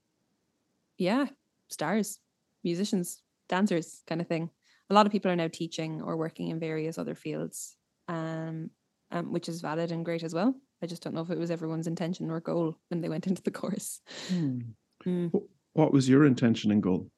yeah, 0.97 1.27
stars, 1.69 2.19
musicians, 2.65 3.21
dancers, 3.49 4.03
kind 4.07 4.21
of 4.21 4.29
thing. 4.29 4.49
A 4.89 4.95
lot 4.95 5.05
of 5.05 5.13
people 5.13 5.31
are 5.31 5.37
now 5.37 5.49
teaching 5.49 6.01
or 6.01 6.17
working 6.17 6.49
in 6.49 6.61
various 6.61 6.97
other 6.97 7.15
fields, 7.15 7.77
um, 8.09 8.71
um, 9.11 9.33
which 9.33 9.49
is 9.49 9.61
valid 9.61 9.91
and 9.91 10.05
great 10.05 10.23
as 10.23 10.33
well. 10.33 10.55
I 10.83 10.87
just 10.87 11.03
don't 11.03 11.15
know 11.15 11.23
if 11.23 11.31
it 11.31 11.39
was 11.39 11.51
everyone's 11.51 11.87
intention 11.87 12.31
or 12.31 12.41
goal 12.41 12.77
when 12.89 13.01
they 13.01 13.09
went 13.09 13.27
into 13.31 13.43
the 13.43 13.51
course. 13.51 14.01
Mm. 14.31 15.33
What 15.75 15.93
was 15.93 16.09
your 16.09 16.25
intention 16.27 16.71
and 16.71 16.83
goal? 16.83 17.11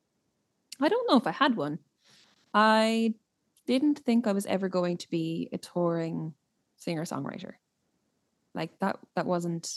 I 0.81 0.89
don't 0.89 1.09
know 1.09 1.17
if 1.17 1.27
I 1.27 1.33
had 1.33 1.57
one. 1.57 1.79
I 2.55 3.15
didn't 3.67 3.99
think 3.99 4.27
I 4.27 4.33
was 4.33 4.47
ever 4.47 4.69
going 4.69 4.99
to 4.99 5.11
be 5.11 5.49
a 5.53 5.59
touring 5.59 6.35
singer 6.77 7.05
songwriter. 7.05 7.55
Like 8.55 8.79
that 8.79 8.99
that 9.17 9.27
wasn't 9.27 9.69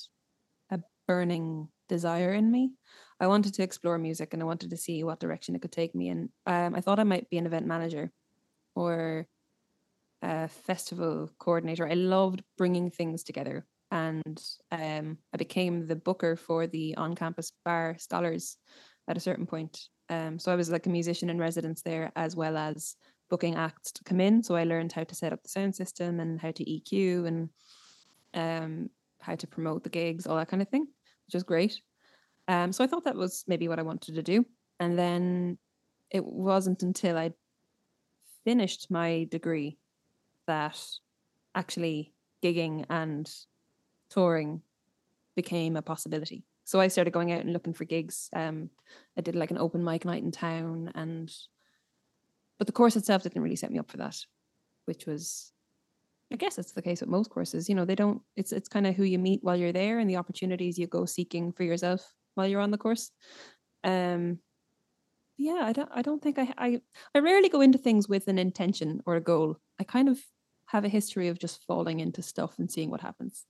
a 0.70 0.80
burning 1.08 1.70
desire 1.90 2.34
in 2.34 2.52
me. 2.52 2.74
I 3.20 3.28
wanted 3.28 3.56
to 3.56 3.64
explore 3.64 3.98
music 3.98 4.34
and 4.34 4.44
I 4.44 4.46
wanted 4.46 4.70
to 4.70 4.78
see 4.78 5.04
what 5.04 5.20
direction 5.20 5.56
it 5.56 5.62
could 5.62 5.72
take 5.72 5.96
me 5.96 6.10
and 6.10 6.30
um, 6.46 6.76
I 6.76 6.82
thought 6.82 7.00
I 7.00 7.04
might 7.04 7.30
be 7.30 7.40
an 7.40 7.48
event 7.48 7.66
manager 7.66 8.12
or 8.76 9.26
a 10.22 10.48
festival 10.48 11.32
coordinator. 11.40 11.88
I 11.88 11.96
loved 11.96 12.44
bringing 12.58 12.92
things 12.92 13.24
together 13.24 13.66
and 13.90 14.40
um, 14.72 15.18
I 15.34 15.38
became 15.38 15.88
the 15.88 15.96
booker 15.96 16.36
for 16.36 16.68
the 16.68 16.96
on-campus 16.98 17.54
bar 17.66 17.96
scholars 17.98 18.58
at 19.08 19.18
a 19.18 19.22
certain 19.22 19.46
point. 19.46 19.90
Um, 20.10 20.40
so 20.40 20.52
I 20.52 20.56
was 20.56 20.70
like 20.70 20.86
a 20.86 20.90
musician 20.90 21.30
in 21.30 21.40
residence 21.40 21.82
there, 21.82 22.12
as 22.16 22.36
well 22.36 22.58
as 22.58 22.96
booking 23.30 23.56
acts 23.56 23.92
to 23.94 24.04
come 24.04 24.22
in. 24.22 24.44
So 24.44 24.56
I 24.56 24.64
learned 24.64 24.94
how 24.94 25.04
to 25.04 25.16
set 25.16 25.34
up 25.34 25.44
the 25.44 25.50
sound 25.50 25.76
system 25.76 26.20
and 26.20 26.40
how 26.40 26.52
to 26.52 26.64
EQ 26.64 27.28
and 27.28 27.50
um, 28.34 28.90
how 29.20 29.36
to 29.36 29.48
promote 29.48 29.84
the 29.84 29.90
gigs, 29.90 30.26
all 30.26 30.38
that 30.38 30.48
kind 30.48 30.62
of 30.62 30.70
thing, 30.70 30.88
which 31.26 31.34
was 31.34 31.44
great. 31.44 31.82
Um, 32.48 32.72
so 32.72 32.84
I 32.84 32.88
thought 32.88 33.04
that 33.06 33.16
was 33.16 33.44
maybe 33.48 33.68
what 33.68 33.80
I 33.80 33.84
wanted 33.84 34.16
to 34.16 34.24
do. 34.24 34.46
And 34.80 34.98
then 34.98 35.58
it 36.10 36.24
wasn't 36.24 36.84
until 36.84 37.18
I 37.18 37.32
finished 38.46 38.88
my 38.90 39.28
degree 39.30 39.78
that 40.46 40.82
actually 41.54 42.14
gigging 42.42 42.86
and 42.90 43.30
touring 44.10 44.62
became 45.36 45.76
a 45.76 45.82
possibility. 45.82 46.46
So 46.68 46.82
I 46.82 46.90
started 46.90 47.14
going 47.14 47.32
out 47.32 47.40
and 47.40 47.54
looking 47.54 47.74
for 47.74 47.86
gigs. 47.86 48.30
Um, 48.34 48.70
I 49.18 49.22
did 49.22 49.38
like 49.38 49.52
an 49.52 49.58
open 49.58 49.86
mic 49.86 50.04
night 50.04 50.22
in 50.22 50.32
town, 50.34 50.92
and 50.96 51.34
but 52.58 52.68
the 52.68 52.74
course 52.74 52.98
itself 52.98 53.24
didn't 53.24 53.42
really 53.42 53.56
set 53.56 53.72
me 53.72 53.80
up 53.80 53.90
for 53.90 53.96
that, 53.98 54.18
which 54.84 55.06
was, 55.06 55.54
I 56.34 56.36
guess 56.36 56.58
it's 56.58 56.74
the 56.74 56.82
case 56.82 57.00
with 57.00 57.10
most 57.10 57.30
courses. 57.30 57.70
You 57.70 57.76
know, 57.76 57.86
they 57.86 57.96
don't. 57.96 58.22
It's 58.36 58.52
it's 58.52 58.68
kind 58.68 58.86
of 58.86 58.98
who 58.98 59.04
you 59.04 59.18
meet 59.18 59.46
while 59.46 59.56
you're 59.56 59.72
there 59.72 60.00
and 60.00 60.10
the 60.10 60.18
opportunities 60.18 60.78
you 60.78 60.88
go 60.88 61.06
seeking 61.06 61.54
for 61.54 61.64
yourself 61.64 62.14
while 62.36 62.48
you're 62.48 62.60
on 62.60 62.72
the 62.72 62.78
course. 62.78 63.12
Um, 63.86 64.40
yeah, 65.38 65.62
I 65.64 65.72
don't. 65.72 65.90
I 65.94 66.02
don't 66.02 66.22
think 66.22 66.38
I. 66.38 66.54
I 66.58 66.82
I 67.16 67.20
rarely 67.20 67.48
go 67.50 67.62
into 67.62 67.78
things 67.78 68.10
with 68.10 68.28
an 68.28 68.40
intention 68.40 69.02
or 69.06 69.16
a 69.16 69.22
goal. 69.22 69.58
I 69.80 69.86
kind 69.86 70.10
of 70.10 70.20
have 70.68 70.84
a 70.84 70.90
history 70.90 71.30
of 71.30 71.40
just 71.40 71.64
falling 71.66 72.02
into 72.02 72.22
stuff 72.22 72.60
and 72.60 72.70
seeing 72.70 72.90
what 72.90 73.02
happens. 73.02 73.46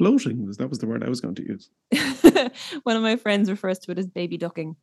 Floating 0.00 0.50
that 0.52 0.70
was 0.70 0.78
the 0.78 0.86
word 0.86 1.04
I 1.04 1.10
was 1.10 1.20
going 1.20 1.34
to 1.34 1.46
use. 1.46 1.68
One 2.84 2.96
of 2.96 3.02
my 3.02 3.16
friends 3.16 3.50
refers 3.50 3.78
to 3.80 3.90
it 3.92 3.98
as 3.98 4.06
baby 4.06 4.38
ducking. 4.38 4.76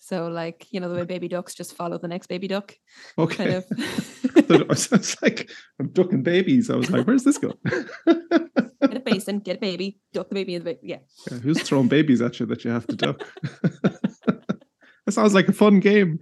So, 0.00 0.26
like, 0.26 0.66
you 0.72 0.80
know, 0.80 0.88
the 0.88 0.96
way 0.96 1.04
baby 1.04 1.28
ducks 1.28 1.54
just 1.54 1.76
follow 1.76 1.96
the 1.96 2.08
next 2.08 2.26
baby 2.26 2.48
duck. 2.48 2.74
Okay. 3.16 3.36
Kind 3.36 3.54
of. 3.54 4.50
I 4.50 4.66
was 4.66 5.22
like, 5.22 5.48
I'm 5.78 5.90
ducking 5.90 6.24
babies. 6.24 6.70
I 6.70 6.74
was 6.74 6.90
like, 6.90 7.06
where's 7.06 7.22
this 7.22 7.38
going? 7.38 7.56
get 7.64 8.96
a 8.96 9.00
basin, 9.00 9.38
get 9.38 9.58
a 9.58 9.60
baby, 9.60 10.00
duck 10.12 10.28
the 10.28 10.34
baby 10.34 10.56
in 10.56 10.64
the 10.64 10.74
baby. 10.74 10.80
Yeah. 10.82 10.98
Yeah, 11.30 11.38
who's 11.38 11.62
throwing 11.62 11.86
babies 11.86 12.20
at 12.20 12.40
you 12.40 12.46
that 12.46 12.64
you 12.64 12.72
have 12.72 12.88
to 12.88 12.96
duck? 12.96 13.22
that 13.62 15.12
sounds 15.12 15.34
like 15.34 15.46
a 15.46 15.52
fun 15.52 15.78
game. 15.78 16.18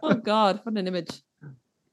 Oh, 0.00 0.14
God. 0.22 0.60
What 0.62 0.76
an 0.76 0.86
image. 0.86 1.20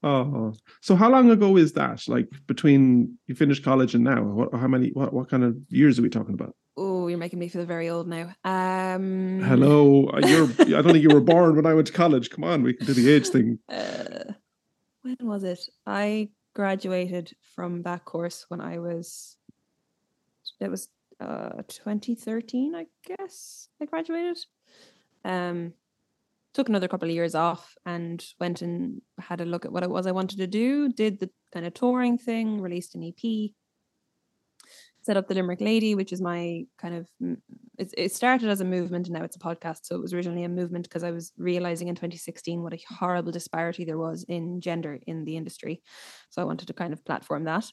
Oh, 0.04 0.54
so 0.82 0.96
how 0.96 1.10
long 1.10 1.30
ago 1.30 1.58
is 1.58 1.74
that? 1.74 2.08
Like 2.08 2.30
between 2.48 3.18
you 3.28 3.36
finished 3.36 3.64
college 3.64 3.96
and 3.96 4.04
now? 4.04 4.24
What? 4.24 4.54
How 4.54 4.68
many? 4.68 4.90
What? 4.90 5.14
What 5.14 5.30
kind 5.30 5.44
of 5.44 5.58
years 5.70 6.00
are 6.00 6.02
we 6.02 6.10
talking 6.10 6.34
about? 6.34 6.56
Oh, 6.78 7.08
you're 7.08 7.18
making 7.18 7.40
me 7.40 7.50
feel 7.50 7.66
very 7.66 7.90
old 7.90 8.08
now. 8.08 8.34
Um, 8.46 9.42
Hello, 9.42 10.08
uh, 10.08 10.26
you're. 10.26 10.46
I 10.60 10.82
don't 10.82 10.94
think 10.94 11.04
you 11.04 11.14
were 11.14 11.22
born 11.22 11.56
when 11.56 11.66
I 11.66 11.74
went 11.74 11.88
to 11.88 11.94
college. 11.94 12.30
Come 12.30 12.44
on, 12.44 12.64
we 12.64 12.74
can 12.74 12.88
do 12.88 12.94
the 12.94 13.12
age 13.12 13.30
thing. 13.30 13.60
Uh, 13.70 14.34
when 15.02 15.16
was 15.22 15.44
it? 15.44 15.62
I 15.86 16.30
graduated 16.54 17.32
from 17.56 17.84
that 17.84 18.04
course 18.06 18.46
when 18.50 18.60
I 18.60 18.80
was 18.80 19.38
it 20.60 20.70
was 20.70 20.90
uh 21.20 21.62
2013, 21.68 22.76
I 22.76 22.86
guess. 23.06 23.70
I 23.82 23.86
graduated. 23.86 24.38
Um 25.24 25.74
took 26.60 26.68
another 26.68 26.90
couple 26.90 27.08
of 27.08 27.16
years 27.16 27.36
off 27.36 27.74
and 27.86 28.22
went 28.38 28.62
and 28.62 29.02
had 29.18 29.40
a 29.40 29.46
look 29.46 29.64
at 29.64 29.72
what 29.72 29.82
it 29.82 29.90
was 29.90 30.06
I 30.06 30.12
wanted 30.12 30.40
to 30.40 30.48
do, 30.48 30.90
did 30.90 31.22
the 31.22 31.30
kind 31.54 31.66
of 31.66 31.74
touring 31.74 32.18
thing, 32.18 32.60
released 32.60 32.96
an 32.96 33.04
EP, 33.04 33.52
set 35.04 35.16
up 35.16 35.30
the 35.30 35.36
Limerick 35.36 35.62
Lady, 35.62 35.96
which 35.96 36.12
is 36.12 36.20
my 36.20 36.66
kind 36.78 36.96
of 36.96 37.08
it, 37.78 37.94
it 37.98 38.12
started 38.12 38.50
as 38.50 38.60
a 38.60 38.66
movement 38.66 39.08
and 39.08 39.16
now 39.16 39.24
it's 39.24 39.38
a 39.38 39.40
podcast. 39.40 39.80
So 39.84 39.96
it 39.96 40.02
was 40.02 40.14
originally 40.14 40.44
a 40.44 40.50
movement 40.50 40.84
because 40.90 41.06
I 41.06 41.12
was 41.12 41.32
realizing 41.38 41.88
in 41.88 41.96
2016 41.96 42.62
what 42.62 42.74
a 42.74 42.80
horrible 42.90 43.32
disparity 43.32 43.86
there 43.86 43.98
was 43.98 44.26
in 44.28 44.60
gender 44.60 45.00
in 45.08 45.24
the 45.24 45.38
industry. 45.38 45.82
So 46.30 46.42
I 46.42 46.46
wanted 46.46 46.68
to 46.68 46.74
kind 46.74 46.92
of 46.92 47.06
platform 47.06 47.46
that. 47.46 47.72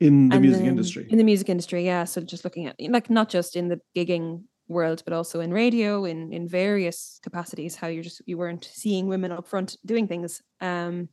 In 0.00 0.28
the 0.28 0.34
And 0.36 0.42
music 0.42 0.60
then- 0.60 0.68
industry. 0.68 1.06
In 1.08 1.16
the 1.16 1.24
music 1.24 1.48
industry, 1.48 1.86
yeah. 1.86 2.04
So 2.04 2.20
just 2.20 2.44
looking 2.44 2.66
at 2.66 2.76
like 2.78 3.08
not 3.08 3.30
just 3.30 3.56
in 3.56 3.68
the 3.68 3.80
gigging 3.96 4.42
world, 4.72 5.02
but 5.04 5.12
also 5.12 5.40
in 5.40 5.52
radio, 5.52 6.04
in 6.04 6.32
in 6.32 6.48
various 6.48 7.20
capacities, 7.22 7.76
how 7.76 7.88
you're 7.88 8.02
just 8.02 8.22
you 8.26 8.38
weren't 8.38 8.68
seeing 8.72 9.06
women 9.06 9.32
up 9.32 9.46
front 9.46 9.76
doing 9.84 10.08
things. 10.08 10.42
Um 10.60 11.08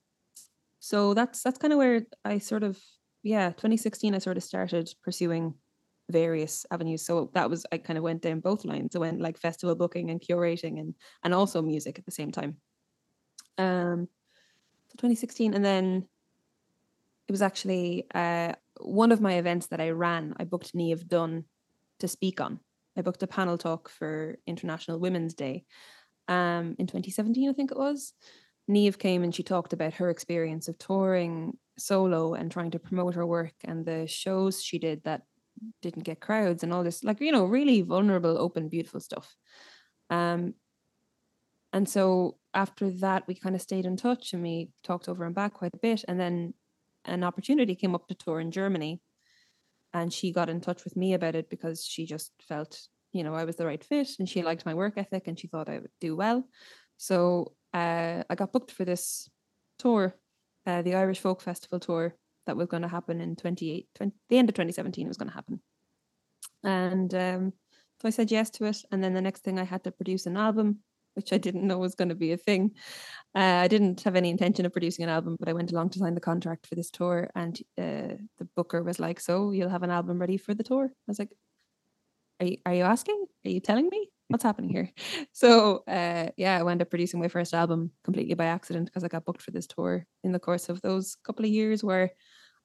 so 0.80 1.14
that's 1.14 1.43
that's 1.43 1.57
kind 1.57 1.74
of 1.74 1.80
where 1.80 2.01
I 2.26 2.39
sort 2.39 2.64
of 2.64 2.80
yeah, 3.24 3.49
2016 3.49 4.16
I 4.16 4.20
sort 4.20 4.38
of 4.38 4.43
started 4.43 4.93
pursuing 5.03 5.53
various 6.10 6.66
avenues. 6.72 7.05
So 7.05 7.30
that 7.34 7.49
was 7.49 7.66
I 7.72 7.78
kind 7.78 7.97
of 7.97 8.03
went 8.03 8.22
down 8.22 8.39
both 8.39 8.66
lines. 8.66 8.95
I 8.95 8.99
went 8.99 9.22
like 9.22 9.38
festival 9.38 9.76
booking 9.76 10.10
and 10.10 10.22
curating 10.22 10.80
and 10.80 10.95
and 11.24 11.34
also 11.34 11.62
music 11.62 11.99
at 11.99 12.05
the 12.05 12.12
same 12.12 12.32
time. 12.32 12.57
Um 13.57 14.07
so 14.88 14.95
2016 14.97 15.53
and 15.53 15.64
then 15.64 16.07
it 17.28 17.32
was 17.32 17.41
actually 17.41 18.05
uh 18.16 18.53
one 18.82 19.12
of 19.12 19.22
my 19.22 19.34
events 19.34 19.68
that 19.68 19.82
I 19.82 19.89
ran, 19.89 20.34
I 20.38 20.45
booked 20.45 20.74
Niamh 20.74 21.05
Dunne 21.07 21.43
to 21.99 22.07
speak 22.07 22.39
on. 22.41 22.60
I 23.00 23.02
booked 23.02 23.24
a 23.24 23.28
panel 23.28 23.58
talk 23.58 23.89
for 23.89 24.38
International 24.45 25.00
Women's 25.00 25.34
Day 25.34 25.64
um, 26.28 26.76
in 26.78 26.86
2017, 26.86 27.50
I 27.50 27.54
think 27.54 27.72
it 27.72 27.78
was. 27.78 28.14
Niamh 28.70 29.00
came 29.00 29.24
and 29.24 29.34
she 29.34 29.41
talked 29.41 29.74
about 29.74 29.95
her 29.95 30.10
experience 30.10 30.68
of 30.68 30.78
touring 30.78 31.58
solo 31.78 32.36
and 32.36 32.52
trying 32.52 32.72
to 32.72 32.80
promote 32.80 33.16
her 33.16 33.26
work 33.26 33.54
and 33.64 33.86
the 33.86 34.06
shows 34.06 34.62
she 34.62 34.78
did 34.78 35.04
that 35.06 35.22
didn't 35.82 36.04
get 36.04 36.20
crowds 36.20 36.62
and 36.62 36.74
all 36.74 36.84
this, 36.84 37.04
like, 37.04 37.20
you 37.20 37.32
know, 37.32 37.45
really 37.45 37.82
vulnerable, 37.82 38.38
open, 38.38 38.70
beautiful 38.70 39.00
stuff. 39.00 39.36
Um, 40.10 40.54
and 41.74 41.88
so 41.88 42.38
after 42.54 42.91
that, 43.00 43.28
we 43.28 43.34
kind 43.34 43.56
of 43.56 43.62
stayed 43.62 43.86
in 43.86 43.97
touch 43.97 44.34
and 44.34 44.43
we 44.43 44.70
talked 44.84 45.08
over 45.08 45.26
and 45.26 45.34
back 45.34 45.54
quite 45.54 45.74
a 45.74 45.80
bit. 45.80 46.04
And 46.08 46.20
then 46.20 46.54
an 47.06 47.24
opportunity 47.24 47.76
came 47.76 47.95
up 47.95 48.08
to 48.08 48.16
tour 48.16 48.39
in 48.39 48.52
Germany. 48.52 49.02
And 49.94 50.14
she 50.14 50.32
got 50.32 50.50
in 50.50 50.62
touch 50.62 50.84
with 50.84 50.96
me 50.96 51.14
about 51.14 51.36
it 51.36 51.50
because 51.50 51.84
she 51.84 52.06
just 52.06 52.32
felt, 52.48 52.80
you 53.12 53.24
know, 53.24 53.34
I 53.34 53.46
was 53.46 53.56
the 53.56 53.66
right 53.66 53.84
fit 53.84 54.10
and 54.20 54.30
she 54.30 54.44
liked 54.44 54.66
my 54.66 54.74
work 54.74 54.94
ethic 54.98 55.28
and 55.28 55.40
she 55.40 55.48
thought 55.48 55.70
I 55.70 55.80
would 55.80 55.92
do 56.00 56.16
well. 56.16 56.48
So 56.98 57.54
uh, 57.74 58.24
I 58.30 58.36
got 58.36 58.54
booked 58.54 58.72
for 58.72 58.86
this 58.86 59.30
tour, 59.80 60.16
uh, 60.68 60.82
the 60.82 60.96
Irish 60.96 61.20
Folk 61.20 61.42
Festival 61.42 61.80
tour 61.80 62.16
that 62.46 62.58
was 62.58 62.68
going 62.68 62.84
to 62.84 62.88
happen 62.88 63.22
in 63.22 63.36
28, 63.36 63.88
20, 63.96 64.12
the 64.30 64.38
end 64.38 64.50
of 64.50 64.56
2017 64.56 65.08
was 65.08 65.18
going 65.18 65.30
to 65.30 65.36
happen. 65.36 65.62
And 66.64 67.14
um, 67.14 67.54
so 68.02 68.08
I 68.08 68.12
said 68.12 68.32
yes 68.32 68.50
to 68.52 68.66
it. 68.66 68.78
And 68.92 69.04
then 69.04 69.14
the 69.14 69.22
next 69.22 69.44
thing 69.44 69.60
I 69.60 69.64
had 69.64 69.84
to 69.84 69.92
produce 69.92 70.26
an 70.26 70.38
album, 70.38 70.80
which 71.14 71.34
I 71.34 71.38
didn't 71.38 71.68
know 71.68 71.78
was 71.78 71.95
going 71.95 72.10
to 72.10 72.16
be 72.16 72.32
a 72.32 72.38
thing. 72.38 72.72
Uh, 73.36 73.62
I 73.64 73.68
didn't 73.68 74.01
have 74.03 74.16
any 74.16 74.30
intention 74.30 74.66
of 74.66 74.72
producing 74.72 75.03
an 75.03 75.10
album, 75.10 75.36
but 75.39 75.49
I 75.49 75.53
went 75.53 75.72
along 75.72 75.89
to 75.91 75.99
sign 75.99 76.16
the 76.16 76.22
contract 76.22 76.68
for 76.68 76.76
this 76.76 76.89
tour. 76.89 77.30
And 77.36 77.60
uh, 77.78 78.16
the 78.38 78.47
booker 78.55 78.84
was 78.84 78.99
like, 78.99 79.20
So 79.20 79.51
you'll 79.51 79.70
have 79.70 79.84
an 79.84 79.91
album 79.91 80.20
ready 80.20 80.38
for 80.38 80.53
the 80.53 80.64
tour? 80.64 80.86
I 80.86 81.07
was 81.07 81.20
like, 81.20 81.32
Are 82.39 82.47
you, 82.47 82.57
are 82.66 82.74
you 82.74 82.84
asking? 82.84 83.26
Are 83.45 83.49
you 83.49 83.60
telling 83.60 83.89
me? 83.89 84.10
What's 84.30 84.43
happening 84.43 84.70
here? 84.70 84.91
So 85.34 85.84
uh, 85.88 86.28
yeah, 86.38 86.57
I 86.57 86.64
wound 86.64 86.82
up 86.82 86.89
producing 86.89 87.20
my 87.20 87.28
first 87.28 87.53
album 87.53 87.91
completely 88.03 88.36
by 88.36 88.45
accident 88.45 88.86
because 88.86 89.03
I 89.03 89.07
got 89.07 89.26
booked 89.26 89.41
for 89.41 89.51
this 89.51 89.68
tour 89.68 90.05
in 90.24 90.32
the 90.32 90.39
course 90.39 90.70
of 90.70 90.82
those 90.82 91.16
couple 91.24 91.45
of 91.45 91.51
years 91.51 91.84
where 91.84 92.12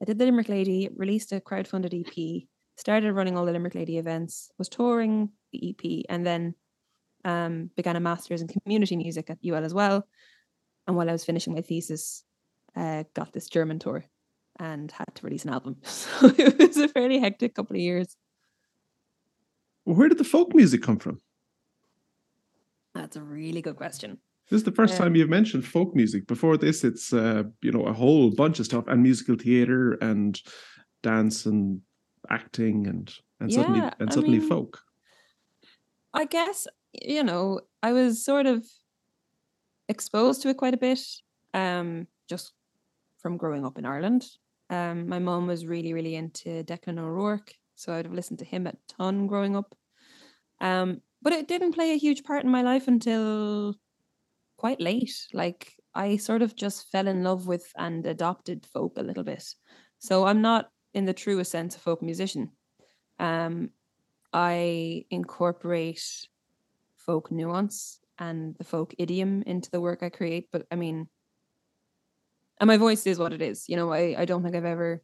I 0.02 0.04
did 0.04 0.18
the 0.18 0.24
Limerick 0.26 0.48
Lady, 0.48 0.88
released 0.94 1.32
a 1.32 1.40
crowdfunded 1.40 1.94
EP, 1.94 2.48
started 2.76 3.12
running 3.12 3.36
all 3.36 3.46
the 3.46 3.52
Limerick 3.52 3.74
Lady 3.74 3.98
events, 3.98 4.50
was 4.58 4.68
touring 4.68 5.30
the 5.52 5.70
EP, 5.70 6.04
and 6.08 6.26
then 6.26 6.54
um, 7.24 7.70
began 7.76 7.96
a 7.96 8.00
master's 8.00 8.42
in 8.42 8.48
community 8.48 8.96
music 8.96 9.30
at 9.30 9.38
UL 9.44 9.64
as 9.64 9.74
well. 9.74 10.06
And 10.86 10.96
while 10.96 11.08
I 11.08 11.12
was 11.12 11.24
finishing 11.24 11.54
my 11.54 11.62
thesis, 11.62 12.24
uh, 12.76 13.04
got 13.14 13.32
this 13.32 13.48
German 13.48 13.78
tour 13.78 14.04
and 14.58 14.90
had 14.92 15.14
to 15.14 15.24
release 15.26 15.44
an 15.44 15.52
album. 15.52 15.76
So 15.84 16.26
it 16.38 16.58
was 16.58 16.76
a 16.76 16.88
fairly 16.88 17.18
hectic 17.18 17.54
couple 17.54 17.76
of 17.76 17.80
years. 17.80 18.16
Where 19.84 20.08
did 20.08 20.18
the 20.18 20.24
folk 20.24 20.54
music 20.54 20.82
come 20.82 20.98
from? 20.98 21.20
That's 22.94 23.16
a 23.16 23.22
really 23.22 23.60
good 23.62 23.76
question. 23.76 24.18
This 24.50 24.58
is 24.58 24.64
the 24.64 24.72
first 24.72 24.94
Yeah. 24.94 24.98
time 24.98 25.16
you've 25.16 25.28
mentioned 25.30 25.66
folk 25.66 25.94
music. 25.96 26.26
Before 26.26 26.56
this, 26.56 26.84
it's 26.84 27.12
uh, 27.12 27.44
you 27.62 27.72
know 27.72 27.84
a 27.86 27.92
whole 27.92 28.30
bunch 28.30 28.60
of 28.60 28.66
stuff 28.66 28.84
and 28.86 29.02
musical 29.02 29.36
theater 29.36 29.92
and 30.00 30.40
dance 31.02 31.46
and 31.46 31.80
acting 32.30 32.86
and 32.86 33.12
and 33.40 33.52
suddenly 33.52 33.80
Yeah, 33.80 33.94
and 33.98 34.10
I 34.10 34.14
suddenly 34.14 34.38
mean, 34.38 34.48
folk. 34.48 34.80
I 36.12 36.24
guess 36.26 36.66
you 37.02 37.22
know 37.22 37.60
I 37.82 37.92
was 37.92 38.24
sort 38.24 38.46
of 38.46 38.64
exposed 39.88 40.42
to 40.42 40.48
it 40.48 40.56
quite 40.56 40.74
a 40.74 40.78
bit, 40.78 41.00
um, 41.52 42.06
just 42.28 42.52
from 43.18 43.36
growing 43.36 43.64
up 43.64 43.78
in 43.78 43.86
Ireland. 43.86 44.26
Um, 44.70 45.08
my 45.08 45.18
mom 45.18 45.46
was 45.46 45.66
really, 45.66 45.92
really 45.92 46.14
into 46.14 46.64
Declan 46.64 46.98
O'Rourke, 46.98 47.52
so 47.74 47.92
I'd 47.92 48.06
have 48.06 48.14
listened 48.14 48.38
to 48.40 48.44
him 48.44 48.66
a 48.66 48.74
ton 48.88 49.26
growing 49.26 49.56
up. 49.56 49.74
Um, 50.60 51.00
but 51.22 51.32
it 51.32 51.48
didn't 51.48 51.72
play 51.72 51.92
a 51.92 51.98
huge 51.98 52.22
part 52.22 52.44
in 52.44 52.50
my 52.50 52.62
life 52.62 52.88
until 52.88 53.74
quite 54.56 54.80
late. 54.80 55.26
Like 55.32 55.74
I 55.94 56.16
sort 56.16 56.42
of 56.42 56.56
just 56.56 56.90
fell 56.90 57.08
in 57.08 57.22
love 57.22 57.46
with 57.46 57.70
and 57.76 58.04
adopted 58.06 58.66
folk 58.66 58.94
a 58.96 59.02
little 59.02 59.24
bit. 59.24 59.44
So 59.98 60.26
I'm 60.26 60.42
not 60.42 60.70
in 60.92 61.04
the 61.04 61.14
truest 61.14 61.50
sense 61.50 61.76
a 61.76 61.78
folk 61.78 62.02
musician. 62.02 62.50
Um, 63.18 63.70
I 64.32 65.04
incorporate 65.10 66.02
folk 67.04 67.30
nuance 67.30 68.00
and 68.18 68.54
the 68.56 68.64
folk 68.64 68.94
idiom 68.98 69.42
into 69.46 69.70
the 69.70 69.80
work 69.80 70.02
I 70.02 70.08
create. 70.08 70.48
But 70.52 70.66
I 70.70 70.76
mean, 70.76 71.08
and 72.60 72.68
my 72.68 72.76
voice 72.76 73.06
is 73.06 73.18
what 73.18 73.32
it 73.32 73.42
is. 73.42 73.68
You 73.68 73.76
know, 73.76 73.92
I, 73.92 74.14
I 74.18 74.24
don't 74.24 74.42
think 74.42 74.54
I've 74.54 74.64
ever. 74.64 75.02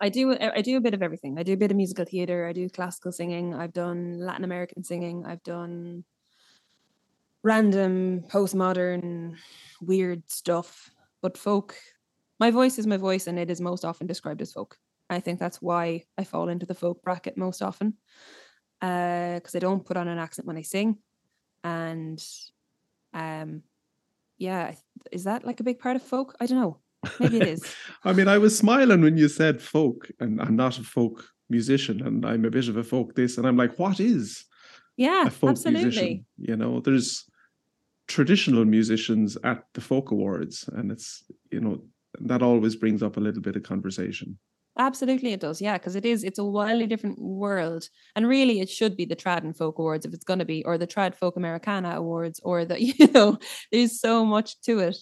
I 0.00 0.10
do 0.10 0.36
I 0.38 0.62
do 0.62 0.76
a 0.76 0.80
bit 0.80 0.94
of 0.94 1.02
everything. 1.02 1.38
I 1.38 1.42
do 1.42 1.54
a 1.54 1.56
bit 1.56 1.72
of 1.72 1.76
musical 1.76 2.04
theater. 2.04 2.46
I 2.46 2.52
do 2.52 2.68
classical 2.68 3.10
singing. 3.10 3.54
I've 3.54 3.72
done 3.72 4.18
Latin 4.20 4.44
American 4.44 4.84
singing. 4.84 5.24
I've 5.26 5.42
done 5.42 6.04
random 7.42 8.22
postmodern 8.28 9.36
weird 9.80 10.22
stuff. 10.30 10.90
But 11.20 11.36
folk, 11.36 11.74
my 12.38 12.52
voice 12.52 12.78
is 12.78 12.86
my 12.86 12.96
voice, 12.96 13.26
and 13.26 13.38
it 13.38 13.50
is 13.50 13.60
most 13.60 13.84
often 13.84 14.06
described 14.06 14.40
as 14.40 14.52
folk. 14.52 14.76
I 15.10 15.20
think 15.20 15.40
that's 15.40 15.60
why 15.60 16.04
I 16.16 16.24
fall 16.24 16.48
into 16.48 16.66
the 16.66 16.74
folk 16.74 17.02
bracket 17.02 17.36
most 17.36 17.62
often, 17.62 17.94
because 18.80 19.54
I 19.54 19.58
don't 19.58 19.84
put 19.84 19.96
on 19.96 20.08
an 20.08 20.18
accent 20.18 20.46
when 20.46 20.56
I 20.56 20.62
sing, 20.62 20.98
and 21.64 22.22
um, 23.14 23.62
yeah, 24.38 24.74
is 25.12 25.24
that 25.24 25.44
like 25.44 25.60
a 25.60 25.64
big 25.64 25.78
part 25.78 25.96
of 25.96 26.02
folk? 26.02 26.34
I 26.40 26.46
don't 26.46 26.60
know. 26.60 26.78
Maybe 27.20 27.38
it 27.38 27.46
is. 27.46 27.74
I 28.04 28.12
mean, 28.12 28.28
I 28.28 28.38
was 28.38 28.56
smiling 28.56 29.02
when 29.02 29.16
you 29.16 29.28
said 29.28 29.60
folk, 29.60 30.10
and 30.20 30.40
I'm 30.40 30.56
not 30.56 30.78
a 30.78 30.84
folk 30.84 31.24
musician, 31.48 32.06
and 32.06 32.24
I'm 32.24 32.44
a 32.44 32.50
bit 32.50 32.68
of 32.68 32.76
a 32.76 32.84
folk 32.84 33.14
this, 33.14 33.38
and 33.38 33.46
I'm 33.46 33.56
like, 33.56 33.78
what 33.78 34.00
is 34.00 34.44
Yeah, 34.96 35.26
a 35.26 35.30
folk 35.30 35.50
absolutely. 35.50 35.82
musician? 35.82 36.26
You 36.38 36.56
know, 36.56 36.80
there's 36.80 37.24
traditional 38.06 38.64
musicians 38.64 39.36
at 39.44 39.64
the 39.74 39.80
folk 39.80 40.10
awards, 40.10 40.68
and 40.72 40.90
it's 40.90 41.24
you 41.50 41.60
know 41.60 41.82
that 42.20 42.42
always 42.42 42.74
brings 42.74 43.02
up 43.02 43.16
a 43.16 43.20
little 43.20 43.42
bit 43.42 43.56
of 43.56 43.62
conversation. 43.62 44.38
Absolutely, 44.80 45.32
it 45.32 45.40
does. 45.40 45.60
Yeah, 45.60 45.76
because 45.76 45.96
it 45.96 46.06
is. 46.06 46.22
It's 46.22 46.38
a 46.38 46.44
wildly 46.44 46.86
different 46.86 47.20
world, 47.20 47.88
and 48.14 48.28
really, 48.28 48.60
it 48.60 48.68
should 48.70 48.96
be 48.96 49.04
the 49.04 49.16
Trad 49.16 49.38
and 49.42 49.56
Folk 49.56 49.78
Awards 49.78 50.06
if 50.06 50.14
it's 50.14 50.24
going 50.24 50.38
to 50.38 50.44
be, 50.44 50.64
or 50.64 50.78
the 50.78 50.86
Trad 50.86 51.16
Folk 51.16 51.36
Americana 51.36 51.96
Awards, 51.96 52.40
or 52.44 52.64
the 52.64 52.80
you 52.82 53.08
know, 53.12 53.38
there's 53.72 54.00
so 54.00 54.24
much 54.24 54.60
to 54.62 54.78
it. 54.80 54.96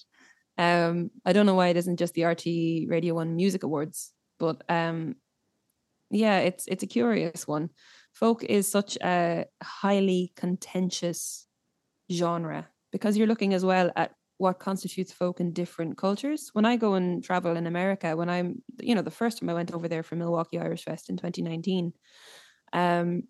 Um, 0.59 1.11
I 1.27 1.33
don't 1.35 1.45
know 1.45 1.55
why 1.55 1.68
it 1.68 1.77
isn't 1.77 1.99
just 1.99 2.14
the 2.14 2.22
RTÉ 2.22 2.89
Radio 2.89 3.14
One 3.14 3.37
Music 3.37 3.64
Awards, 3.64 4.12
but 4.39 4.62
um, 4.70 5.16
yeah, 6.11 6.39
it's 6.39 6.66
it's 6.68 6.83
a 6.83 6.87
curious 6.87 7.47
one. 7.49 7.70
Folk 8.14 8.45
is 8.45 8.68
such 8.70 8.97
a 9.03 9.47
highly 9.62 10.33
contentious 10.37 11.47
genre 12.12 12.68
because 12.93 13.16
you're 13.18 13.27
looking 13.29 13.55
as 13.55 13.64
well 13.64 13.93
at 13.97 14.12
what 14.39 14.59
constitutes 14.59 15.12
folk 15.12 15.41
in 15.41 15.53
different 15.53 15.97
cultures. 15.97 16.51
When 16.53 16.64
I 16.64 16.76
go 16.76 16.95
and 16.95 17.24
travel 17.24 17.57
in 17.57 17.66
America, 17.66 18.16
when 18.16 18.28
I'm, 18.28 18.62
you 18.80 18.95
know, 18.95 19.03
the 19.03 19.11
first 19.11 19.39
time 19.39 19.49
I 19.49 19.55
went 19.55 19.72
over 19.72 19.89
there 19.89 20.03
for 20.03 20.16
Milwaukee 20.16 20.59
Irish 20.59 20.84
Fest 20.84 21.09
in 21.09 21.16
2019, 21.16 21.93
um, 22.72 23.22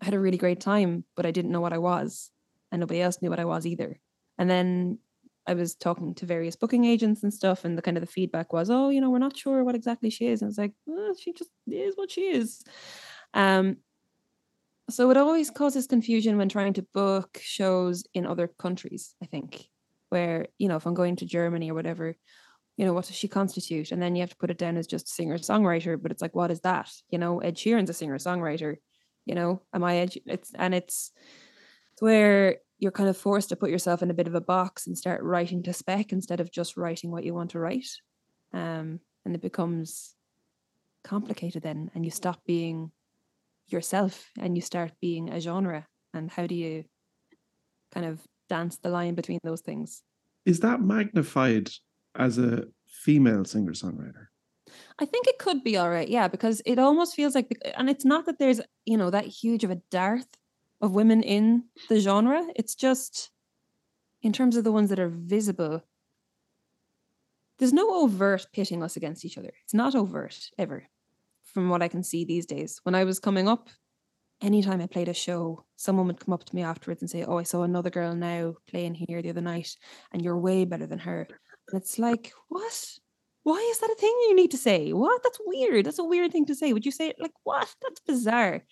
I 0.00 0.04
had 0.04 0.14
a 0.14 0.20
really 0.20 0.38
great 0.38 0.60
time, 0.60 1.04
but 1.16 1.26
I 1.26 1.30
didn't 1.30 1.52
know 1.52 1.60
what 1.60 1.72
I 1.72 1.78
was, 1.78 2.30
and 2.70 2.80
nobody 2.80 3.00
else 3.00 3.20
knew 3.20 3.30
what 3.30 3.40
I 3.40 3.44
was 3.44 3.66
either. 3.66 4.00
And 4.38 4.48
then 4.48 4.98
I 5.46 5.54
was 5.54 5.74
talking 5.74 6.14
to 6.16 6.26
various 6.26 6.56
booking 6.56 6.84
agents 6.84 7.22
and 7.22 7.32
stuff, 7.32 7.64
and 7.64 7.76
the 7.76 7.82
kind 7.82 7.96
of 7.96 8.00
the 8.00 8.06
feedback 8.06 8.52
was, 8.52 8.70
oh, 8.70 8.88
you 8.88 9.00
know, 9.00 9.10
we're 9.10 9.18
not 9.18 9.36
sure 9.36 9.64
what 9.64 9.74
exactly 9.74 10.10
she 10.10 10.26
is. 10.26 10.40
And 10.40 10.46
I 10.46 10.50
was 10.50 10.58
like, 10.58 10.72
well, 10.86 11.14
she 11.14 11.32
just 11.32 11.50
is 11.66 11.94
what 11.96 12.10
she 12.10 12.22
is. 12.22 12.62
Um, 13.34 13.78
so 14.90 15.10
it 15.10 15.16
always 15.16 15.50
causes 15.50 15.86
confusion 15.86 16.36
when 16.36 16.48
trying 16.48 16.72
to 16.74 16.82
book 16.82 17.38
shows 17.40 18.04
in 18.14 18.26
other 18.26 18.48
countries, 18.48 19.14
I 19.22 19.26
think, 19.26 19.66
where, 20.12 20.46
you 20.58 20.68
know, 20.68 20.76
if 20.76 20.86
I'm 20.86 20.94
going 20.94 21.16
to 21.16 21.26
Germany 21.26 21.70
or 21.70 21.74
whatever, 21.74 22.14
you 22.76 22.84
know, 22.84 22.92
what 22.92 23.06
does 23.06 23.16
she 23.16 23.28
constitute? 23.28 23.92
And 23.92 24.00
then 24.02 24.14
you 24.14 24.20
have 24.20 24.30
to 24.30 24.36
put 24.36 24.50
it 24.50 24.58
down 24.58 24.76
as 24.76 24.86
just 24.86 25.08
singer 25.08 25.38
songwriter, 25.38 26.00
but 26.00 26.12
it's 26.12 26.20
like, 26.20 26.34
what 26.34 26.50
is 26.50 26.60
that? 26.60 26.90
You 27.08 27.18
know, 27.18 27.40
Ed 27.40 27.56
Sheeran's 27.56 27.88
a 27.88 27.94
singer 27.94 28.18
songwriter, 28.18 28.76
you 29.24 29.34
know, 29.34 29.62
am 29.72 29.82
I, 29.82 29.96
Ed, 29.96 30.14
it's, 30.26 30.52
and 30.54 30.74
it's, 30.74 31.12
it's 31.92 32.02
where 32.02 32.58
you're 32.78 32.92
kind 32.92 33.08
of 33.08 33.16
forced 33.16 33.48
to 33.48 33.56
put 33.56 33.70
yourself 33.70 34.02
in 34.02 34.10
a 34.10 34.14
bit 34.14 34.26
of 34.26 34.34
a 34.34 34.40
box 34.40 34.86
and 34.86 34.98
start 34.98 35.22
writing 35.22 35.62
to 35.62 35.72
spec 35.72 36.12
instead 36.12 36.40
of 36.40 36.52
just 36.52 36.76
writing 36.76 37.10
what 37.10 37.24
you 37.24 37.32
want 37.32 37.52
to 37.52 37.58
write. 37.58 37.88
Um, 38.52 39.00
and 39.24 39.34
it 39.34 39.40
becomes 39.40 40.14
complicated 41.04 41.62
then, 41.62 41.90
and 41.94 42.04
you 42.04 42.10
stop 42.10 42.44
being 42.44 42.90
yourself 43.68 44.30
and 44.38 44.56
you 44.56 44.62
start 44.62 44.92
being 45.00 45.30
a 45.30 45.40
genre. 45.40 45.86
And 46.12 46.30
how 46.30 46.46
do 46.46 46.54
you 46.54 46.84
kind 47.94 48.04
of 48.04 48.20
dance 48.48 48.78
the 48.78 48.88
line 48.88 49.14
between 49.14 49.38
those 49.42 49.60
things? 49.60 50.02
Is 50.44 50.60
that 50.60 50.80
magnified 50.80 51.70
as 52.16 52.38
a 52.38 52.64
female 52.86 53.44
singer 53.44 53.72
songwriter? 53.72 54.26
I 54.98 55.04
think 55.04 55.26
it 55.26 55.38
could 55.38 55.62
be 55.62 55.76
all 55.76 55.90
right, 55.90 56.08
yeah, 56.08 56.28
because 56.28 56.62
it 56.64 56.78
almost 56.78 57.14
feels 57.14 57.34
like, 57.34 57.50
and 57.76 57.90
it's 57.90 58.04
not 58.04 58.26
that 58.26 58.38
there's, 58.38 58.60
you 58.84 58.96
know, 58.96 59.10
that 59.10 59.26
huge 59.26 59.64
of 59.64 59.70
a 59.70 59.80
dearth 59.90 60.28
of 60.80 60.92
women 60.92 61.22
in 61.22 61.64
the 61.88 62.00
genre. 62.00 62.44
It's 62.56 62.74
just 62.74 63.30
in 64.22 64.32
terms 64.32 64.56
of 64.56 64.64
the 64.64 64.72
ones 64.72 64.90
that 64.90 65.00
are 65.00 65.08
visible, 65.08 65.82
there's 67.58 67.72
no 67.72 68.02
overt 68.02 68.46
pitting 68.52 68.82
us 68.82 68.96
against 68.96 69.24
each 69.24 69.38
other. 69.38 69.52
It's 69.64 69.74
not 69.74 69.94
overt 69.94 70.50
ever, 70.58 70.88
from 71.44 71.68
what 71.68 71.82
I 71.82 71.88
can 71.88 72.02
see 72.02 72.24
these 72.24 72.46
days. 72.46 72.80
When 72.82 72.94
I 72.94 73.04
was 73.04 73.18
coming 73.18 73.48
up, 73.48 73.68
anytime 74.42 74.80
I 74.80 74.86
played 74.86 75.08
a 75.08 75.14
show, 75.14 75.64
someone 75.76 76.06
would 76.06 76.20
come 76.20 76.34
up 76.34 76.44
to 76.44 76.54
me 76.54 76.62
afterwards 76.62 77.02
and 77.02 77.10
say, 77.10 77.24
Oh, 77.24 77.38
I 77.38 77.44
saw 77.44 77.62
another 77.62 77.90
girl 77.90 78.14
now 78.14 78.54
playing 78.68 78.94
here 78.94 79.22
the 79.22 79.30
other 79.30 79.40
night, 79.40 79.74
and 80.12 80.22
you're 80.22 80.38
way 80.38 80.64
better 80.64 80.86
than 80.86 80.98
her. 81.00 81.26
And 81.70 81.80
it's 81.80 81.98
like, 81.98 82.32
what? 82.48 82.98
Why 83.44 83.68
is 83.72 83.78
that 83.78 83.90
a 83.90 83.96
thing 83.96 84.14
you 84.28 84.36
need 84.36 84.50
to 84.52 84.58
say? 84.58 84.92
What? 84.92 85.22
That's 85.22 85.38
weird. 85.44 85.86
That's 85.86 85.98
a 85.98 86.04
weird 86.04 86.32
thing 86.32 86.46
to 86.46 86.54
say. 86.54 86.72
Would 86.72 86.86
you 86.86 86.92
say 86.92 87.08
it 87.08 87.16
like 87.18 87.32
what? 87.44 87.74
That's 87.82 88.00
bizarre. 88.00 88.64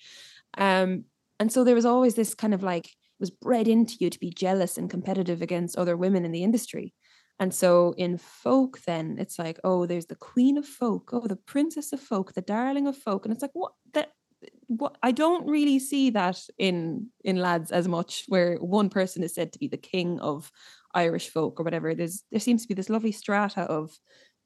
Um, 0.56 1.04
and 1.38 1.50
so 1.50 1.64
there 1.64 1.74
was 1.74 1.86
always 1.86 2.14
this 2.14 2.34
kind 2.34 2.54
of 2.54 2.62
like, 2.62 2.86
it 2.86 2.92
was 3.18 3.30
bred 3.30 3.66
into 3.66 3.96
you 3.98 4.10
to 4.10 4.20
be 4.20 4.30
jealous 4.30 4.78
and 4.78 4.90
competitive 4.90 5.42
against 5.42 5.76
other 5.76 5.96
women 5.96 6.24
in 6.24 6.32
the 6.32 6.44
industry. 6.44 6.94
And 7.40 7.54
so 7.54 7.94
in 7.96 8.18
folk, 8.18 8.80
then 8.86 9.16
it's 9.18 9.38
like, 9.38 9.58
oh, 9.64 9.86
there's 9.86 10.06
the 10.06 10.14
queen 10.14 10.58
of 10.58 10.66
folk, 10.66 11.10
oh, 11.12 11.26
the 11.26 11.36
princess 11.36 11.92
of 11.92 12.00
folk, 12.00 12.34
the 12.34 12.42
darling 12.42 12.86
of 12.86 12.96
folk. 12.96 13.24
And 13.24 13.32
it's 13.32 13.42
like, 13.42 13.54
what 13.54 13.72
that 13.94 14.12
what 14.66 14.96
I 15.02 15.12
don't 15.12 15.46
really 15.46 15.78
see 15.78 16.10
that 16.10 16.40
in 16.58 17.08
in 17.24 17.36
lads 17.36 17.72
as 17.72 17.88
much, 17.88 18.24
where 18.28 18.56
one 18.56 18.88
person 18.88 19.22
is 19.22 19.34
said 19.34 19.52
to 19.52 19.58
be 19.58 19.68
the 19.68 19.76
king 19.76 20.20
of 20.20 20.50
Irish 20.94 21.28
folk 21.30 21.60
or 21.60 21.64
whatever. 21.64 21.94
There's 21.94 22.24
there 22.30 22.40
seems 22.40 22.62
to 22.62 22.68
be 22.68 22.74
this 22.74 22.90
lovely 22.90 23.12
strata 23.12 23.62
of 23.62 23.92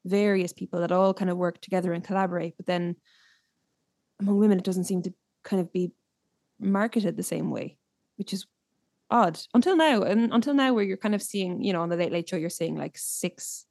various 0.05 0.53
people 0.53 0.81
that 0.81 0.91
all 0.91 1.13
kind 1.13 1.31
of 1.31 1.37
work 1.37 1.61
together 1.61 1.93
and 1.93 2.03
collaborate. 2.03 2.55
But 2.57 2.65
then 2.65 2.95
among 4.19 4.37
women, 4.37 4.57
it 4.57 4.63
doesn't 4.63 4.85
seem 4.85 5.01
to 5.03 5.13
kind 5.43 5.61
of 5.61 5.71
be 5.71 5.91
marketed 6.59 7.17
the 7.17 7.23
same 7.23 7.51
way, 7.51 7.77
which 8.17 8.33
is 8.33 8.45
odd 9.09 9.39
until 9.53 9.75
now. 9.75 10.03
And 10.03 10.33
until 10.33 10.53
now, 10.53 10.73
where 10.73 10.83
you're 10.83 10.97
kind 10.97 11.15
of 11.15 11.21
seeing, 11.21 11.63
you 11.63 11.73
know, 11.73 11.81
on 11.81 11.89
the 11.89 11.97
Late 11.97 12.11
Late 12.11 12.29
Show, 12.29 12.37
you're 12.37 12.49
seeing 12.49 12.75
like 12.75 12.97
six 12.97 13.65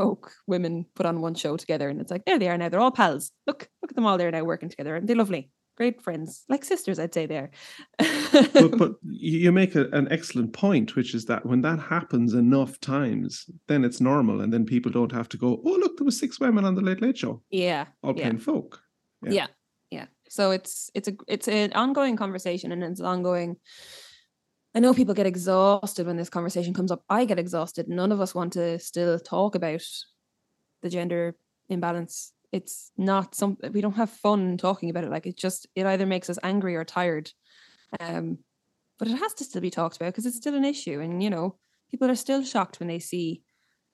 folk 0.00 0.32
women 0.46 0.86
put 0.94 1.04
on 1.04 1.20
one 1.20 1.34
show 1.34 1.58
together, 1.58 1.90
and 1.90 2.00
it's 2.00 2.10
like 2.10 2.24
there 2.24 2.38
they 2.38 2.48
are 2.48 2.56
now. 2.56 2.70
They're 2.70 2.80
all 2.80 2.90
pals. 2.90 3.32
Look, 3.46 3.68
look 3.82 3.92
at 3.92 3.94
them 3.94 4.06
all 4.06 4.16
there 4.16 4.30
now 4.30 4.44
working 4.44 4.70
together, 4.70 4.96
and 4.96 5.06
they're 5.06 5.14
lovely, 5.14 5.50
great 5.76 6.00
friends, 6.00 6.44
like 6.48 6.64
sisters, 6.64 6.98
I'd 6.98 7.12
say. 7.12 7.26
There. 7.26 7.50
but, 7.98 8.78
but 8.78 8.92
you 9.02 9.52
make 9.52 9.74
a, 9.74 9.88
an 9.90 10.08
excellent 10.10 10.54
point, 10.54 10.96
which 10.96 11.14
is 11.14 11.26
that 11.26 11.44
when 11.44 11.60
that 11.62 11.78
happens 11.78 12.32
enough 12.32 12.80
times, 12.80 13.44
then 13.68 13.84
it's 13.84 14.00
normal, 14.00 14.40
and 14.40 14.50
then 14.50 14.64
people 14.64 14.90
don't 14.90 15.12
have 15.12 15.28
to 15.28 15.36
go, 15.36 15.60
"Oh, 15.66 15.76
look, 15.78 15.98
there 15.98 16.06
was 16.06 16.18
six 16.18 16.40
women 16.40 16.64
on 16.64 16.74
the 16.74 16.82
Late 16.82 17.02
Late 17.02 17.18
Show." 17.18 17.42
Yeah, 17.50 17.84
all 18.02 18.14
yeah. 18.16 18.22
playing 18.22 18.38
folk. 18.38 18.80
Yeah. 19.22 19.32
yeah 19.32 19.46
yeah 19.90 20.06
so 20.30 20.50
it's 20.50 20.90
it's 20.94 21.08
a 21.08 21.12
it's 21.26 21.48
an 21.48 21.72
ongoing 21.74 22.16
conversation 22.16 22.72
and 22.72 22.82
it's 22.82 23.00
an 23.00 23.06
ongoing 23.06 23.56
I 24.74 24.80
know 24.80 24.94
people 24.94 25.14
get 25.14 25.26
exhausted 25.26 26.06
when 26.06 26.16
this 26.16 26.30
conversation 26.30 26.74
comes 26.74 26.92
up. 26.92 27.02
I 27.08 27.24
get 27.24 27.38
exhausted. 27.38 27.88
None 27.88 28.12
of 28.12 28.20
us 28.20 28.34
want 28.34 28.52
to 28.52 28.78
still 28.78 29.18
talk 29.18 29.54
about 29.54 29.82
the 30.82 30.88
gender 30.88 31.34
imbalance. 31.68 32.32
It's 32.52 32.92
not 32.96 33.34
some 33.34 33.56
we 33.72 33.80
don't 33.80 33.96
have 33.96 34.10
fun 34.10 34.56
talking 34.56 34.90
about 34.90 35.04
it. 35.04 35.10
Like 35.10 35.26
it 35.26 35.36
just 35.36 35.66
it 35.74 35.86
either 35.86 36.06
makes 36.06 36.30
us 36.30 36.38
angry 36.42 36.76
or 36.76 36.84
tired. 36.84 37.30
Um, 37.98 38.38
but 38.98 39.08
it 39.08 39.16
has 39.16 39.34
to 39.34 39.44
still 39.44 39.62
be 39.62 39.70
talked 39.70 39.96
about 39.96 40.08
because 40.08 40.26
it's 40.26 40.36
still 40.36 40.54
an 40.54 40.64
issue. 40.64 41.00
And 41.00 41.22
you 41.22 41.30
know, 41.30 41.56
people 41.90 42.10
are 42.10 42.16
still 42.16 42.44
shocked 42.44 42.78
when 42.78 42.88
they 42.88 42.98
see 42.98 43.42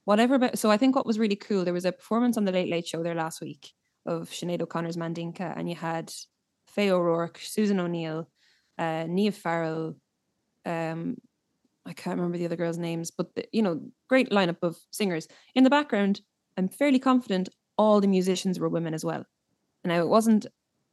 whatever 0.04 0.34
about 0.36 0.58
so 0.58 0.70
I 0.70 0.76
think 0.76 0.94
what 0.94 1.06
was 1.06 1.18
really 1.18 1.36
cool, 1.36 1.64
there 1.64 1.74
was 1.74 1.84
a 1.84 1.92
performance 1.92 2.36
on 2.36 2.44
the 2.44 2.52
Late 2.52 2.70
Late 2.70 2.86
Show 2.86 3.02
there 3.02 3.14
last 3.14 3.40
week 3.40 3.72
of 4.06 4.30
Sinead 4.30 4.62
O'Connor's 4.62 4.96
Mandinka, 4.96 5.52
and 5.56 5.68
you 5.68 5.74
had 5.74 6.12
Faye 6.68 6.90
O'Rourke, 6.90 7.38
Susan 7.42 7.80
O'Neill, 7.80 8.28
uh, 8.78 9.04
Niamh 9.04 9.34
Farrell. 9.34 9.96
Um, 10.66 11.16
I 11.86 11.92
can't 11.92 12.16
remember 12.16 12.36
the 12.36 12.44
other 12.46 12.56
girls' 12.56 12.78
names, 12.78 13.10
but 13.10 13.34
the, 13.34 13.46
you 13.52 13.62
know, 13.62 13.80
great 14.08 14.30
lineup 14.30 14.62
of 14.62 14.76
singers. 14.90 15.28
In 15.54 15.64
the 15.64 15.70
background, 15.70 16.20
I'm 16.58 16.68
fairly 16.68 16.98
confident 16.98 17.48
all 17.78 18.00
the 18.00 18.08
musicians 18.08 18.58
were 18.58 18.68
women 18.68 18.92
as 18.92 19.04
well. 19.04 19.24
And 19.84 19.92
now 19.92 20.00
it 20.00 20.08
wasn't 20.08 20.46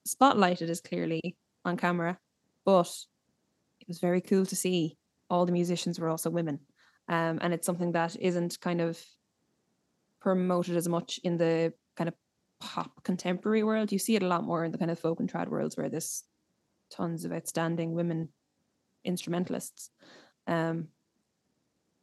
spotlighted 0.07 0.69
as 0.69 0.82
clearly 0.82 1.36
on 1.65 1.78
camera, 1.78 2.19
but 2.65 2.91
it 3.80 3.88
was 3.88 3.99
very 3.99 4.21
cool 4.21 4.45
to 4.45 4.55
see 4.55 4.97
all 5.30 5.45
the 5.45 5.51
musicians 5.51 5.99
were 5.99 6.09
also 6.09 6.30
women. 6.30 6.59
Um, 7.09 7.39
and 7.41 7.53
it's 7.53 7.65
something 7.65 7.93
that 7.93 8.15
isn't 8.19 8.59
kind 8.61 8.82
of 8.82 9.01
promoted 10.21 10.78
as 10.78 10.88
much 10.88 11.19
in 11.24 11.38
the 11.38 11.74
kind 11.97 12.07
of 12.07 12.13
pop 12.59 13.03
contemporary 13.03 13.63
world. 13.63 13.91
You 13.91 13.99
see 13.99 14.15
it 14.15 14.24
a 14.24 14.28
lot 14.28 14.43
more 14.43 14.63
in 14.63 14.71
the 14.71 14.78
kind 14.78 14.91
of 14.91 14.99
folk 14.99 15.19
and 15.19 15.32
trad 15.32 15.49
worlds 15.49 15.76
where 15.76 15.89
there's 15.89 16.24
tons 16.91 17.26
of 17.26 17.34
outstanding 17.34 17.93
women 17.93 18.30
instrumentalists. 19.06 19.89
Um, 20.47 20.89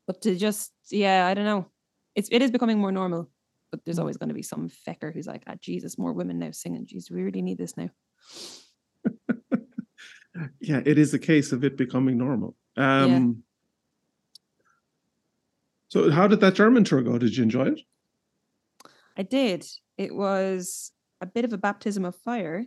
but 0.07 0.23
to 0.23 0.37
just 0.37 0.73
yeah, 0.91 1.27
I 1.27 1.35
don't 1.35 1.45
know. 1.45 1.67
It's 2.15 2.29
it 2.33 2.43
is 2.43 2.51
becoming 2.51 2.79
more 2.79 2.93
normal, 2.93 3.31
but 3.71 3.85
there's 3.85 3.99
mm. 3.99 4.01
always 4.01 4.17
going 4.17 4.29
to 4.29 4.35
be 4.35 4.43
some 4.43 4.69
fecker 4.69 5.13
who's 5.13 5.27
like, 5.27 5.45
ah, 5.47 5.55
Jesus, 5.61 5.99
more 5.99 6.13
women 6.13 6.39
now 6.39 6.51
singing. 6.51 6.87
Jeez, 6.87 7.11
we 7.11 7.23
really 7.23 7.43
need 7.43 7.59
this 7.59 7.77
now. 7.77 7.91
yeah, 10.61 10.81
it 10.85 10.99
is 10.99 11.15
a 11.15 11.19
case 11.19 11.53
of 11.53 11.65
it 11.65 11.77
becoming 11.77 12.19
normal. 12.19 12.57
Um, 12.77 13.11
yeah. 13.11 13.29
So, 15.89 16.11
how 16.11 16.27
did 16.29 16.41
that 16.41 16.55
German 16.55 16.85
tour 16.85 17.03
go? 17.03 17.19
Did 17.19 17.37
you 17.37 17.43
enjoy 17.43 17.67
it? 17.67 17.81
I 19.17 19.23
did. 19.23 19.67
It 19.99 20.15
was 20.15 20.93
a 21.21 21.27
bit 21.27 21.45
of 21.45 21.53
a 21.53 21.59
baptism 21.59 22.05
of 22.05 22.17
fire. 22.17 22.65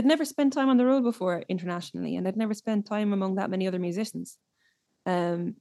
I'd 0.00 0.06
never 0.06 0.24
spent 0.24 0.54
time 0.54 0.70
on 0.70 0.78
the 0.78 0.86
road 0.86 1.02
before 1.02 1.44
internationally, 1.46 2.16
and 2.16 2.26
I'd 2.26 2.36
never 2.36 2.54
spent 2.54 2.86
time 2.86 3.12
among 3.12 3.34
that 3.34 3.50
many 3.50 3.68
other 3.68 3.78
musicians. 3.78 4.38
Um, 5.04 5.56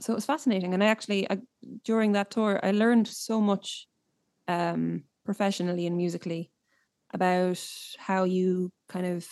so 0.00 0.12
it 0.12 0.16
was 0.16 0.26
fascinating. 0.26 0.74
And 0.74 0.82
I 0.82 0.88
actually, 0.88 1.30
I, 1.30 1.38
during 1.84 2.10
that 2.12 2.32
tour, 2.32 2.58
I 2.60 2.72
learned 2.72 3.06
so 3.06 3.40
much 3.40 3.86
um, 4.48 5.04
professionally 5.24 5.86
and 5.86 5.96
musically 5.96 6.50
about 7.14 7.64
how 7.98 8.24
you 8.24 8.72
kind 8.88 9.06
of 9.06 9.28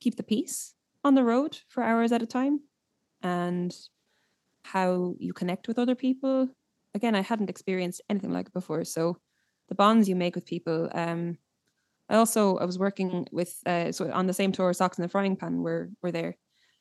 keep 0.00 0.16
the 0.16 0.22
peace 0.22 0.74
on 1.02 1.16
the 1.16 1.24
road 1.24 1.58
for 1.66 1.82
hours 1.82 2.12
at 2.12 2.22
a 2.22 2.26
time 2.26 2.60
and 3.22 3.76
how 4.62 5.16
you 5.18 5.32
connect 5.32 5.66
with 5.66 5.80
other 5.80 5.96
people 5.96 6.48
again, 6.94 7.16
I 7.16 7.22
hadn't 7.22 7.50
experienced 7.50 8.02
anything 8.08 8.30
like 8.30 8.46
it 8.46 8.52
before. 8.52 8.84
So 8.84 9.18
the 9.68 9.74
bonds 9.74 10.08
you 10.08 10.14
make 10.14 10.36
with 10.36 10.46
people. 10.46 10.88
Um, 10.94 11.38
I 12.08 12.16
also 12.16 12.58
I 12.58 12.64
was 12.64 12.78
working 12.78 13.26
with 13.32 13.56
uh, 13.66 13.92
so 13.92 14.10
on 14.12 14.26
the 14.26 14.34
same 14.34 14.52
tour, 14.52 14.72
Socks 14.72 14.98
in 14.98 15.02
the 15.02 15.08
Frying 15.08 15.36
Pan 15.36 15.62
were 15.62 15.90
were 16.02 16.12
there, 16.12 16.36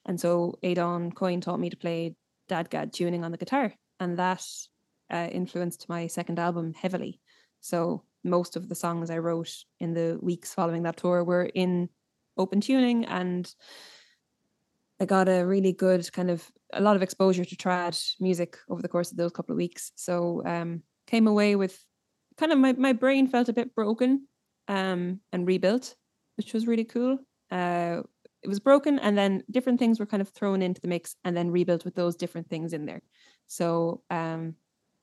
and 0.06 0.20
so 0.20 0.56
Aodán 0.64 1.14
Coyne 1.14 1.42
taught 1.42 1.60
me 1.60 1.70
to 1.70 1.78
play 1.78 2.16
DADGAD 2.50 2.92
tuning 2.92 3.24
on 3.24 3.32
the 3.32 3.38
guitar, 3.38 3.74
and 4.00 4.18
that 4.18 4.46
uh, 5.12 5.30
influenced 5.32 5.88
my 5.88 6.08
second 6.08 6.40
album 6.40 6.74
heavily. 6.74 7.20
So 7.62 8.04
most 8.24 8.56
of 8.56 8.70
the 8.70 8.76
songs 8.76 9.10
I 9.10 9.18
wrote 9.18 9.54
in 9.80 9.94
the 9.94 10.18
weeks 10.22 10.54
following 10.54 10.84
that 10.84 10.98
tour 10.98 11.24
were 11.24 11.46
in 11.46 11.90
open 12.38 12.62
tuning 12.62 13.06
and 13.06 13.54
I 15.00 15.06
got 15.06 15.28
a 15.28 15.44
really 15.44 15.74
good 15.74 16.12
kind 16.14 16.30
of 16.30 16.50
a 16.72 16.82
lot 16.82 16.96
of 16.96 17.04
exposure 17.04 17.46
to 17.46 17.56
trad 17.56 18.00
music 18.20 18.58
over 18.70 18.82
the 18.82 18.88
course 18.88 19.12
of 19.12 19.18
those 19.18 19.32
couple 19.32 19.54
of 19.54 19.58
weeks. 19.58 19.92
So 19.96 20.42
um, 20.46 20.82
came 21.08 21.28
away 21.28 21.56
with 21.56 21.84
kind 22.38 22.52
of 22.52 22.58
my, 22.58 22.74
my 22.74 22.94
brain 22.94 23.28
felt 23.28 23.50
a 23.50 23.54
bit 23.54 23.76
broken 23.76 24.28
um, 24.68 25.20
and 25.32 25.48
rebuilt, 25.48 25.96
which 26.38 26.54
was 26.54 26.68
really 26.68 26.86
cool. 26.86 27.20
Uh, 27.52 28.02
it 28.44 28.50
was 28.50 28.60
broken 28.60 29.00
and 29.00 29.18
then 29.18 29.44
different 29.50 29.80
things 29.80 30.00
were 30.00 30.06
kind 30.06 30.22
of 30.22 30.30
thrown 30.30 30.62
into 30.62 30.82
the 30.82 30.88
mix 30.88 31.16
and 31.24 31.36
then 31.36 31.50
rebuilt 31.50 31.86
with 31.86 31.96
those 31.96 32.16
different 32.16 32.50
things 32.50 32.74
in 32.74 32.86
there. 32.86 33.02
So 33.48 34.02
um 34.10 34.56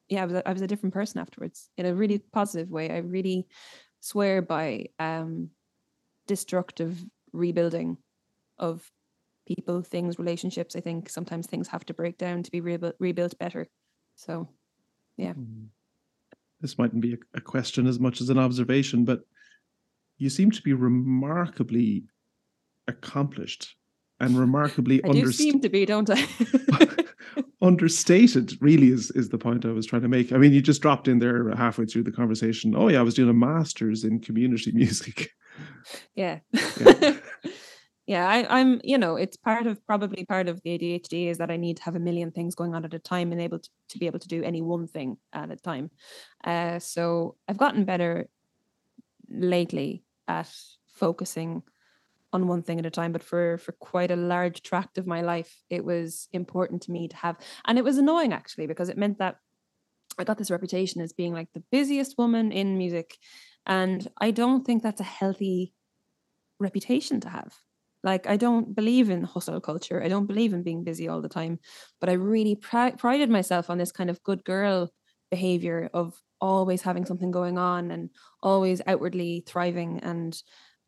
yeah 0.08 0.22
i 0.22 0.26
was 0.26 0.34
a, 0.34 0.48
I 0.48 0.52
was 0.52 0.62
a 0.62 0.66
different 0.66 0.92
person 0.92 1.20
afterwards 1.20 1.70
in 1.76 1.86
a 1.86 1.94
really 1.94 2.18
positive 2.18 2.70
way. 2.70 2.90
I 2.90 2.98
really 2.98 3.46
swear 4.00 4.42
by 4.42 4.86
um 4.98 5.50
destructive 6.26 7.02
rebuilding 7.32 7.96
of 8.58 8.88
people 9.46 9.82
things 9.82 10.18
relationships. 10.18 10.76
I 10.76 10.80
think 10.80 11.08
sometimes 11.08 11.46
things 11.46 11.68
have 11.68 11.84
to 11.86 11.94
break 11.94 12.18
down 12.18 12.42
to 12.42 12.50
be 12.50 12.60
rebuilt 12.60 12.96
rebuilt 12.98 13.38
better. 13.38 13.66
So 14.16 14.48
yeah. 15.16 15.32
Mm. 15.32 15.68
This 16.60 16.76
mightn't 16.76 17.00
be 17.00 17.16
a 17.32 17.40
question 17.40 17.86
as 17.86 17.98
much 17.98 18.20
as 18.20 18.28
an 18.28 18.38
observation, 18.38 19.06
but 19.06 19.22
you 20.20 20.30
seem 20.30 20.50
to 20.50 20.62
be 20.62 20.72
remarkably 20.72 22.04
accomplished 22.88 23.76
and 24.20 24.38
remarkably 24.38 25.02
i 25.04 25.08
do 25.08 25.32
seem 25.32 25.60
to 25.60 25.68
be 25.68 25.84
don't 25.86 26.10
i? 26.10 26.26
understated 27.62 28.56
really 28.60 28.88
is 28.88 29.10
is 29.12 29.28
the 29.28 29.38
point 29.38 29.64
i 29.64 29.68
was 29.68 29.86
trying 29.86 30.02
to 30.02 30.08
make. 30.08 30.32
I 30.32 30.38
mean 30.38 30.52
you 30.52 30.62
just 30.62 30.80
dropped 30.80 31.08
in 31.08 31.18
there 31.18 31.54
halfway 31.54 31.84
through 31.84 32.04
the 32.04 32.12
conversation. 32.12 32.74
Oh 32.74 32.88
yeah 32.88 33.00
i 33.00 33.02
was 33.02 33.14
doing 33.14 33.28
a 33.28 33.34
master's 33.34 34.04
in 34.04 34.20
community 34.20 34.72
music. 34.74 35.30
Yeah. 36.14 36.38
Yeah. 36.52 37.16
yeah 38.06 38.28
I, 38.28 38.60
i'm 38.60 38.80
you 38.82 38.96
know 38.96 39.16
it's 39.16 39.36
part 39.36 39.66
of 39.66 39.84
probably 39.86 40.24
part 40.24 40.48
of 40.48 40.60
the 40.62 40.78
adhd 40.78 41.30
is 41.30 41.38
that 41.38 41.50
i 41.50 41.56
need 41.56 41.76
to 41.76 41.82
have 41.82 41.96
a 41.96 42.00
million 42.00 42.30
things 42.30 42.54
going 42.54 42.74
on 42.74 42.84
at 42.84 42.94
a 42.94 42.98
time 42.98 43.30
and 43.30 43.40
able 43.40 43.58
to, 43.58 43.68
to 43.90 43.98
be 43.98 44.06
able 44.06 44.18
to 44.18 44.28
do 44.28 44.42
any 44.42 44.62
one 44.62 44.86
thing 44.88 45.18
at 45.32 45.50
a 45.50 45.56
time. 45.56 45.90
Uh 46.42 46.78
so 46.78 47.36
i've 47.46 47.58
gotten 47.58 47.84
better 47.84 48.26
lately 49.28 50.02
at 50.30 50.50
focusing 50.94 51.62
on 52.32 52.46
one 52.46 52.62
thing 52.62 52.78
at 52.78 52.86
a 52.86 52.90
time 52.90 53.12
but 53.12 53.22
for 53.22 53.58
for 53.58 53.72
quite 53.72 54.10
a 54.10 54.16
large 54.16 54.62
tract 54.62 54.98
of 54.98 55.06
my 55.06 55.20
life 55.20 55.52
it 55.68 55.84
was 55.84 56.28
important 56.32 56.82
to 56.82 56.92
me 56.92 57.08
to 57.08 57.16
have 57.16 57.36
and 57.66 57.78
it 57.78 57.84
was 57.84 57.98
annoying 57.98 58.32
actually 58.32 58.66
because 58.66 58.88
it 58.88 58.98
meant 58.98 59.18
that 59.18 59.36
i 60.18 60.24
got 60.24 60.38
this 60.38 60.50
reputation 60.50 61.00
as 61.00 61.12
being 61.12 61.34
like 61.34 61.48
the 61.52 61.64
busiest 61.72 62.16
woman 62.18 62.52
in 62.52 62.78
music 62.78 63.16
and 63.66 64.08
i 64.18 64.30
don't 64.30 64.64
think 64.64 64.82
that's 64.82 65.00
a 65.00 65.12
healthy 65.20 65.74
reputation 66.60 67.20
to 67.20 67.28
have. 67.28 67.52
Like 68.02 68.26
i 68.26 68.36
don't 68.36 68.74
believe 68.74 69.10
in 69.10 69.24
hustle 69.24 69.60
culture. 69.60 70.02
I 70.02 70.08
don't 70.08 70.26
believe 70.26 70.52
in 70.54 70.62
being 70.62 70.84
busy 70.84 71.08
all 71.08 71.22
the 71.22 71.36
time 71.40 71.58
but 72.00 72.08
i 72.08 72.12
really 72.12 72.54
pri- 72.54 72.96
prided 73.02 73.30
myself 73.30 73.68
on 73.70 73.78
this 73.78 73.92
kind 73.92 74.10
of 74.10 74.22
good 74.22 74.42
girl 74.44 74.90
behavior 75.30 75.90
of 75.92 76.14
always 76.40 76.82
having 76.82 77.04
something 77.04 77.30
going 77.30 77.58
on 77.58 77.90
and 77.90 78.10
always 78.42 78.80
outwardly 78.86 79.44
thriving 79.46 80.00
and 80.00 80.42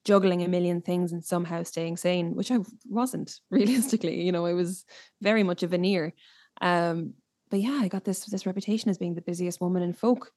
juggling 0.04 0.42
a 0.42 0.48
million 0.48 0.80
things 0.80 1.12
and 1.12 1.24
somehow 1.24 1.62
staying 1.62 1.96
sane 1.96 2.34
which 2.34 2.50
i 2.50 2.58
wasn't 2.88 3.38
realistically 3.50 4.22
you 4.22 4.32
know 4.32 4.46
i 4.46 4.52
was 4.52 4.84
very 5.20 5.42
much 5.42 5.62
a 5.62 5.66
veneer. 5.66 6.12
Um 6.60 7.14
but 7.50 7.60
yeah 7.60 7.78
i 7.82 7.88
got 7.88 8.04
this 8.04 8.24
this 8.26 8.46
reputation 8.46 8.90
as 8.90 8.98
being 8.98 9.14
the 9.14 9.22
busiest 9.22 9.60
woman 9.60 9.82
in 9.82 9.92
folk. 9.92 10.30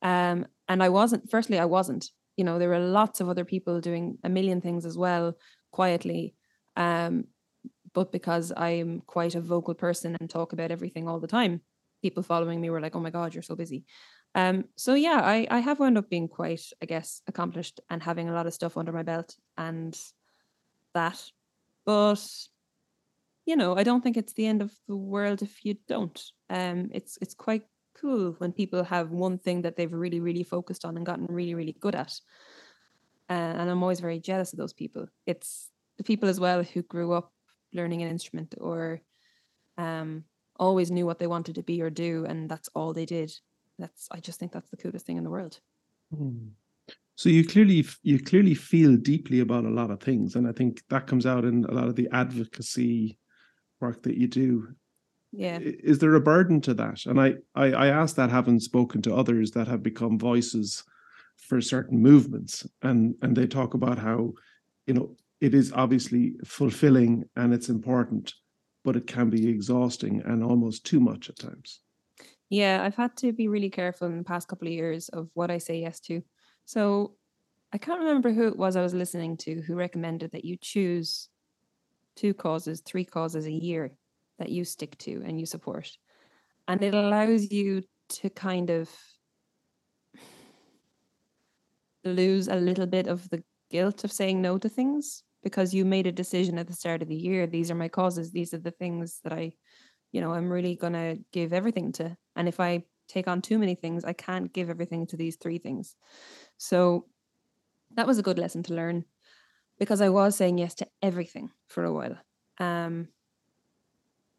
Um 0.00 0.46
and 0.68 0.82
i 0.82 0.88
wasn't 0.88 1.30
firstly 1.30 1.58
i 1.58 1.64
wasn't 1.64 2.10
you 2.36 2.44
know 2.44 2.58
there 2.58 2.68
were 2.68 2.78
lots 2.78 3.20
of 3.20 3.28
other 3.28 3.44
people 3.44 3.80
doing 3.80 4.18
a 4.24 4.28
million 4.28 4.60
things 4.60 4.86
as 4.86 4.96
well 4.96 5.34
quietly 5.70 6.34
um 6.76 7.24
but 7.92 8.12
because 8.12 8.52
i'm 8.56 9.02
quite 9.06 9.34
a 9.34 9.40
vocal 9.40 9.74
person 9.74 10.16
and 10.18 10.30
talk 10.30 10.52
about 10.52 10.70
everything 10.70 11.08
all 11.08 11.20
the 11.20 11.26
time 11.26 11.60
people 12.02 12.22
following 12.22 12.60
me 12.60 12.70
were 12.70 12.80
like 12.80 12.96
oh 12.96 13.00
my 13.00 13.10
god 13.10 13.34
you're 13.34 13.42
so 13.42 13.54
busy 13.54 13.84
um 14.34 14.64
so 14.76 14.94
yeah 14.94 15.20
i 15.22 15.46
i 15.50 15.58
have 15.58 15.78
wound 15.78 15.98
up 15.98 16.08
being 16.08 16.28
quite 16.28 16.62
i 16.82 16.86
guess 16.86 17.20
accomplished 17.26 17.80
and 17.90 18.02
having 18.02 18.28
a 18.28 18.32
lot 18.32 18.46
of 18.46 18.54
stuff 18.54 18.76
under 18.76 18.92
my 18.92 19.02
belt 19.02 19.36
and 19.56 19.98
that 20.94 21.22
but 21.84 22.22
you 23.44 23.56
know 23.56 23.76
i 23.76 23.82
don't 23.82 24.02
think 24.02 24.16
it's 24.16 24.32
the 24.34 24.46
end 24.46 24.62
of 24.62 24.72
the 24.88 24.96
world 24.96 25.42
if 25.42 25.64
you 25.64 25.76
don't. 25.88 26.22
Um 26.48 26.90
it's 26.92 27.18
it's 27.20 27.34
quite 27.34 27.64
cool 28.00 28.34
when 28.38 28.52
people 28.52 28.84
have 28.84 29.10
one 29.10 29.38
thing 29.38 29.62
that 29.62 29.76
they've 29.76 29.92
really 29.92 30.20
really 30.20 30.44
focused 30.44 30.84
on 30.84 30.96
and 30.96 31.06
gotten 31.06 31.26
really 31.26 31.54
really 31.54 31.76
good 31.80 31.94
at. 31.94 32.12
Uh, 33.30 33.54
and 33.58 33.70
i'm 33.70 33.82
always 33.82 34.00
very 34.00 34.18
jealous 34.18 34.52
of 34.52 34.58
those 34.58 34.72
people. 34.72 35.06
It's 35.26 35.70
the 35.98 36.04
people 36.04 36.28
as 36.28 36.40
well 36.40 36.62
who 36.62 36.82
grew 36.82 37.12
up 37.12 37.32
learning 37.72 38.02
an 38.02 38.10
instrument 38.10 38.54
or 38.60 39.00
um 39.78 40.24
always 40.56 40.90
knew 40.90 41.06
what 41.06 41.18
they 41.18 41.26
wanted 41.26 41.54
to 41.56 41.62
be 41.62 41.82
or 41.82 41.90
do 41.90 42.24
and 42.28 42.48
that's 42.48 42.68
all 42.74 42.92
they 42.92 43.06
did 43.06 43.32
that's 43.78 44.08
i 44.10 44.20
just 44.20 44.38
think 44.38 44.52
that's 44.52 44.70
the 44.70 44.76
coolest 44.76 45.06
thing 45.06 45.16
in 45.16 45.24
the 45.24 45.30
world 45.30 45.60
Hmm. 46.14 46.48
So 47.16 47.28
you 47.28 47.46
clearly 47.46 47.86
you 48.02 48.18
clearly 48.18 48.54
feel 48.54 48.96
deeply 48.96 49.40
about 49.40 49.64
a 49.64 49.70
lot 49.70 49.90
of 49.90 50.00
things, 50.00 50.34
and 50.34 50.48
I 50.48 50.52
think 50.52 50.82
that 50.88 51.06
comes 51.06 51.26
out 51.26 51.44
in 51.44 51.64
a 51.64 51.72
lot 51.72 51.88
of 51.88 51.96
the 51.96 52.08
advocacy 52.12 53.18
work 53.80 54.02
that 54.02 54.16
you 54.16 54.28
do. 54.28 54.74
yeah 55.32 55.58
Is 55.60 55.98
there 55.98 56.14
a 56.14 56.20
burden 56.20 56.60
to 56.62 56.74
that? 56.74 57.06
And 57.06 57.20
I 57.20 57.34
I, 57.54 57.72
I 57.72 57.86
ask 57.88 58.16
that 58.16 58.30
having 58.30 58.60
spoken 58.60 59.02
to 59.02 59.14
others 59.14 59.50
that 59.52 59.68
have 59.68 59.82
become 59.82 60.18
voices 60.18 60.84
for 61.36 61.60
certain 61.60 62.00
movements, 62.00 62.66
and 62.82 63.14
and 63.22 63.36
they 63.36 63.46
talk 63.46 63.74
about 63.74 63.98
how 63.98 64.32
you 64.86 64.94
know 64.94 65.16
it 65.40 65.54
is 65.54 65.72
obviously 65.72 66.34
fulfilling 66.44 67.24
and 67.36 67.52
it's 67.52 67.68
important, 67.68 68.34
but 68.84 68.96
it 68.96 69.06
can 69.06 69.28
be 69.28 69.48
exhausting 69.48 70.22
and 70.24 70.42
almost 70.42 70.86
too 70.86 71.00
much 71.00 71.28
at 71.28 71.38
times. 71.38 71.80
Yeah, 72.52 72.82
I've 72.84 72.96
had 72.96 73.16
to 73.16 73.32
be 73.32 73.48
really 73.48 73.70
careful 73.70 74.08
in 74.08 74.18
the 74.18 74.24
past 74.24 74.46
couple 74.46 74.68
of 74.68 74.74
years 74.74 75.08
of 75.08 75.30
what 75.32 75.50
I 75.50 75.56
say 75.56 75.80
yes 75.80 76.00
to. 76.00 76.22
So 76.66 77.14
I 77.72 77.78
can't 77.78 78.00
remember 78.00 78.30
who 78.30 78.46
it 78.46 78.58
was 78.58 78.76
I 78.76 78.82
was 78.82 78.92
listening 78.92 79.38
to 79.38 79.62
who 79.62 79.74
recommended 79.74 80.32
that 80.32 80.44
you 80.44 80.58
choose 80.60 81.30
two 82.14 82.34
causes, 82.34 82.82
three 82.82 83.06
causes 83.06 83.46
a 83.46 83.50
year 83.50 83.96
that 84.38 84.50
you 84.50 84.66
stick 84.66 84.98
to 84.98 85.22
and 85.24 85.40
you 85.40 85.46
support. 85.46 85.90
And 86.68 86.82
it 86.82 86.92
allows 86.92 87.50
you 87.50 87.84
to 88.20 88.28
kind 88.28 88.68
of 88.68 88.90
lose 92.04 92.48
a 92.48 92.56
little 92.56 92.86
bit 92.86 93.06
of 93.06 93.30
the 93.30 93.42
guilt 93.70 94.04
of 94.04 94.12
saying 94.12 94.42
no 94.42 94.58
to 94.58 94.68
things 94.68 95.22
because 95.42 95.72
you 95.72 95.86
made 95.86 96.06
a 96.06 96.12
decision 96.12 96.58
at 96.58 96.66
the 96.66 96.74
start 96.74 97.00
of 97.00 97.08
the 97.08 97.16
year. 97.16 97.46
These 97.46 97.70
are 97.70 97.74
my 97.74 97.88
causes. 97.88 98.30
These 98.30 98.52
are 98.52 98.58
the 98.58 98.72
things 98.72 99.20
that 99.24 99.32
I 99.32 99.54
you 100.12 100.20
know, 100.20 100.32
I'm 100.34 100.50
really 100.50 100.76
going 100.76 100.92
to 100.92 101.18
give 101.32 101.54
everything 101.54 101.92
to. 101.92 102.16
And 102.36 102.48
if 102.48 102.60
I 102.60 102.84
take 103.08 103.28
on 103.28 103.42
too 103.42 103.58
many 103.58 103.74
things, 103.74 104.04
I 104.04 104.12
can't 104.12 104.52
give 104.52 104.70
everything 104.70 105.06
to 105.08 105.16
these 105.16 105.36
three 105.36 105.58
things. 105.58 105.96
So 106.56 107.06
that 107.94 108.06
was 108.06 108.18
a 108.18 108.22
good 108.22 108.38
lesson 108.38 108.62
to 108.64 108.74
learn 108.74 109.04
because 109.78 110.00
I 110.00 110.08
was 110.08 110.36
saying 110.36 110.58
yes 110.58 110.74
to 110.76 110.88
everything 111.02 111.50
for 111.68 111.84
a 111.84 111.92
while. 111.92 112.16
Um, 112.58 113.08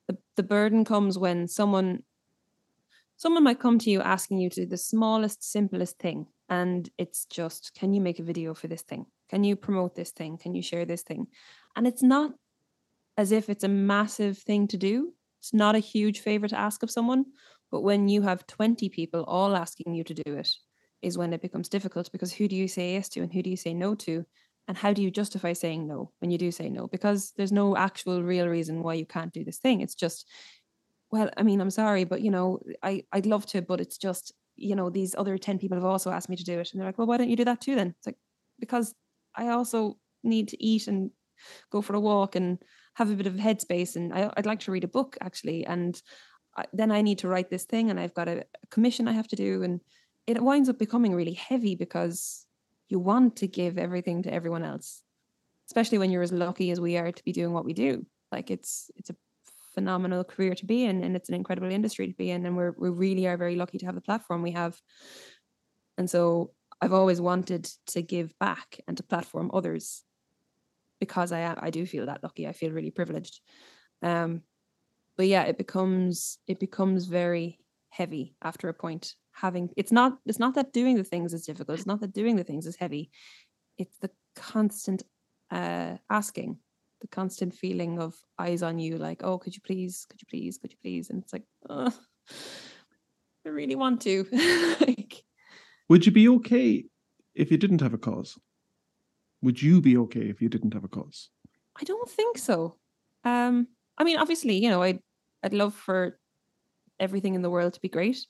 the, 0.07 0.17
the 0.35 0.43
burden 0.43 0.85
comes 0.85 1.17
when 1.17 1.47
someone 1.47 2.03
someone 3.15 3.43
might 3.43 3.59
come 3.59 3.79
to 3.79 3.89
you 3.89 4.01
asking 4.01 4.39
you 4.39 4.49
to 4.49 4.61
do 4.61 4.65
the 4.65 4.77
smallest 4.77 5.43
simplest 5.49 5.97
thing 5.97 6.25
and 6.49 6.89
it's 6.97 7.25
just 7.25 7.71
can 7.77 7.93
you 7.93 8.01
make 8.01 8.19
a 8.19 8.23
video 8.23 8.53
for 8.53 8.67
this 8.67 8.81
thing 8.81 9.05
can 9.29 9.43
you 9.45 9.55
promote 9.55 9.95
this 9.95 10.11
thing 10.11 10.37
can 10.37 10.53
you 10.53 10.61
share 10.61 10.83
this 10.83 11.03
thing 11.03 11.27
and 11.75 11.87
it's 11.87 12.03
not 12.03 12.31
as 13.15 13.31
if 13.31 13.49
it's 13.49 13.63
a 13.63 13.69
massive 13.69 14.37
thing 14.39 14.67
to 14.67 14.77
do 14.77 15.13
it's 15.43 15.53
not 15.53 15.75
a 15.75 15.79
huge 15.79 16.21
favor 16.21 16.47
to 16.47 16.57
ask 16.57 16.83
of 16.83 16.89
someone, 16.89 17.25
but 17.73 17.81
when 17.81 18.07
you 18.07 18.21
have 18.21 18.45
20 18.45 18.87
people 18.89 19.23
all 19.23 19.55
asking 19.55 19.95
you 19.95 20.03
to 20.03 20.13
do 20.13 20.35
it, 20.35 20.47
is 21.01 21.17
when 21.17 21.33
it 21.33 21.41
becomes 21.41 21.67
difficult 21.67 22.11
because 22.11 22.31
who 22.31 22.47
do 22.47 22.55
you 22.55 22.67
say 22.67 22.93
yes 22.93 23.09
to 23.09 23.21
and 23.21 23.33
who 23.33 23.41
do 23.41 23.49
you 23.49 23.57
say 23.57 23.73
no 23.73 23.95
to? 23.95 24.23
And 24.67 24.77
how 24.77 24.93
do 24.93 25.01
you 25.01 25.09
justify 25.09 25.53
saying 25.53 25.87
no 25.87 26.11
when 26.19 26.29
you 26.29 26.37
do 26.37 26.51
say 26.51 26.69
no? 26.69 26.85
Because 26.85 27.33
there's 27.35 27.51
no 27.51 27.75
actual 27.75 28.21
real 28.21 28.47
reason 28.47 28.83
why 28.83 28.93
you 28.93 29.07
can't 29.07 29.33
do 29.33 29.43
this 29.43 29.57
thing. 29.57 29.81
It's 29.81 29.95
just, 29.95 30.29
well, 31.09 31.31
I 31.35 31.41
mean, 31.41 31.59
I'm 31.61 31.71
sorry, 31.71 32.03
but 32.03 32.21
you 32.21 32.29
know, 32.29 32.59
I, 32.83 33.05
I'd 33.11 33.25
love 33.25 33.47
to, 33.47 33.63
but 33.63 33.81
it's 33.81 33.97
just, 33.97 34.31
you 34.55 34.75
know, 34.75 34.91
these 34.91 35.15
other 35.17 35.39
10 35.39 35.57
people 35.57 35.75
have 35.75 35.83
also 35.83 36.11
asked 36.11 36.29
me 36.29 36.35
to 36.35 36.43
do 36.43 36.59
it. 36.59 36.69
And 36.71 36.79
they're 36.79 36.87
like, 36.87 36.99
well, 36.99 37.07
why 37.07 37.17
don't 37.17 37.29
you 37.29 37.35
do 37.35 37.45
that 37.45 37.59
too 37.59 37.73
then? 37.73 37.95
It's 37.97 38.05
like, 38.05 38.17
because 38.59 38.93
I 39.35 39.47
also 39.47 39.97
need 40.23 40.49
to 40.49 40.63
eat 40.63 40.87
and 40.87 41.09
go 41.71 41.81
for 41.81 41.95
a 41.95 41.99
walk 41.99 42.35
and 42.35 42.59
have 42.93 43.09
a 43.09 43.15
bit 43.15 43.27
of 43.27 43.33
headspace 43.33 43.95
and 43.95 44.13
I, 44.13 44.31
i'd 44.37 44.45
like 44.45 44.59
to 44.61 44.71
read 44.71 44.83
a 44.83 44.87
book 44.87 45.17
actually 45.21 45.65
and 45.65 45.99
then 46.71 46.91
i 46.91 47.01
need 47.01 47.19
to 47.19 47.27
write 47.27 47.49
this 47.49 47.65
thing 47.65 47.89
and 47.89 47.99
i've 47.99 48.13
got 48.13 48.27
a, 48.27 48.43
commission 48.69 49.07
i 49.07 49.11
have 49.11 49.27
to 49.27 49.35
do 49.35 49.63
and 49.63 49.81
it 50.27 50.41
winds 50.41 50.69
up 50.69 50.79
becoming 50.79 51.13
really 51.13 51.33
heavy 51.33 51.75
because 51.75 52.45
you 52.89 52.99
want 52.99 53.35
to 53.35 53.47
give 53.47 53.77
everything 53.77 54.23
to 54.23 54.33
everyone 54.33 54.63
else 54.63 55.01
especially 55.67 55.97
when 55.97 56.11
you're 56.11 56.23
as 56.23 56.31
lucky 56.31 56.71
as 56.71 56.79
we 56.79 56.97
are 56.97 57.11
to 57.11 57.23
be 57.23 57.31
doing 57.31 57.53
what 57.53 57.65
we 57.65 57.73
do 57.73 58.05
like 58.31 58.51
it's 58.51 58.91
it's 58.95 59.09
a 59.09 59.15
phenomenal 59.73 60.23
career 60.23 60.53
to 60.53 60.67
be 60.67 60.85
in 60.85 61.03
and 61.03 61.15
it's 61.15 61.29
an 61.29 61.35
incredible 61.35 61.71
industry 61.71 62.07
to 62.07 62.13
be 62.13 62.29
in 62.29 62.45
and 62.45 62.55
we're 62.55 62.75
we 62.77 62.89
really 62.89 63.25
are 63.25 63.37
very 63.37 63.55
lucky 63.55 63.79
to 63.79 63.85
have 63.85 63.95
the 63.95 64.01
platform 64.01 64.43
we 64.43 64.51
have 64.51 64.79
and 65.97 66.07
so 66.07 66.51
i've 66.79 66.93
always 66.93 67.19
wanted 67.19 67.67
to 67.87 68.03
give 68.03 68.37
back 68.37 68.79
and 68.87 68.97
to 68.97 69.03
platform 69.03 69.49
others 69.51 70.03
because 71.03 71.33
I 71.33 71.53
I 71.57 71.69
do 71.69 71.85
feel 71.85 72.05
that 72.05 72.23
lucky. 72.23 72.47
I 72.47 72.53
feel 72.53 72.71
really 72.71 72.91
privileged. 72.91 73.41
Um, 74.01 74.41
but 75.17 75.27
yeah, 75.27 75.43
it 75.43 75.57
becomes 75.57 76.39
it 76.47 76.59
becomes 76.59 77.05
very 77.05 77.59
heavy 77.89 78.35
after 78.41 78.69
a 78.69 78.73
point. 78.73 79.15
Having 79.33 79.71
it's 79.77 79.91
not 79.91 80.19
it's 80.25 80.39
not 80.39 80.55
that 80.55 80.73
doing 80.73 80.95
the 80.95 81.03
things 81.03 81.33
is 81.33 81.45
difficult. 81.45 81.77
It's 81.77 81.87
not 81.87 82.01
that 82.01 82.13
doing 82.13 82.35
the 82.35 82.43
things 82.43 82.67
is 82.67 82.75
heavy. 82.75 83.09
It's 83.77 83.97
the 83.99 84.11
constant 84.35 85.03
uh, 85.51 85.97
asking 86.09 86.57
the 87.03 87.07
constant 87.07 87.53
feeling 87.53 87.99
of 87.99 88.15
eyes 88.39 88.63
on 88.63 88.79
you, 88.79 88.97
like, 88.97 89.23
oh, 89.23 89.37
could 89.37 89.53
you 89.53 89.61
please, 89.61 90.05
could 90.09 90.21
you 90.21 90.27
please, 90.29 90.57
could 90.57 90.71
you 90.71 90.77
please? 90.81 91.09
And 91.09 91.21
it's 91.21 91.33
like, 91.33 91.43
oh, 91.69 91.93
I 93.45 93.49
really 93.49 93.75
want 93.75 94.01
to. 94.01 94.25
like, 94.79 95.21
Would 95.89 96.05
you 96.05 96.11
be 96.13 96.29
okay 96.29 96.85
if 97.35 97.51
you 97.51 97.57
didn't 97.57 97.81
have 97.81 97.93
a 97.93 97.97
cause? 97.97 98.39
Would 99.41 99.61
you 99.61 99.81
be 99.81 99.97
okay 99.97 100.21
if 100.21 100.41
you 100.41 100.47
didn't 100.47 100.73
have 100.73 100.85
a 100.85 100.87
cause? 100.87 101.29
I 101.79 101.83
don't 101.83 102.09
think 102.09 102.37
so. 102.37 102.77
Um, 103.25 103.67
I 103.97 104.03
mean, 104.03 104.17
obviously, 104.17 104.57
you 104.57 104.69
know, 104.69 104.81
I'd 104.81 104.99
I'd 105.43 105.53
love 105.53 105.73
for 105.73 106.19
everything 106.99 107.35
in 107.35 107.41
the 107.41 107.49
world 107.49 107.73
to 107.73 107.81
be 107.81 107.89
great. 107.89 108.25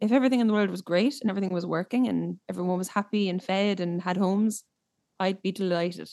If 0.00 0.12
everything 0.12 0.40
in 0.40 0.46
the 0.46 0.52
world 0.54 0.70
was 0.70 0.82
great 0.82 1.20
and 1.20 1.30
everything 1.30 1.52
was 1.52 1.66
working 1.66 2.08
and 2.08 2.38
everyone 2.48 2.78
was 2.78 2.88
happy 2.88 3.28
and 3.28 3.42
fed 3.42 3.80
and 3.80 4.00
had 4.00 4.16
homes, 4.16 4.64
I'd 5.18 5.42
be 5.42 5.52
delighted. 5.52 6.08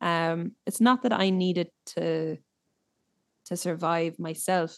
Um, 0.00 0.52
it's 0.66 0.80
not 0.80 1.02
that 1.02 1.12
I 1.12 1.30
needed 1.30 1.68
to 1.94 2.38
to 3.46 3.56
survive 3.56 4.18
myself. 4.18 4.76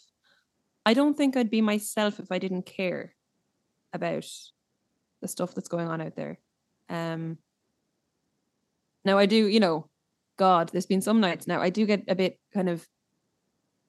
I 0.84 0.94
don't 0.94 1.16
think 1.16 1.36
I'd 1.36 1.50
be 1.50 1.60
myself 1.60 2.18
if 2.18 2.32
I 2.32 2.38
didn't 2.38 2.66
care 2.66 3.14
about 3.92 4.26
the 5.20 5.28
stuff 5.28 5.54
that's 5.54 5.68
going 5.68 5.88
on 5.88 6.00
out 6.00 6.16
there. 6.16 6.38
Um, 6.88 7.38
now 9.04 9.18
I 9.18 9.26
do, 9.26 9.46
you 9.46 9.60
know, 9.60 9.88
God, 10.38 10.70
there's 10.70 10.86
been 10.86 11.02
some 11.02 11.20
nights 11.20 11.46
now 11.46 11.60
I 11.60 11.70
do 11.70 11.86
get 11.86 12.04
a 12.08 12.14
bit 12.14 12.38
kind 12.52 12.68
of 12.68 12.86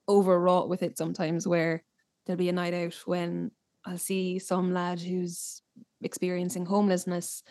overwrought 0.08 0.68
with 0.68 0.82
it 0.82 0.98
sometimes 0.98 1.46
where 1.46 1.82
there'll 2.26 2.38
be 2.38 2.48
a 2.48 2.52
night 2.52 2.74
out 2.74 2.94
when 3.06 3.50
I'll 3.84 3.98
see 3.98 4.38
some 4.38 4.72
lad 4.72 5.00
who's 5.00 5.62
experiencing 6.02 6.66
homelessness 6.66 7.42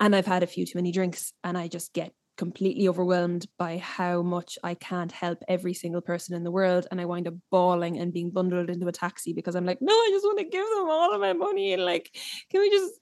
and 0.00 0.14
I've 0.14 0.26
had 0.26 0.42
a 0.42 0.46
few 0.46 0.66
too 0.66 0.78
many 0.78 0.92
drinks 0.92 1.32
and 1.42 1.56
I 1.56 1.68
just 1.68 1.92
get 1.92 2.12
completely 2.36 2.88
overwhelmed 2.88 3.46
by 3.58 3.78
how 3.78 4.22
much 4.22 4.58
I 4.64 4.74
can't 4.74 5.12
help 5.12 5.42
every 5.48 5.74
single 5.74 6.00
person 6.00 6.34
in 6.34 6.42
the 6.42 6.50
world. 6.50 6.86
And 6.90 7.00
I 7.00 7.04
wind 7.04 7.28
up 7.28 7.34
bawling 7.50 7.98
and 7.98 8.12
being 8.12 8.30
bundled 8.30 8.70
into 8.70 8.88
a 8.88 8.92
taxi 8.92 9.32
because 9.32 9.54
I'm 9.54 9.66
like, 9.66 9.78
no, 9.80 9.92
I 9.92 10.08
just 10.12 10.24
want 10.24 10.38
to 10.38 10.44
give 10.44 10.66
them 10.66 10.90
all 10.90 11.14
of 11.14 11.20
my 11.20 11.32
money. 11.32 11.72
And 11.72 11.84
like, 11.84 12.10
can 12.50 12.60
we 12.60 12.70
just, 12.70 12.92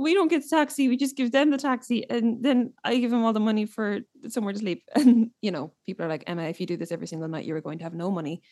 we 0.00 0.14
don't 0.14 0.28
get 0.28 0.48
taxi, 0.48 0.88
we 0.88 0.96
just 0.96 1.16
give 1.16 1.32
them 1.32 1.50
the 1.50 1.58
taxi. 1.58 2.08
And 2.08 2.42
then 2.42 2.72
I 2.84 2.96
give 2.96 3.10
them 3.10 3.24
all 3.24 3.32
the 3.32 3.40
money 3.40 3.66
for 3.66 4.00
somewhere 4.28 4.52
to 4.52 4.58
sleep. 4.58 4.84
And, 4.94 5.30
you 5.40 5.50
know, 5.50 5.72
people 5.86 6.04
are 6.04 6.10
like, 6.10 6.24
Emma, 6.26 6.42
if 6.44 6.60
you 6.60 6.66
do 6.66 6.76
this 6.76 6.92
every 6.92 7.06
single 7.06 7.28
night, 7.28 7.46
you're 7.46 7.60
going 7.60 7.78
to 7.78 7.84
have 7.84 7.94
no 7.94 8.10
money. 8.10 8.42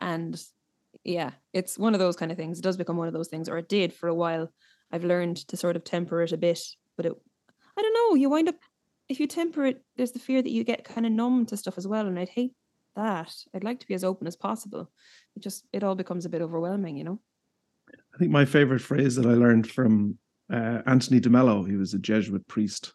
And 0.00 0.40
yeah, 1.04 1.32
it's 1.52 1.78
one 1.78 1.94
of 1.94 2.00
those 2.00 2.16
kind 2.16 2.30
of 2.30 2.38
things. 2.38 2.58
It 2.58 2.62
does 2.62 2.76
become 2.76 2.96
one 2.96 3.08
of 3.08 3.14
those 3.14 3.28
things, 3.28 3.48
or 3.48 3.58
it 3.58 3.68
did 3.68 3.92
for 3.92 4.08
a 4.08 4.14
while. 4.14 4.52
I've 4.92 5.04
learned 5.04 5.36
to 5.48 5.56
sort 5.56 5.76
of 5.76 5.84
temper 5.84 6.22
it 6.22 6.32
a 6.32 6.36
bit, 6.36 6.60
but 6.96 7.06
it, 7.06 7.12
I 7.76 7.82
don't 7.82 7.94
know, 7.94 8.14
you 8.14 8.30
wind 8.30 8.48
up 8.48 8.56
if 9.08 9.20
you 9.20 9.26
temper 9.26 9.66
it, 9.66 9.82
there's 9.96 10.12
the 10.12 10.18
fear 10.18 10.42
that 10.42 10.50
you 10.50 10.64
get 10.64 10.84
kind 10.84 11.06
of 11.06 11.12
numb 11.12 11.46
to 11.46 11.56
stuff 11.56 11.78
as 11.78 11.86
well. 11.86 12.06
And 12.06 12.18
I'd 12.18 12.28
hate 12.28 12.52
that. 12.96 13.34
I'd 13.54 13.64
like 13.64 13.80
to 13.80 13.86
be 13.86 13.94
as 13.94 14.04
open 14.04 14.26
as 14.26 14.36
possible. 14.36 14.90
It 15.36 15.42
just 15.42 15.64
it 15.72 15.84
all 15.84 15.94
becomes 15.94 16.24
a 16.24 16.28
bit 16.30 16.42
overwhelming, 16.42 16.96
you 16.96 17.04
know. 17.04 17.20
I 18.14 18.18
think 18.18 18.30
my 18.30 18.44
favorite 18.44 18.80
phrase 18.80 19.16
that 19.16 19.26
I 19.26 19.34
learned 19.34 19.70
from 19.70 20.18
uh, 20.52 20.80
Anthony 20.86 21.20
de 21.20 21.28
Mello, 21.30 21.62
he 21.64 21.76
was 21.76 21.94
a 21.94 21.98
Jesuit 21.98 22.46
priest 22.48 22.92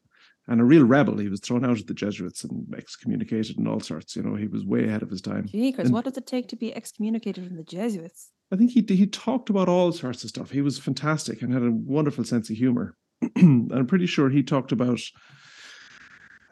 and 0.47 0.59
a 0.59 0.63
real 0.65 0.83
rebel. 0.85 1.17
He 1.17 1.29
was 1.29 1.39
thrown 1.39 1.63
out 1.63 1.79
of 1.79 1.85
the 1.87 1.93
Jesuits 1.93 2.43
and 2.43 2.73
excommunicated 2.75 3.57
and 3.57 3.67
all 3.67 3.79
sorts. 3.79 4.15
You 4.15 4.23
know, 4.23 4.35
he 4.35 4.47
was 4.47 4.65
way 4.65 4.85
ahead 4.85 5.03
of 5.03 5.09
his 5.09 5.21
time. 5.21 5.45
Gee, 5.47 5.71
Chris, 5.71 5.85
And- 5.87 5.93
what 5.93 6.05
does 6.05 6.17
it 6.17 6.25
take 6.27 6.47
to 6.49 6.55
be 6.55 6.75
excommunicated 6.75 7.45
from 7.47 7.55
the 7.57 7.63
Jesuits? 7.63 8.31
I 8.51 8.57
think 8.57 8.71
he 8.71 8.81
he 8.81 9.07
talked 9.07 9.49
about 9.49 9.69
all 9.69 9.93
sorts 9.93 10.23
of 10.25 10.29
stuff. 10.29 10.49
He 10.51 10.61
was 10.61 10.77
fantastic 10.77 11.41
and 11.41 11.53
had 11.53 11.63
a 11.63 11.71
wonderful 11.71 12.25
sense 12.25 12.49
of 12.49 12.57
humor. 12.57 12.97
I'm 13.37 13.87
pretty 13.87 14.07
sure 14.07 14.29
he 14.29 14.43
talked 14.43 14.73
about 14.73 14.99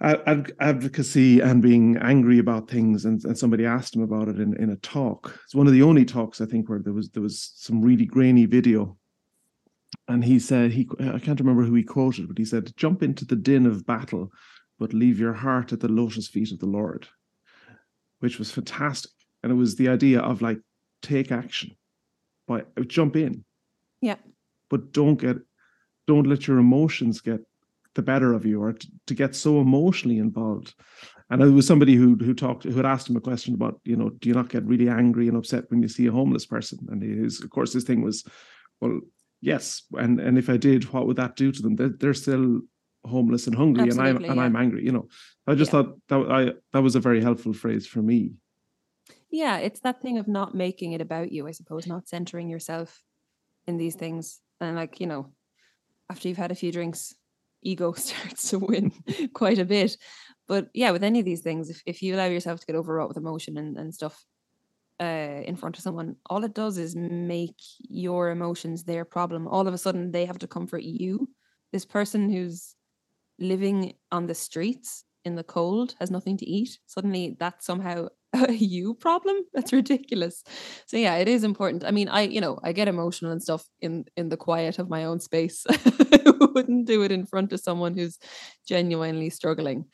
ad- 0.01 0.21
ad- 0.25 0.53
advocacy 0.59 1.39
and 1.41 1.61
being 1.61 1.97
angry 1.97 2.39
about 2.39 2.69
things, 2.69 3.05
and, 3.05 3.23
and 3.25 3.37
somebody 3.37 3.65
asked 3.65 3.95
him 3.95 4.01
about 4.01 4.27
it 4.27 4.39
in, 4.39 4.55
in 4.61 4.69
a 4.71 4.75
talk. 4.77 5.39
It's 5.45 5.55
one 5.55 5.67
of 5.67 5.73
the 5.73 5.83
only 5.83 6.05
talks 6.05 6.41
I 6.41 6.45
think 6.45 6.69
where 6.69 6.79
there 6.79 6.93
was 6.93 7.09
there 7.09 7.23
was 7.23 7.53
some 7.55 7.81
really 7.81 8.05
grainy 8.05 8.45
video, 8.45 8.97
and 10.07 10.23
he 10.23 10.39
said 10.39 10.71
he 10.71 10.87
I 10.99 11.19
can't 11.19 11.39
remember 11.39 11.63
who 11.63 11.75
he 11.75 11.83
quoted, 11.83 12.27
but 12.27 12.37
he 12.37 12.45
said, 12.45 12.75
"Jump 12.77 13.03
into 13.03 13.25
the 13.25 13.35
din 13.35 13.65
of 13.65 13.85
battle, 13.85 14.31
but 14.79 14.93
leave 14.93 15.19
your 15.19 15.33
heart 15.33 15.73
at 15.73 15.79
the 15.79 15.87
lotus 15.89 16.27
feet 16.27 16.51
of 16.51 16.59
the 16.59 16.65
Lord," 16.65 17.07
which 18.19 18.39
was 18.39 18.51
fantastic, 18.51 19.11
and 19.43 19.51
it 19.51 19.55
was 19.55 19.75
the 19.75 19.89
idea 19.89 20.19
of 20.19 20.41
like 20.41 20.59
take 21.01 21.31
action 21.31 21.71
by 22.47 22.63
jump 22.87 23.15
in 23.15 23.45
Yeah. 24.01 24.17
but 24.69 24.91
don't 24.91 25.15
get 25.19 25.37
don't 26.07 26.27
let 26.27 26.47
your 26.47 26.57
emotions 26.57 27.21
get 27.21 27.39
the 27.95 28.01
better 28.01 28.33
of 28.33 28.45
you 28.45 28.61
or 28.61 28.73
t- 28.73 28.89
to 29.07 29.13
get 29.13 29.35
so 29.35 29.59
emotionally 29.61 30.17
involved 30.17 30.73
and 31.31 31.41
it 31.41 31.47
was 31.49 31.67
somebody 31.67 31.95
who 31.95 32.15
who 32.15 32.33
talked 32.33 32.63
who 32.63 32.75
had 32.75 32.85
asked 32.85 33.09
him 33.09 33.15
a 33.17 33.21
question 33.21 33.53
about 33.53 33.79
you 33.83 33.95
know 33.95 34.09
do 34.09 34.29
you 34.29 34.35
not 34.35 34.49
get 34.49 34.65
really 34.65 34.89
angry 34.89 35.27
and 35.27 35.37
upset 35.37 35.65
when 35.69 35.81
you 35.81 35.87
see 35.87 36.07
a 36.07 36.11
homeless 36.11 36.45
person 36.45 36.79
and 36.91 37.01
his 37.03 37.41
of 37.43 37.49
course 37.49 37.73
his 37.73 37.83
thing 37.83 38.01
was 38.01 38.23
well 38.81 38.99
yes 39.41 39.83
and 39.97 40.19
and 40.19 40.37
if 40.37 40.49
i 40.49 40.57
did 40.57 40.83
what 40.93 41.05
would 41.07 41.17
that 41.17 41.35
do 41.35 41.51
to 41.51 41.61
them 41.61 41.75
they're, 41.75 41.89
they're 41.99 42.13
still 42.13 42.59
homeless 43.05 43.47
and 43.47 43.55
hungry 43.55 43.89
and 43.89 43.99
i'm 44.01 44.17
and 44.17 44.35
yeah. 44.35 44.41
i'm 44.41 44.55
angry 44.55 44.83
you 44.83 44.91
know 44.91 45.07
i 45.47 45.55
just 45.55 45.71
Yeah. 45.71 45.83
thought 45.83 45.99
that 46.09 46.31
i 46.31 46.53
that 46.73 46.83
was 46.83 46.95
a 46.95 46.99
very 46.99 47.21
helpful 47.21 47.53
phrase 47.53 47.87
for 47.87 48.01
me 48.01 48.33
Yeah, 49.31 49.57
it's 49.57 49.81
that 49.81 50.01
thing 50.01 50.17
of 50.17 50.27
not 50.27 50.55
making 50.55 50.93
it 50.93 51.01
about 51.01 51.31
you, 51.31 51.47
I 51.47 51.51
suppose, 51.53 51.85
not 51.87 52.07
centering 52.07 52.49
yourself 52.49 52.89
in 53.67 53.77
these 53.77 53.95
things. 53.95 54.41
And 54.59 54.75
like, 54.75 54.99
you 54.99 55.05
know, 55.07 55.31
after 56.09 56.27
you've 56.27 56.41
had 56.41 56.51
a 56.51 56.55
few 56.55 56.71
drinks, 56.71 57.13
ego 57.61 57.91
starts 57.97 58.49
to 58.49 58.59
win 58.59 58.91
quite 59.33 59.59
a 59.59 59.65
bit. 59.65 59.97
But 60.47 60.69
yeah, 60.73 60.91
with 60.91 61.03
any 61.03 61.19
of 61.19 61.25
these 61.25 61.41
things, 61.41 61.69
if, 61.69 61.81
if 61.85 62.01
you 62.01 62.15
allow 62.15 62.25
yourself 62.25 62.59
to 62.59 62.65
get 62.65 62.75
overwrought 62.75 63.09
with 63.09 63.17
emotion 63.17 63.57
and, 63.57 63.77
and 63.77 63.93
stuff 63.93 64.25
uh, 64.99 65.41
in 65.45 65.55
front 65.55 65.77
of 65.77 65.83
someone, 65.83 66.15
all 66.27 66.43
it 66.43 66.55
does 66.55 66.77
is 66.77 66.95
make 66.95 67.59
your 67.77 68.31
emotions 68.31 68.83
their 68.83 69.05
problem. 69.05 69.47
All 69.47 69.67
of 69.67 69.73
a 69.73 69.77
sudden, 69.77 70.11
they 70.11 70.25
have 70.25 70.39
to 70.39 70.47
comfort 70.47 70.83
you. 70.83 71.29
This 71.71 71.85
person 71.85 72.31
who's 72.31 72.75
living 73.37 73.93
on 74.11 74.25
the 74.25 74.35
streets 74.35 75.05
in 75.23 75.35
the 75.35 75.43
cold 75.43 75.95
has 75.99 76.09
nothing 76.09 76.37
to 76.37 76.49
eat. 76.49 76.79
Suddenly, 76.87 77.37
that's 77.39 77.65
somehow 77.65 78.07
a 78.33 78.51
you 78.53 78.93
problem. 78.93 79.37
That's 79.53 79.73
ridiculous. 79.73 80.43
So 80.85 80.97
yeah, 80.97 81.15
it 81.15 81.27
is 81.27 81.43
important. 81.43 81.83
I 81.83 81.91
mean, 81.91 82.09
I 82.09 82.21
you 82.21 82.41
know 82.41 82.59
I 82.63 82.71
get 82.71 82.87
emotional 82.87 83.31
and 83.31 83.41
stuff 83.41 83.65
in 83.81 84.05
in 84.15 84.29
the 84.29 84.37
quiet 84.37 84.79
of 84.79 84.89
my 84.89 85.05
own 85.05 85.19
space. 85.19 85.65
Wouldn't 86.39 86.87
do 86.87 87.03
it 87.03 87.11
in 87.11 87.25
front 87.25 87.53
of 87.53 87.59
someone 87.59 87.95
who's 87.95 88.17
genuinely 88.67 89.29
struggling. 89.29 89.85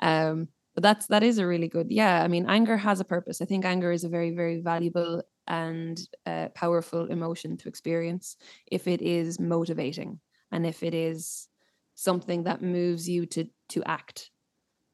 Um, 0.00 0.48
but 0.74 0.82
that's 0.82 1.06
that 1.06 1.22
is 1.22 1.38
a 1.38 1.46
really 1.46 1.68
good. 1.68 1.88
Yeah, 1.90 2.22
I 2.22 2.28
mean, 2.28 2.46
anger 2.48 2.76
has 2.76 3.00
a 3.00 3.04
purpose. 3.04 3.40
I 3.40 3.44
think 3.44 3.64
anger 3.64 3.92
is 3.92 4.04
a 4.04 4.08
very 4.08 4.30
very 4.30 4.60
valuable 4.60 5.22
and 5.46 6.00
uh, 6.26 6.48
powerful 6.54 7.06
emotion 7.06 7.56
to 7.58 7.68
experience 7.68 8.36
if 8.66 8.88
it 8.88 9.02
is 9.02 9.38
motivating 9.38 10.20
and 10.50 10.66
if 10.66 10.82
it 10.82 10.94
is 10.94 11.48
something 11.94 12.44
that 12.44 12.62
moves 12.62 13.08
you 13.08 13.26
to 13.26 13.46
to 13.68 13.84
act. 13.84 14.30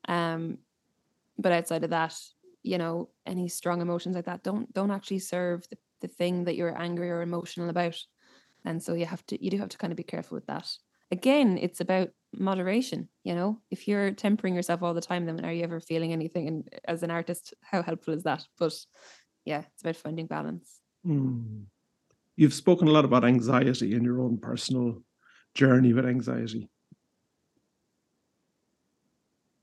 Um, 0.09 0.59
but 1.39 1.53
outside 1.53 1.85
of 1.85 1.91
that, 1.91 2.15
you 2.63 2.79
know, 2.79 3.09
any 3.27 3.49
strong 3.49 3.81
emotions 3.81 4.17
like 4.17 4.27
that 4.27 4.43
don't 4.43 4.73
don't 4.73 4.91
actually 4.91 5.19
serve 5.21 5.67
the, 5.71 5.79
the 6.01 6.09
thing 6.09 6.45
that 6.45 6.57
you're 6.57 6.81
angry 6.81 7.11
or 7.11 7.23
emotional 7.23 7.69
about. 7.69 7.97
And 8.65 8.83
so 8.83 8.95
you 8.95 9.07
have 9.07 9.25
to 9.27 9.43
you 9.43 9.51
do 9.51 9.59
have 9.59 9.71
to 9.71 9.79
kind 9.79 9.93
of 9.93 9.97
be 9.97 10.03
careful 10.03 10.37
with 10.37 10.47
that. 10.47 10.71
Again, 11.11 11.59
it's 11.59 11.81
about 11.81 12.11
moderation, 12.33 13.09
you 13.25 13.35
know. 13.35 13.61
If 13.71 13.89
you're 13.89 14.13
tempering 14.13 14.55
yourself 14.55 14.83
all 14.83 14.95
the 14.95 15.01
time, 15.01 15.27
then 15.27 15.45
are 15.45 15.53
you 15.53 15.65
ever 15.65 15.81
feeling 15.81 16.13
anything? 16.13 16.47
And 16.47 16.69
as 16.87 17.03
an 17.03 17.11
artist, 17.11 17.55
how 17.63 17.83
helpful 17.83 18.15
is 18.15 18.23
that? 18.25 18.45
But 18.59 18.75
yeah, 19.45 19.63
it's 19.73 19.83
about 19.83 19.97
finding 19.97 20.27
balance. 20.27 20.81
Hmm. 21.05 21.63
You've 22.37 22.55
spoken 22.55 22.89
a 22.89 22.93
lot 22.93 23.05
about 23.05 23.25
anxiety 23.25 23.95
in 23.95 24.05
your 24.05 24.21
own 24.21 24.39
personal 24.39 25.03
journey 25.55 25.93
with 25.93 26.07
anxiety. 26.07 26.69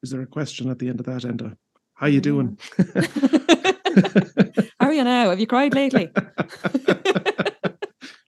Is 0.03 0.11
there 0.11 0.21
a 0.21 0.27
question 0.27 0.69
at 0.69 0.79
the 0.79 0.89
end 0.89 0.99
of 0.99 1.05
that, 1.07 1.23
Enda? 1.23 1.55
How 1.97 2.05
you 2.05 2.21
doing? 2.21 2.59
How 4.79 4.87
are 4.87 4.93
you 4.93 5.03
now? 5.03 5.31
Have 5.31 5.39
you 5.39 5.47
cried 5.47 5.73
lately? 5.73 6.11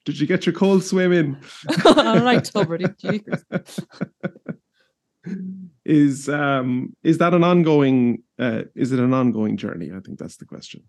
Did 0.05 0.19
you 0.19 0.25
get 0.25 0.47
your 0.47 0.53
cold 0.53 0.83
swim 0.83 1.13
in? 1.13 1.35
all 1.85 2.19
right, 2.19 2.43
Tuberty. 2.43 3.23
Is 5.85 6.29
um 6.29 6.95
is 7.03 7.17
that 7.19 7.33
an 7.33 7.43
ongoing 7.43 8.23
uh 8.39 8.63
is 8.75 8.91
it 8.91 8.99
an 8.99 9.13
ongoing 9.13 9.57
journey? 9.57 9.91
I 9.91 9.99
think 9.99 10.17
that's 10.17 10.37
the 10.37 10.45
question. 10.45 10.83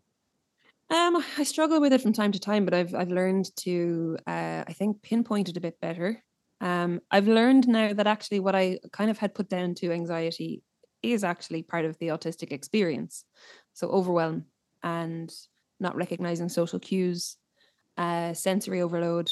Um, 0.89 1.23
I 1.37 1.45
struggle 1.45 1.81
with 1.81 1.93
it 1.93 2.01
from 2.01 2.13
time 2.13 2.33
to 2.33 2.41
time, 2.41 2.65
but 2.65 2.73
I've 2.73 2.95
I've 2.95 3.11
learned 3.11 3.55
to 3.59 4.17
uh, 4.27 4.65
I 4.67 4.73
think 4.73 5.03
pinpoint 5.03 5.49
it 5.51 5.57
a 5.57 5.61
bit 5.61 5.81
better. 5.81 6.23
Um, 6.61 7.01
I've 7.11 7.29
learned 7.29 7.69
now 7.69 7.93
that 7.93 8.07
actually 8.07 8.41
what 8.41 8.55
I 8.55 8.79
kind 8.93 9.11
of 9.11 9.19
had 9.19 9.35
put 9.35 9.49
down 9.49 9.75
to 9.77 9.93
anxiety 9.93 10.63
is 11.03 11.25
actually 11.25 11.63
part 11.63 11.85
of 11.85 11.99
the 11.99 12.09
autistic 12.09 12.53
experience. 12.53 13.25
So 13.73 13.89
overwhelm 13.89 14.45
and 14.83 15.33
not 15.79 15.97
recognizing 15.97 16.49
social 16.49 16.79
cues, 16.79 17.37
uh, 17.97 18.35
sensory 18.35 18.83
overload, 18.83 19.31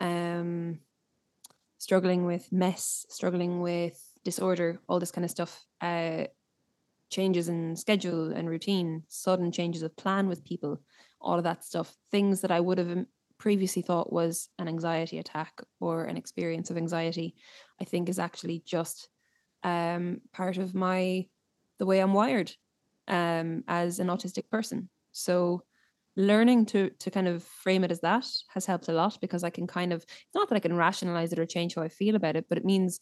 um, 0.00 0.78
struggling 1.78 2.24
with 2.24 2.50
mess, 2.52 3.06
struggling 3.08 3.60
with 3.60 4.00
disorder, 4.24 4.80
all 4.88 5.00
this 5.00 5.10
kind 5.10 5.24
of 5.24 5.30
stuff. 5.30 5.64
Uh, 5.80 6.24
changes 7.10 7.48
in 7.48 7.76
schedule 7.76 8.32
and 8.32 8.48
routine, 8.48 9.02
sudden 9.08 9.52
changes 9.52 9.82
of 9.82 9.96
plan 9.96 10.28
with 10.28 10.44
people, 10.44 10.80
all 11.20 11.38
of 11.38 11.44
that 11.44 11.64
stuff, 11.64 11.94
things 12.10 12.40
that 12.40 12.50
I 12.50 12.60
would 12.60 12.78
have 12.78 12.90
um, 12.90 13.06
previously 13.38 13.82
thought 13.82 14.12
was 14.12 14.48
an 14.58 14.68
anxiety 14.68 15.18
attack 15.18 15.60
or 15.80 16.04
an 16.04 16.16
experience 16.16 16.70
of 16.70 16.76
anxiety, 16.76 17.34
I 17.80 17.84
think 17.84 18.08
is 18.08 18.18
actually 18.18 18.62
just 18.66 19.08
um, 19.66 20.20
part 20.32 20.58
of 20.58 20.74
my 20.74 21.26
the 21.78 21.86
way 21.86 21.98
I'm 22.00 22.14
wired 22.14 22.52
um, 23.08 23.64
as 23.66 23.98
an 23.98 24.06
autistic 24.06 24.48
person. 24.48 24.88
So 25.10 25.64
learning 26.16 26.66
to 26.66 26.90
to 27.00 27.10
kind 27.10 27.28
of 27.28 27.42
frame 27.42 27.84
it 27.84 27.90
as 27.90 28.00
that 28.00 28.26
has 28.48 28.64
helped 28.64 28.88
a 28.88 28.92
lot 28.92 29.18
because 29.20 29.44
I 29.44 29.50
can 29.50 29.66
kind 29.66 29.92
of 29.92 30.02
it's 30.02 30.34
not 30.34 30.48
that 30.48 30.56
I 30.56 30.60
can 30.60 30.76
rationalize 30.76 31.32
it 31.32 31.38
or 31.38 31.46
change 31.46 31.74
how 31.74 31.82
I 31.82 31.88
feel 31.88 32.14
about 32.14 32.36
it, 32.36 32.46
but 32.48 32.58
it 32.58 32.64
means 32.64 33.00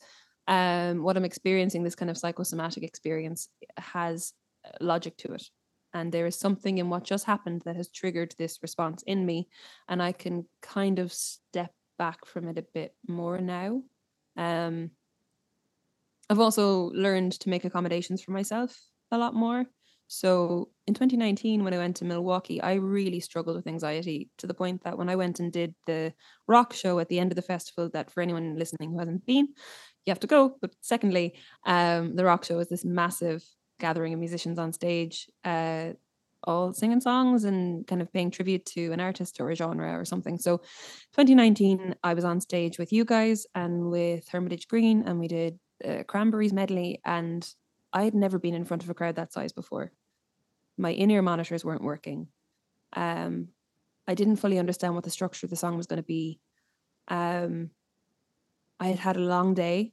um, 0.49 1.03
what 1.03 1.17
I'm 1.17 1.25
experiencing, 1.25 1.85
this 1.85 1.95
kind 1.95 2.11
of 2.11 2.19
psychosomatic 2.19 2.83
experience, 2.83 3.49
has 3.79 4.33
logic 4.81 5.17
to 5.19 5.35
it. 5.35 5.45
And 5.93 6.11
there 6.11 6.27
is 6.27 6.39
something 6.39 6.79
in 6.79 6.89
what 6.91 7.05
just 7.05 7.25
happened 7.25 7.63
that 7.65 7.77
has 7.77 7.89
triggered 7.89 8.35
this 8.37 8.59
response 8.63 9.03
in 9.07 9.25
me. 9.25 9.49
And 9.89 10.03
I 10.03 10.13
can 10.13 10.47
kind 10.61 10.99
of 10.99 11.13
step 11.13 11.73
back 11.99 12.27
from 12.27 12.49
it 12.49 12.59
a 12.59 12.67
bit 12.75 12.95
more 13.07 13.39
now. 13.39 13.83
Um, 14.37 14.91
I've 16.31 16.41
also 16.41 16.91
learned 16.91 17.33
to 17.41 17.49
make 17.49 17.65
accommodations 17.65 18.23
for 18.23 18.33
myself 18.33 18.79
a 19.11 19.19
lot 19.19 19.35
more. 19.35 19.67
So 20.07 20.71
in 20.87 20.95
2019, 20.95 21.65
when 21.65 21.75
I 21.75 21.79
went 21.79 21.97
to 21.97 22.05
Milwaukee, 22.05 22.61
I 22.61 22.75
really 22.75 23.21
struggled 23.21 23.57
with 23.57 23.67
anxiety 23.67 24.31
to 24.39 24.47
the 24.47 24.55
point 24.55 24.85
that 24.85 24.99
when 24.99 25.09
I 25.09 25.17
went 25.17 25.41
and 25.41 25.53
did 25.53 25.75
the 25.87 26.13
rock 26.47 26.73
show 26.73 26.99
at 26.99 27.09
the 27.09 27.19
end 27.19 27.33
of 27.33 27.37
the 27.37 27.43
festival, 27.43 27.89
that 27.95 28.11
for 28.11 28.21
anyone 28.23 28.57
listening 28.59 28.91
who 28.91 28.99
hasn't 28.99 29.25
been, 29.27 29.49
you 30.05 30.11
have 30.11 30.21
to 30.21 30.27
go. 30.27 30.57
But 30.61 30.75
secondly, 30.81 31.35
um, 31.67 32.17
the 32.17 32.25
rock 32.25 32.45
show 32.45 32.59
is 32.59 32.69
this 32.69 32.85
massive 32.85 33.43
gathering 33.81 34.13
of 34.13 34.21
musicians 34.21 34.59
on 34.59 34.73
stage, 34.73 35.29
uh, 35.45 35.93
all 36.47 36.75
singing 36.75 37.01
songs 37.01 37.45
and 37.45 37.87
kind 37.87 38.03
of 38.03 38.13
paying 38.13 38.31
tribute 38.31 38.67
to 38.67 38.93
an 38.93 39.01
artist 39.01 39.41
or 39.41 39.51
a 39.51 39.57
genre 39.57 39.99
or 39.99 40.05
something. 40.05 40.39
So 40.39 40.59
2019, 41.15 41.95
I 42.05 42.13
was 42.13 42.25
on 42.25 42.41
stage 42.41 42.79
with 42.79 42.93
you 42.93 43.07
guys 43.07 43.47
and 43.55 43.91
with 43.91 44.29
Hermitage 44.29 44.69
Green, 44.69 45.05
and 45.07 45.19
we 45.19 45.29
did 45.29 45.59
uh, 45.87 46.03
Cranberries 46.05 46.53
medley. 46.53 47.01
And 47.05 47.49
I 47.93 48.05
had 48.05 48.15
never 48.15 48.39
been 48.39 48.55
in 48.55 48.65
front 48.65 48.83
of 48.83 48.91
a 48.91 48.95
crowd 48.95 49.17
that 49.17 49.33
size 49.33 49.53
before. 49.53 49.93
My 50.77 50.91
in 50.91 51.11
ear 51.11 51.23
monitors 51.23 51.65
weren't 51.65 51.85
working. 51.85 52.29
Um, 52.95 53.49
I 54.07 54.15
didn't 54.15 54.37
fully 54.37 54.59
understand 54.59 54.95
what 54.95 55.05
the 55.05 55.11
structure 55.11 55.47
of 55.47 55.51
the 55.51 55.57
song 55.57 55.77
was 55.77 55.87
going 55.87 55.99
to 55.99 56.03
be. 56.03 56.41
Um, 57.09 57.71
I 58.81 58.89
had 58.89 58.99
had 58.99 59.17
a 59.17 59.21
long 59.21 59.55
day. 59.55 59.93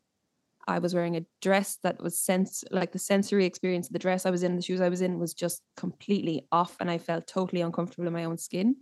I 0.68 0.80
was 0.80 0.94
wearing 0.94 1.18
a 1.18 1.26
dress 1.42 1.80
that 1.84 2.02
was 2.02 2.18
sense 2.18 2.64
like 2.72 2.92
the 2.92 3.00
sensory 3.00 3.46
experience 3.46 3.88
of 3.88 3.94
the 3.94 4.00
dress 4.00 4.26
I 4.26 4.32
was 4.32 4.44
in, 4.44 4.56
the 4.56 4.62
shoes 4.62 4.82
I 4.82 4.89
was 4.89 5.02
in 5.02 5.20
was 5.20 5.34
just 5.34 5.62
completely 5.76 6.48
off, 6.52 6.78
and 6.80 6.89
I 6.89 6.98
felt 6.98 7.28
totally 7.28 7.62
uncomfortable 7.62 8.08
in 8.08 8.14
my 8.14 8.26
own 8.26 8.38
skin. 8.38 8.76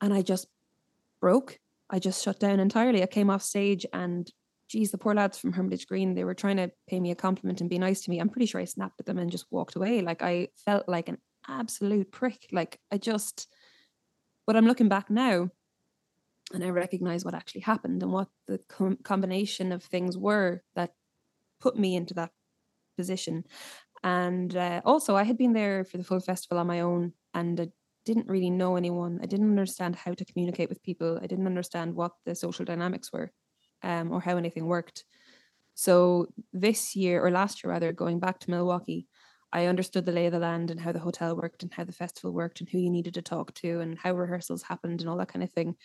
And 0.00 0.12
I 0.12 0.22
just 0.22 0.46
broke. 1.20 1.58
I 1.88 1.98
just 1.98 2.22
shut 2.22 2.40
down 2.40 2.60
entirely. 2.60 3.02
I 3.02 3.06
came 3.06 3.30
off 3.30 3.42
stage 3.42 3.86
and 3.92 4.30
geez, 4.72 4.90
the 4.90 4.96
poor 4.96 5.14
lads 5.14 5.38
from 5.38 5.52
Hermitage 5.52 5.86
Green, 5.86 6.14
they 6.14 6.24
were 6.24 6.34
trying 6.34 6.56
to 6.56 6.70
pay 6.88 6.98
me 6.98 7.10
a 7.10 7.14
compliment 7.14 7.60
and 7.60 7.68
be 7.68 7.78
nice 7.78 8.00
to 8.00 8.10
me. 8.10 8.18
I'm 8.18 8.30
pretty 8.30 8.46
sure 8.46 8.60
I 8.60 8.64
snapped 8.64 8.98
at 9.00 9.04
them 9.04 9.18
and 9.18 9.30
just 9.30 9.44
walked 9.50 9.76
away. 9.76 10.00
Like 10.00 10.22
I 10.22 10.48
felt 10.64 10.88
like 10.88 11.10
an 11.10 11.18
absolute 11.46 12.10
prick. 12.10 12.46
Like 12.52 12.80
I 12.90 12.96
just, 12.96 13.48
but 14.46 14.56
I'm 14.56 14.66
looking 14.66 14.88
back 14.88 15.10
now 15.10 15.50
and 16.54 16.64
I 16.64 16.70
recognize 16.70 17.22
what 17.22 17.34
actually 17.34 17.60
happened 17.60 18.02
and 18.02 18.12
what 18.12 18.28
the 18.48 18.60
com- 18.70 18.96
combination 19.02 19.72
of 19.72 19.82
things 19.82 20.16
were 20.16 20.62
that 20.74 20.94
put 21.60 21.78
me 21.78 21.94
into 21.94 22.14
that 22.14 22.30
position. 22.96 23.44
And 24.02 24.56
uh, 24.56 24.80
also, 24.86 25.16
I 25.16 25.24
had 25.24 25.36
been 25.36 25.52
there 25.52 25.84
for 25.84 25.98
the 25.98 26.04
full 26.04 26.20
festival 26.20 26.58
on 26.58 26.66
my 26.66 26.80
own 26.80 27.12
and 27.34 27.60
I 27.60 27.68
didn't 28.06 28.26
really 28.26 28.50
know 28.50 28.76
anyone. 28.76 29.20
I 29.22 29.26
didn't 29.26 29.50
understand 29.50 29.96
how 29.96 30.14
to 30.14 30.24
communicate 30.24 30.70
with 30.70 30.82
people. 30.82 31.20
I 31.22 31.26
didn't 31.26 31.46
understand 31.46 31.94
what 31.94 32.12
the 32.24 32.34
social 32.34 32.64
dynamics 32.64 33.12
were 33.12 33.32
um, 33.82 34.12
or 34.12 34.20
how 34.20 34.36
anything 34.36 34.66
worked. 34.66 35.04
So 35.74 36.28
this 36.52 36.94
year, 36.94 37.24
or 37.24 37.30
last 37.30 37.62
year 37.62 37.72
rather, 37.72 37.92
going 37.92 38.20
back 38.20 38.38
to 38.40 38.50
Milwaukee, 38.50 39.06
I 39.52 39.66
understood 39.66 40.06
the 40.06 40.12
lay 40.12 40.26
of 40.26 40.32
the 40.32 40.38
land 40.38 40.70
and 40.70 40.80
how 40.80 40.92
the 40.92 40.98
hotel 40.98 41.36
worked 41.36 41.62
and 41.62 41.72
how 41.72 41.84
the 41.84 41.92
festival 41.92 42.32
worked 42.32 42.60
and 42.60 42.68
who 42.68 42.78
you 42.78 42.90
needed 42.90 43.14
to 43.14 43.22
talk 43.22 43.52
to 43.54 43.80
and 43.80 43.98
how 43.98 44.12
rehearsals 44.14 44.62
happened 44.62 45.00
and 45.00 45.10
all 45.10 45.18
that 45.18 45.28
kind 45.28 45.42
of 45.42 45.52
thing. 45.52 45.76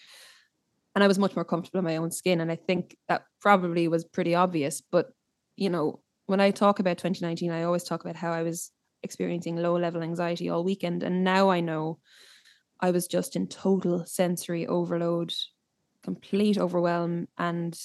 And 0.95 1.03
I 1.03 1.07
was 1.07 1.19
much 1.19 1.35
more 1.35 1.45
comfortable 1.45 1.79
in 1.79 1.85
my 1.85 1.97
own 1.97 2.11
skin. 2.11 2.41
And 2.41 2.51
I 2.51 2.55
think 2.55 2.97
that 3.09 3.23
probably 3.41 3.87
was 3.87 4.05
pretty 4.05 4.35
obvious. 4.35 4.81
But, 4.81 5.11
you 5.55 5.69
know, 5.69 6.01
when 6.27 6.39
I 6.39 6.51
talk 6.51 6.79
about 6.79 6.97
2019, 6.97 7.51
I 7.51 7.63
always 7.63 7.83
talk 7.83 8.01
about 8.01 8.15
how 8.15 8.31
I 8.31 8.43
was 8.43 8.71
experiencing 9.03 9.57
low 9.57 9.77
level 9.77 10.01
anxiety 10.01 10.49
all 10.49 10.63
weekend. 10.63 11.03
And 11.03 11.23
now 11.23 11.49
I 11.49 11.59
know 11.59 11.99
I 12.79 12.91
was 12.91 13.07
just 13.07 13.35
in 13.35 13.47
total 13.47 14.05
sensory 14.05 14.65
overload 14.65 15.33
complete 16.07 16.57
overwhelm 16.57 17.27
and 17.37 17.77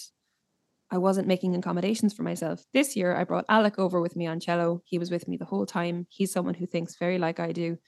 I 0.93 0.99
wasn't 0.99 1.27
making 1.27 1.57
accommodations 1.57 2.15
for 2.15 2.23
myself. 2.23 2.63
This 2.73 2.95
year, 2.95 3.17
I 3.17 3.25
brought 3.25 3.47
Alec 3.49 3.81
over 3.81 4.01
with 4.01 4.15
me 4.15 4.29
on 4.29 4.39
cello. 4.39 4.81
He 4.85 4.97
was 4.97 5.11
with 5.11 5.27
me 5.27 5.37
the 5.37 5.45
whole 5.45 5.67
time. 5.67 6.07
He's 6.09 6.31
someone 6.31 6.55
who 6.55 6.67
thinks 6.67 6.95
very 6.95 7.19
like 7.19 7.41
I 7.41 7.51
do. 7.51 7.79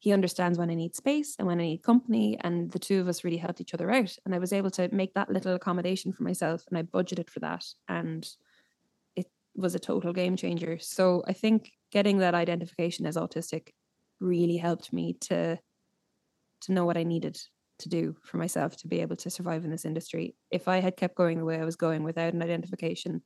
He 0.00 0.12
understands 0.12 0.58
when 0.58 0.70
I 0.70 0.74
need 0.74 0.96
space 0.96 1.36
and 1.38 1.46
when 1.46 1.60
I 1.60 1.64
need 1.64 1.84
company, 1.84 2.36
and 2.40 2.68
the 2.72 2.80
two 2.80 3.00
of 3.00 3.06
us 3.06 3.22
really 3.22 3.36
helped 3.36 3.60
each 3.60 3.74
other 3.74 3.92
out. 3.92 4.16
And 4.24 4.34
I 4.34 4.38
was 4.38 4.52
able 4.52 4.70
to 4.72 4.92
make 4.92 5.14
that 5.14 5.30
little 5.30 5.54
accommodation 5.54 6.12
for 6.12 6.24
myself, 6.24 6.64
and 6.68 6.76
I 6.76 6.82
budgeted 6.82 7.30
for 7.30 7.40
that. 7.40 7.64
And 7.88 8.28
it 9.14 9.26
was 9.54 9.76
a 9.76 9.78
total 9.78 10.12
game 10.12 10.34
changer. 10.34 10.78
So 10.80 11.22
I 11.28 11.32
think 11.32 11.70
getting 11.92 12.18
that 12.18 12.34
identification 12.34 13.06
as 13.06 13.16
autistic 13.16 13.68
really 14.18 14.56
helped 14.56 14.92
me 14.92 15.12
to 15.28 15.60
to 16.62 16.72
know 16.72 16.86
what 16.86 16.96
I 16.96 17.04
needed 17.04 17.38
to 17.78 17.88
do 17.88 18.16
for 18.22 18.36
myself 18.36 18.76
to 18.78 18.88
be 18.88 19.00
able 19.00 19.16
to 19.16 19.30
survive 19.30 19.64
in 19.64 19.70
this 19.70 19.84
industry. 19.84 20.34
If 20.50 20.68
I 20.68 20.78
had 20.80 20.96
kept 20.96 21.14
going 21.14 21.38
the 21.38 21.44
way 21.44 21.60
I 21.60 21.64
was 21.64 21.76
going 21.76 22.02
without 22.02 22.34
an 22.34 22.42
identification, 22.42 23.22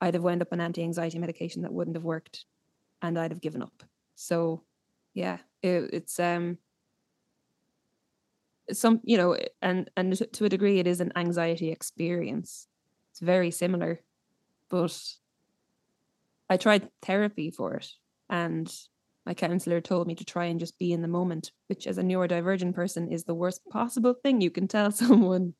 I'd 0.00 0.14
have 0.14 0.22
wound 0.22 0.42
up 0.42 0.52
on 0.52 0.60
anti-anxiety 0.60 1.18
medication 1.18 1.62
that 1.62 1.72
wouldn't 1.72 1.96
have 1.96 2.04
worked, 2.04 2.44
and 3.00 3.18
I'd 3.18 3.30
have 3.30 3.40
given 3.40 3.62
up. 3.62 3.82
So, 4.14 4.62
yeah, 5.14 5.38
it, 5.62 5.90
it's 5.92 6.18
um 6.20 6.58
some 8.72 9.00
you 9.04 9.16
know, 9.16 9.36
and 9.60 9.90
and 9.96 10.32
to 10.32 10.44
a 10.44 10.48
degree, 10.48 10.78
it 10.78 10.86
is 10.86 11.00
an 11.00 11.12
anxiety 11.16 11.70
experience. 11.70 12.68
It's 13.10 13.20
very 13.20 13.50
similar, 13.50 14.00
but 14.68 14.96
I 16.48 16.56
tried 16.56 16.88
therapy 17.02 17.50
for 17.50 17.74
it, 17.74 17.88
and 18.28 18.72
my 19.26 19.34
counselor 19.34 19.80
told 19.80 20.06
me 20.06 20.14
to 20.16 20.24
try 20.24 20.46
and 20.46 20.58
just 20.58 20.78
be 20.78 20.92
in 20.92 21.02
the 21.02 21.08
moment, 21.08 21.52
which 21.68 21.86
as 21.86 21.98
a 21.98 22.02
neurodivergent 22.02 22.74
person 22.74 23.10
is 23.10 23.24
the 23.24 23.34
worst 23.34 23.60
possible 23.70 24.14
thing 24.22 24.40
you 24.40 24.50
can 24.50 24.66
tell 24.66 24.90
someone. 24.90 25.54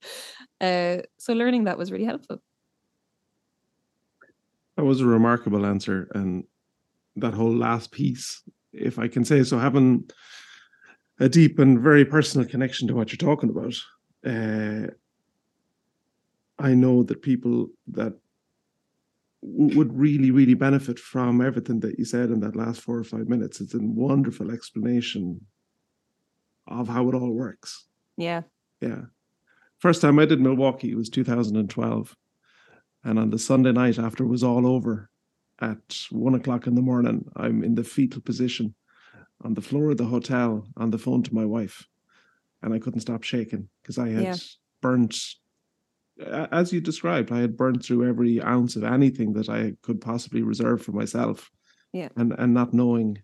Uh, 0.61 0.99
so 1.19 1.33
learning 1.33 1.65
that 1.65 1.79
was 1.79 1.93
really 1.93 2.05
helpful. 2.05 2.43
That 4.77 4.85
was 4.85 5.01
a 5.01 5.07
remarkable 5.07 5.67
answer. 5.67 6.09
And 6.15 6.45
that 7.17 7.35
whole 7.35 7.55
last 7.55 7.93
piece, 7.93 8.43
if 8.73 8.99
I 8.99 9.07
can 9.07 9.25
say 9.25 9.43
so, 9.45 9.59
having 9.59 10.11
a 11.21 11.29
deep 11.29 11.59
and 11.59 11.79
very 11.79 12.05
personal 12.05 12.49
connection 12.49 12.89
to 12.89 12.95
what 12.95 13.13
you're 13.13 13.17
talking 13.17 13.51
about. 13.51 13.75
Uh, 14.27 14.89
I 16.59 16.75
know 16.75 17.03
that 17.05 17.23
people 17.23 17.69
that 17.89 18.15
would 19.43 19.99
really, 19.99 20.31
really 20.31 20.55
benefit 20.55 20.99
from 20.99 21.41
everything 21.41 21.81
that 21.81 21.99
you 21.99 22.05
said 22.05 22.31
in 22.31 22.41
that 22.41 22.57
last 22.57 22.81
four 22.81 22.99
or 22.99 23.05
five 23.05 23.29
minutes. 23.29 23.61
It's 23.61 23.75
a 23.75 23.81
wonderful 23.81 24.51
explanation 24.53 25.41
of 26.69 26.89
how 26.89 27.09
it 27.09 27.15
all 27.15 27.33
works. 27.33 27.87
Yeah. 28.17 28.43
Yeah. 28.81 29.03
First 29.79 30.01
time 30.01 30.19
I 30.21 30.27
did 30.27 30.41
Milwaukee 30.41 30.95
was 30.95 31.09
2012. 31.09 32.17
And 33.05 33.19
on 33.19 33.31
the 33.31 33.39
Sunday 33.39 33.73
night 33.73 33.99
after 33.99 34.23
it 34.23 34.29
was 34.29 34.45
all 34.45 34.65
over 34.65 35.11
at 35.61 35.99
one 36.11 36.37
o'clock 36.37 36.69
in 36.69 36.77
the 36.77 36.83
morning, 36.83 37.25
I'm 37.35 37.65
in 37.65 37.75
the 37.75 37.83
fetal 37.83 38.21
position 38.21 38.77
on 39.45 39.55
the 39.55 39.61
floor 39.61 39.91
of 39.91 39.97
the 39.97 40.05
hotel 40.05 40.69
on 40.77 40.91
the 40.91 40.99
phone 40.99 41.25
to 41.25 41.35
my 41.35 41.45
wife. 41.45 41.85
And 42.63 42.73
I 42.73 42.79
couldn't 42.79 43.01
stop 43.01 43.25
shaking 43.25 43.69
because 43.83 43.99
I 43.99 44.09
had 44.11 44.23
yeah. 44.23 44.37
burnt 44.81 45.19
as 46.51 46.73
you 46.73 46.81
described, 46.81 47.33
I 47.33 47.41
had 47.41 47.57
burned 47.57 47.85
through 47.85 48.09
every 48.09 48.43
ounce 48.43 48.77
of 48.77 48.85
anything 48.85 49.33
that 49.35 49.49
I 49.49 49.75
could 49.83 50.01
possibly 50.01 50.43
reserve 50.43 50.83
for 50.83 50.93
myself. 50.93 51.51
Yeah. 51.93 52.09
And 52.17 52.35
and 52.39 52.55
not 52.55 52.73
knowing, 52.73 53.23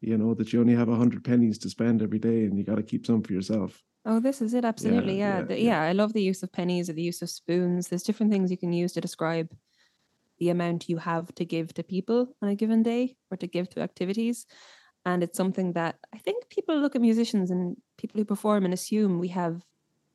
you 0.00 0.16
know, 0.16 0.34
that 0.34 0.52
you 0.52 0.60
only 0.60 0.74
have 0.74 0.88
a 0.88 0.96
hundred 0.96 1.24
pennies 1.24 1.58
to 1.58 1.70
spend 1.70 2.02
every 2.02 2.18
day 2.18 2.44
and 2.44 2.56
you 2.56 2.64
gotta 2.64 2.82
keep 2.82 3.06
some 3.06 3.22
for 3.22 3.32
yourself. 3.32 3.82
Oh, 4.04 4.18
this 4.18 4.42
is 4.42 4.54
it. 4.54 4.64
Absolutely. 4.64 5.18
Yeah. 5.18 5.38
Yeah. 5.38 5.42
The, 5.44 5.58
yeah. 5.58 5.64
yeah. 5.64 5.82
I 5.82 5.92
love 5.92 6.12
the 6.12 6.22
use 6.22 6.42
of 6.42 6.52
pennies 6.52 6.90
or 6.90 6.94
the 6.94 7.02
use 7.02 7.22
of 7.22 7.30
spoons. 7.30 7.88
There's 7.88 8.02
different 8.02 8.32
things 8.32 8.50
you 8.50 8.56
can 8.56 8.72
use 8.72 8.92
to 8.92 9.00
describe 9.00 9.48
the 10.38 10.48
amount 10.48 10.88
you 10.88 10.96
have 10.96 11.32
to 11.36 11.44
give 11.44 11.72
to 11.74 11.84
people 11.84 12.34
on 12.42 12.48
a 12.48 12.56
given 12.56 12.82
day 12.82 13.16
or 13.30 13.36
to 13.36 13.46
give 13.46 13.68
to 13.70 13.80
activities. 13.80 14.46
And 15.04 15.22
it's 15.22 15.36
something 15.36 15.74
that 15.74 15.96
I 16.14 16.18
think 16.18 16.48
people 16.48 16.78
look 16.78 16.96
at 16.96 17.00
musicians 17.00 17.50
and 17.50 17.76
people 17.98 18.18
who 18.18 18.24
perform 18.24 18.64
and 18.64 18.74
assume 18.74 19.18
we 19.18 19.28
have 19.28 19.62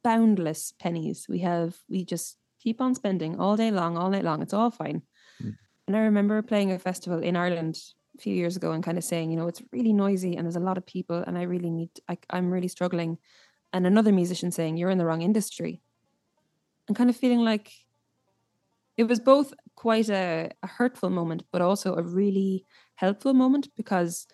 boundless 0.07 0.73
pennies. 0.79 1.25
We 1.27 1.39
have 1.39 1.75
we 1.89 2.05
just 2.05 2.37
keep 2.63 2.79
on 2.79 2.95
spending 2.95 3.39
all 3.41 3.57
day 3.57 3.71
long, 3.71 3.97
all 3.97 4.09
night 4.09 4.23
long. 4.23 4.41
It's 4.41 4.53
all 4.53 4.71
fine. 4.71 5.01
Mm. 5.43 5.55
And 5.85 5.97
I 5.97 5.99
remember 5.99 6.41
playing 6.41 6.71
a 6.71 6.79
festival 6.79 7.19
in 7.19 7.35
Ireland 7.35 7.75
a 8.17 8.21
few 8.21 8.33
years 8.33 8.55
ago 8.55 8.71
and 8.71 8.81
kind 8.81 8.97
of 8.97 9.03
saying, 9.03 9.31
you 9.31 9.37
know, 9.37 9.49
it's 9.49 9.61
really 9.73 9.91
noisy 9.91 10.37
and 10.37 10.45
there's 10.45 10.55
a 10.63 10.69
lot 10.69 10.77
of 10.77 10.85
people 10.85 11.17
and 11.27 11.37
I 11.37 11.43
really 11.43 11.69
need, 11.69 11.89
I, 12.07 12.17
I'm 12.29 12.49
really 12.51 12.69
struggling. 12.69 13.17
And 13.73 13.85
another 13.85 14.13
musician 14.13 14.49
saying, 14.49 14.77
you're 14.77 14.89
in 14.89 14.97
the 14.97 15.05
wrong 15.05 15.21
industry. 15.21 15.81
And 16.87 16.95
kind 16.95 17.09
of 17.09 17.17
feeling 17.17 17.43
like 17.43 17.69
it 18.95 19.09
was 19.09 19.19
both 19.19 19.53
quite 19.75 20.09
a, 20.09 20.51
a 20.63 20.67
hurtful 20.67 21.09
moment, 21.09 21.43
but 21.51 21.61
also 21.61 21.95
a 21.95 22.01
really 22.01 22.65
helpful 22.95 23.33
moment 23.33 23.67
because 23.75 24.25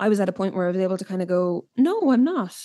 I 0.00 0.08
was 0.08 0.20
at 0.20 0.30
a 0.30 0.38
point 0.40 0.54
where 0.54 0.68
I 0.68 0.72
was 0.72 0.80
able 0.80 0.96
to 0.96 1.04
kind 1.04 1.20
of 1.20 1.28
go, 1.28 1.66
no, 1.76 2.10
I'm 2.10 2.24
not. 2.24 2.56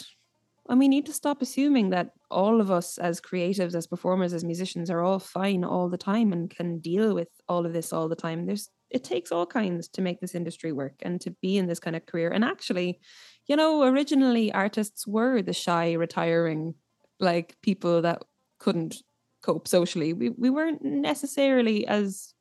And 0.70 0.78
we 0.78 0.88
need 0.88 1.08
to 1.08 1.14
stop 1.14 1.42
assuming 1.42 1.90
that 1.90 2.12
all 2.30 2.62
of 2.62 2.70
us 2.70 3.00
as 3.00 3.20
creatives, 3.20 3.74
as 3.74 3.88
performers, 3.88 4.34
as 4.34 4.44
musicians 4.44 4.92
are 4.92 5.02
all 5.02 5.18
fine 5.18 5.64
all 5.64 5.90
the 5.90 5.98
time 5.98 6.32
and 6.32 6.50
can 6.50 6.78
deal 6.78 7.16
with 7.16 7.30
all 7.48 7.66
of 7.66 7.74
this 7.74 7.92
all 7.92 8.08
the 8.08 8.16
time. 8.16 8.46
There's 8.46 8.70
it 8.92 9.04
takes 9.04 9.32
all 9.32 9.46
kinds 9.46 9.88
to 9.90 10.02
make 10.02 10.20
this 10.20 10.34
industry 10.34 10.72
work 10.72 10.96
and 11.02 11.22
to 11.22 11.32
be 11.42 11.58
in 11.58 11.68
this 11.68 11.80
kind 11.80 11.96
of 11.96 12.08
career. 12.08 12.30
And 12.30 12.44
actually, 12.44 13.00
you 13.48 13.56
know, 13.56 13.84
originally 13.84 14.52
artists 14.52 15.06
were 15.06 15.44
the 15.44 15.54
shy, 15.54 15.94
retiring, 15.94 16.74
like 17.20 17.56
people 17.62 18.02
that 18.02 18.24
couldn't 18.60 18.98
cope 19.42 19.68
socially. 19.68 20.14
We 20.14 20.30
we 20.30 20.50
weren't 20.52 20.84
necessarily 20.84 21.88
as 21.88 22.34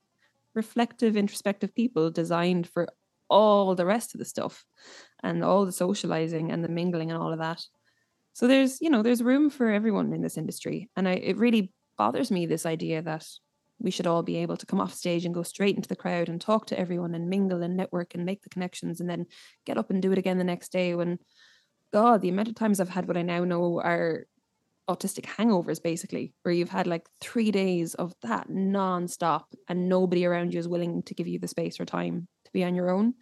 reflective, 0.54 1.16
introspective 1.16 1.74
people 1.74 2.10
designed 2.10 2.68
for 2.68 2.88
all 3.30 3.74
the 3.74 3.86
rest 3.86 4.14
of 4.14 4.18
the 4.18 4.24
stuff 4.24 4.64
and 5.22 5.44
all 5.44 5.64
the 5.64 5.72
socializing 5.72 6.50
and 6.50 6.64
the 6.64 6.68
mingling 6.68 7.10
and 7.10 7.20
all 7.20 7.32
of 7.32 7.38
that. 7.38 7.62
So 8.38 8.46
there's, 8.46 8.80
you 8.80 8.88
know, 8.88 9.02
there's 9.02 9.20
room 9.20 9.50
for 9.50 9.68
everyone 9.68 10.12
in 10.12 10.22
this 10.22 10.38
industry. 10.38 10.88
And 10.94 11.08
I 11.08 11.14
it 11.14 11.38
really 11.38 11.72
bothers 11.96 12.30
me 12.30 12.46
this 12.46 12.66
idea 12.66 13.02
that 13.02 13.26
we 13.80 13.90
should 13.90 14.06
all 14.06 14.22
be 14.22 14.36
able 14.36 14.56
to 14.56 14.64
come 14.64 14.80
off 14.80 14.94
stage 14.94 15.24
and 15.24 15.34
go 15.34 15.42
straight 15.42 15.74
into 15.74 15.88
the 15.88 15.96
crowd 15.96 16.28
and 16.28 16.40
talk 16.40 16.66
to 16.66 16.78
everyone 16.78 17.16
and 17.16 17.28
mingle 17.28 17.64
and 17.64 17.76
network 17.76 18.14
and 18.14 18.24
make 18.24 18.42
the 18.42 18.48
connections 18.48 19.00
and 19.00 19.10
then 19.10 19.26
get 19.66 19.76
up 19.76 19.90
and 19.90 20.00
do 20.00 20.12
it 20.12 20.18
again 20.18 20.38
the 20.38 20.44
next 20.44 20.70
day 20.70 20.94
when 20.94 21.18
god 21.92 22.22
the 22.22 22.28
amount 22.28 22.48
of 22.48 22.54
times 22.54 22.80
i've 22.80 22.88
had 22.88 23.08
what 23.08 23.16
i 23.16 23.22
now 23.22 23.44
know 23.44 23.80
are 23.80 24.26
autistic 24.88 25.24
hangovers 25.24 25.82
basically 25.82 26.32
where 26.42 26.54
you've 26.54 26.68
had 26.68 26.86
like 26.86 27.08
three 27.20 27.50
days 27.50 27.94
of 27.94 28.12
that 28.22 28.48
non-stop 28.48 29.48
and 29.68 29.88
nobody 29.88 30.24
around 30.24 30.52
you 30.52 30.60
is 30.60 30.68
willing 30.68 31.02
to 31.02 31.14
give 31.14 31.26
you 31.26 31.38
the 31.38 31.48
space 31.48 31.78
or 31.78 31.84
time 31.84 32.26
to 32.44 32.50
be 32.52 32.64
on 32.64 32.74
your 32.74 32.90
own 32.90 33.14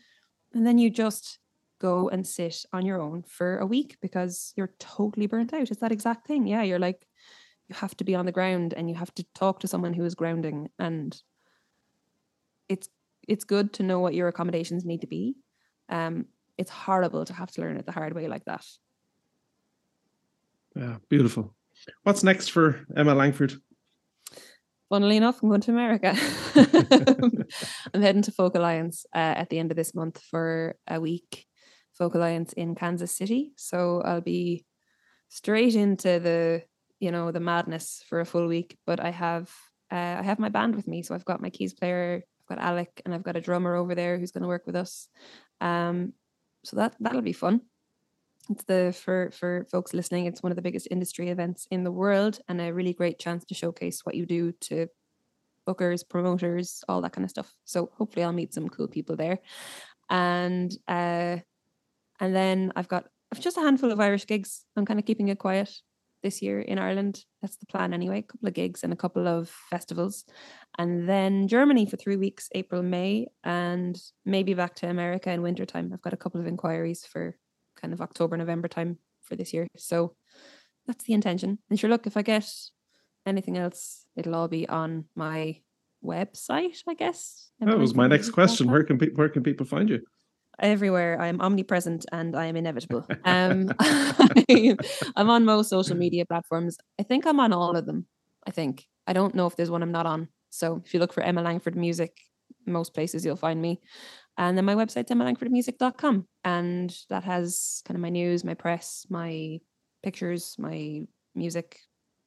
and 0.52 0.66
then 0.66 0.78
you 0.78 0.90
just 0.90 1.38
go 1.78 2.08
and 2.08 2.26
sit 2.26 2.64
on 2.72 2.86
your 2.86 3.00
own 3.00 3.22
for 3.22 3.58
a 3.58 3.66
week 3.66 3.96
because 4.00 4.52
you're 4.56 4.72
totally 4.78 5.26
burnt 5.26 5.52
out. 5.52 5.70
It's 5.70 5.80
that 5.80 5.92
exact 5.92 6.26
thing. 6.26 6.46
Yeah 6.46 6.62
you're 6.62 6.78
like 6.78 7.06
you 7.68 7.74
have 7.74 7.96
to 7.96 8.04
be 8.04 8.14
on 8.14 8.26
the 8.26 8.32
ground 8.32 8.74
and 8.74 8.88
you 8.88 8.94
have 8.94 9.14
to 9.14 9.24
talk 9.34 9.60
to 9.60 9.68
someone 9.68 9.92
who 9.92 10.04
is 10.04 10.14
grounding. 10.14 10.68
And 10.78 11.16
it's 12.68 12.88
it's 13.28 13.44
good 13.44 13.72
to 13.74 13.82
know 13.82 14.00
what 14.00 14.14
your 14.14 14.28
accommodations 14.28 14.84
need 14.84 15.00
to 15.02 15.06
be. 15.06 15.36
Um 15.88 16.26
it's 16.58 16.70
horrible 16.70 17.24
to 17.24 17.34
have 17.34 17.50
to 17.52 17.60
learn 17.60 17.76
it 17.76 17.86
the 17.86 17.92
hard 17.92 18.14
way 18.14 18.28
like 18.28 18.44
that. 18.46 18.64
Yeah 20.74 20.96
beautiful. 21.08 21.54
What's 22.04 22.24
next 22.24 22.48
for 22.48 22.86
emma 22.96 23.14
langford? 23.14 23.54
Funnily 24.88 25.16
enough 25.16 25.42
i'm 25.42 25.48
going 25.48 25.60
to 25.62 25.72
america. 25.72 26.16
I'm 27.94 28.02
heading 28.02 28.22
to 28.22 28.32
folk 28.32 28.54
alliance 28.54 29.04
uh, 29.14 29.34
at 29.36 29.50
the 29.50 29.58
end 29.58 29.70
of 29.70 29.76
this 29.76 29.94
month 29.94 30.22
for 30.30 30.76
a 30.86 31.00
week 31.00 31.45
folk 31.96 32.14
alliance 32.14 32.52
in 32.52 32.74
kansas 32.74 33.12
city. 33.12 33.52
So 33.56 34.02
i'll 34.04 34.20
be 34.20 34.64
straight 35.28 35.74
into 35.74 36.20
the 36.20 36.62
you 37.00 37.10
know 37.10 37.30
the 37.32 37.40
madness 37.40 38.02
for 38.08 38.20
a 38.20 38.24
full 38.24 38.46
week 38.46 38.78
but 38.86 39.00
i 39.00 39.10
have 39.10 39.50
uh, 39.92 40.16
i 40.18 40.22
have 40.22 40.38
my 40.38 40.48
band 40.48 40.74
with 40.76 40.86
me. 40.86 41.02
So 41.02 41.14
i've 41.14 41.24
got 41.24 41.42
my 41.42 41.50
keys 41.50 41.74
player 41.74 42.22
i've 42.40 42.56
got 42.56 42.64
alec 42.64 43.02
and 43.04 43.14
i've 43.14 43.22
got 43.22 43.36
a 43.36 43.40
drummer 43.40 43.74
over 43.74 43.94
there 43.94 44.18
who's 44.18 44.32
going 44.32 44.42
to 44.42 44.48
work 44.48 44.66
with 44.66 44.76
us. 44.76 45.08
Um 45.60 46.12
so 46.64 46.76
that 46.76 46.96
that'll 47.00 47.22
be 47.22 47.32
fun. 47.32 47.60
It's 48.50 48.64
the 48.64 48.94
for 49.04 49.30
for 49.32 49.66
folks 49.70 49.94
listening 49.94 50.26
it's 50.26 50.42
one 50.42 50.52
of 50.52 50.56
the 50.56 50.62
biggest 50.62 50.88
industry 50.90 51.28
events 51.30 51.66
in 51.70 51.84
the 51.84 51.92
world 51.92 52.38
and 52.48 52.60
a 52.60 52.72
really 52.72 52.92
great 52.92 53.18
chance 53.18 53.44
to 53.46 53.54
showcase 53.54 54.00
what 54.04 54.14
you 54.14 54.26
do 54.26 54.52
to 54.68 54.88
bookers 55.66 56.08
promoters 56.08 56.84
all 56.88 57.00
that 57.02 57.12
kind 57.12 57.24
of 57.24 57.30
stuff. 57.30 57.52
So 57.64 57.90
hopefully 57.94 58.24
i'll 58.24 58.32
meet 58.32 58.54
some 58.54 58.68
cool 58.68 58.88
people 58.88 59.16
there. 59.16 59.38
And 60.08 60.72
uh 60.88 61.38
and 62.20 62.34
then 62.34 62.72
i've 62.76 62.88
got 62.88 63.04
I've 63.32 63.40
just 63.40 63.58
a 63.58 63.60
handful 63.60 63.92
of 63.92 64.00
irish 64.00 64.26
gigs 64.26 64.64
i'm 64.76 64.86
kind 64.86 65.00
of 65.00 65.06
keeping 65.06 65.28
it 65.28 65.38
quiet 65.38 65.70
this 66.22 66.42
year 66.42 66.60
in 66.60 66.78
Ireland. 66.78 67.24
That's 67.40 67.56
the 67.56 67.66
plan 67.66 67.94
anyway. 67.94 68.18
A 68.18 68.22
couple 68.22 68.48
of 68.48 68.54
gigs 68.54 68.82
and 68.82 68.92
a 68.92 68.96
couple 68.96 69.28
of 69.28 69.48
festivals. 69.70 70.24
And 70.76 71.08
then 71.08 71.46
Germany 71.46 71.86
for 71.86 71.96
three 71.96 72.16
weeks, 72.16 72.48
April, 72.54 72.82
May, 72.82 73.28
and 73.44 73.96
maybe 74.24 74.52
back 74.54 74.74
to 74.76 74.88
America 74.88 75.30
in 75.30 75.42
wintertime. 75.42 75.92
I've 75.92 76.02
got 76.02 76.12
a 76.12 76.16
couple 76.16 76.40
of 76.40 76.46
inquiries 76.46 77.06
for 77.06 77.36
kind 77.80 77.92
of 77.94 78.00
October, 78.00 78.36
November 78.36 78.66
time 78.66 78.98
for 79.22 79.36
this 79.36 79.52
year. 79.54 79.68
So 79.76 80.16
that's 80.86 81.04
the 81.04 81.12
intention. 81.12 81.58
And 81.70 81.78
sure, 81.78 81.90
look, 81.90 82.06
if 82.06 82.16
I 82.16 82.22
get 82.22 82.50
anything 83.24 83.56
else, 83.56 84.04
it'll 84.16 84.34
all 84.34 84.48
be 84.48 84.68
on 84.68 85.04
my 85.14 85.60
website, 86.04 86.78
I 86.88 86.94
guess. 86.94 87.50
That 87.60 87.78
was 87.78 87.94
my 87.94 88.06
next 88.06 88.30
question. 88.30 88.70
Where 88.70 88.84
can 88.84 88.98
people 88.98 89.16
where 89.16 89.28
can 89.28 89.42
people 89.42 89.66
find 89.66 89.88
you? 89.88 90.00
Everywhere. 90.58 91.20
I'm 91.20 91.40
omnipresent 91.40 92.06
and 92.12 92.36
I 92.36 92.46
am 92.46 92.56
inevitable. 92.56 93.06
Um, 93.24 93.68
I'm 95.16 95.30
on 95.30 95.44
most 95.44 95.68
social 95.68 95.96
media 95.96 96.24
platforms. 96.24 96.78
I 96.98 97.02
think 97.02 97.26
I'm 97.26 97.40
on 97.40 97.52
all 97.52 97.76
of 97.76 97.86
them. 97.86 98.06
I 98.46 98.50
think. 98.50 98.86
I 99.06 99.12
don't 99.12 99.34
know 99.34 99.46
if 99.46 99.56
there's 99.56 99.70
one 99.70 99.82
I'm 99.82 99.92
not 99.92 100.06
on. 100.06 100.28
So 100.50 100.82
if 100.84 100.94
you 100.94 101.00
look 101.00 101.12
for 101.12 101.22
Emma 101.22 101.42
Langford 101.42 101.76
Music, 101.76 102.12
most 102.66 102.94
places 102.94 103.24
you'll 103.24 103.36
find 103.36 103.60
me. 103.60 103.80
And 104.38 104.56
then 104.56 104.64
my 104.64 104.74
website's 104.74 105.10
emmalangfordmusic.com. 105.10 106.26
And 106.44 106.96
that 107.10 107.24
has 107.24 107.82
kind 107.84 107.96
of 107.96 108.02
my 108.02 108.10
news, 108.10 108.44
my 108.44 108.54
press, 108.54 109.06
my 109.08 109.58
pictures, 110.02 110.56
my 110.58 111.02
music, 111.34 111.80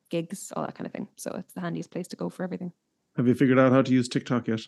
gigs, 0.09 0.51
all 0.55 0.65
that 0.65 0.75
kind 0.75 0.87
of 0.87 0.93
thing. 0.93 1.07
So 1.15 1.31
it's 1.37 1.53
the 1.53 1.61
handiest 1.61 1.91
place 1.91 2.07
to 2.09 2.15
go 2.15 2.29
for 2.29 2.43
everything. 2.43 2.71
Have 3.15 3.27
you 3.27 3.35
figured 3.35 3.59
out 3.59 3.71
how 3.71 3.81
to 3.81 3.91
use 3.91 4.07
TikTok 4.07 4.47
yet? 4.47 4.61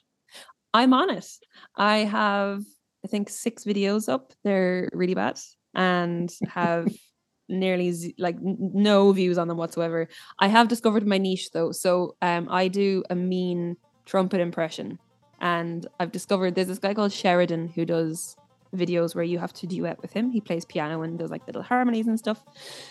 I'm 0.74 0.94
honest. 0.94 1.46
I 1.76 2.00
have 2.00 2.64
I 3.04 3.08
think 3.08 3.30
six 3.30 3.64
videos 3.64 4.08
up. 4.08 4.34
They're 4.44 4.90
really 4.94 5.16
bad 5.16 5.40
and 5.74 6.32
have 6.48 6.88
nearly 7.50 7.92
z- 7.92 8.16
like 8.18 8.38
no 8.42 9.12
views 9.12 9.38
on 9.38 9.48
them 9.48 9.58
whatsoever. 9.58 10.08
I 10.40 10.48
have 10.48 10.68
discovered 10.68 11.06
my 11.06 11.18
niche 11.18 11.52
though. 11.52 11.72
So 11.72 12.16
um, 12.22 12.48
I 12.50 12.68
do 12.68 13.04
a 13.10 13.16
mean 13.16 13.78
trumpet 14.06 14.40
impression, 14.40 15.00
and 15.40 15.86
I've 16.00 16.12
discovered 16.12 16.56
there's 16.56 16.68
this 16.68 16.80
guy 16.80 16.94
called 16.94 17.12
Sheridan 17.12 17.70
who 17.70 17.86
does 17.86 18.36
videos 18.76 19.14
where 19.14 19.24
you 19.24 19.38
have 19.38 19.52
to 19.52 19.68
duet 19.68 20.02
with 20.02 20.14
him. 20.14 20.32
He 20.32 20.40
plays 20.40 20.64
piano 20.64 21.02
and 21.02 21.20
does 21.20 21.30
like 21.30 21.46
little 21.46 21.62
harmonies 21.62 22.08
and 22.08 22.18
stuff. 22.18 22.42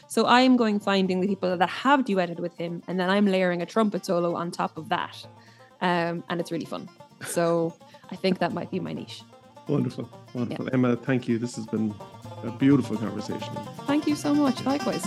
So 0.09 0.27
I'm 0.27 0.57
going 0.57 0.79
finding 0.79 1.21
the 1.21 1.27
people 1.27 1.57
that 1.57 1.71
have 1.71 2.01
duetted 2.05 2.39
with 2.39 2.57
him, 2.57 2.83
and 2.89 2.99
then 2.99 3.09
I'm 3.11 3.27
layering 3.27 3.63
a 3.63 3.67
trumpet 3.67 4.05
solo 4.05 4.35
on 4.35 4.51
top 4.51 4.77
of 4.77 4.89
that, 4.91 5.17
um, 5.81 6.25
and 6.29 6.41
it's 6.41 6.53
really 6.53 6.67
fun. 6.67 6.89
So 7.27 7.77
I 8.11 8.17
think 8.17 8.39
that 8.39 8.53
might 8.53 8.71
be 8.71 8.81
my 8.81 8.93
niche. 8.93 9.23
Wonderful. 9.71 10.09
Wonderful. 10.35 10.65
Yeah. 10.67 10.71
Emma, 10.75 10.97
thank 10.97 11.29
you. 11.29 11.39
This 11.39 11.57
has 11.57 11.67
been 11.67 11.95
a 12.43 12.51
beautiful 12.51 12.97
conversation. 12.97 13.55
Thank 13.87 14.07
you 14.07 14.17
so 14.17 14.35
much. 14.35 14.65
Likewise. 14.65 15.07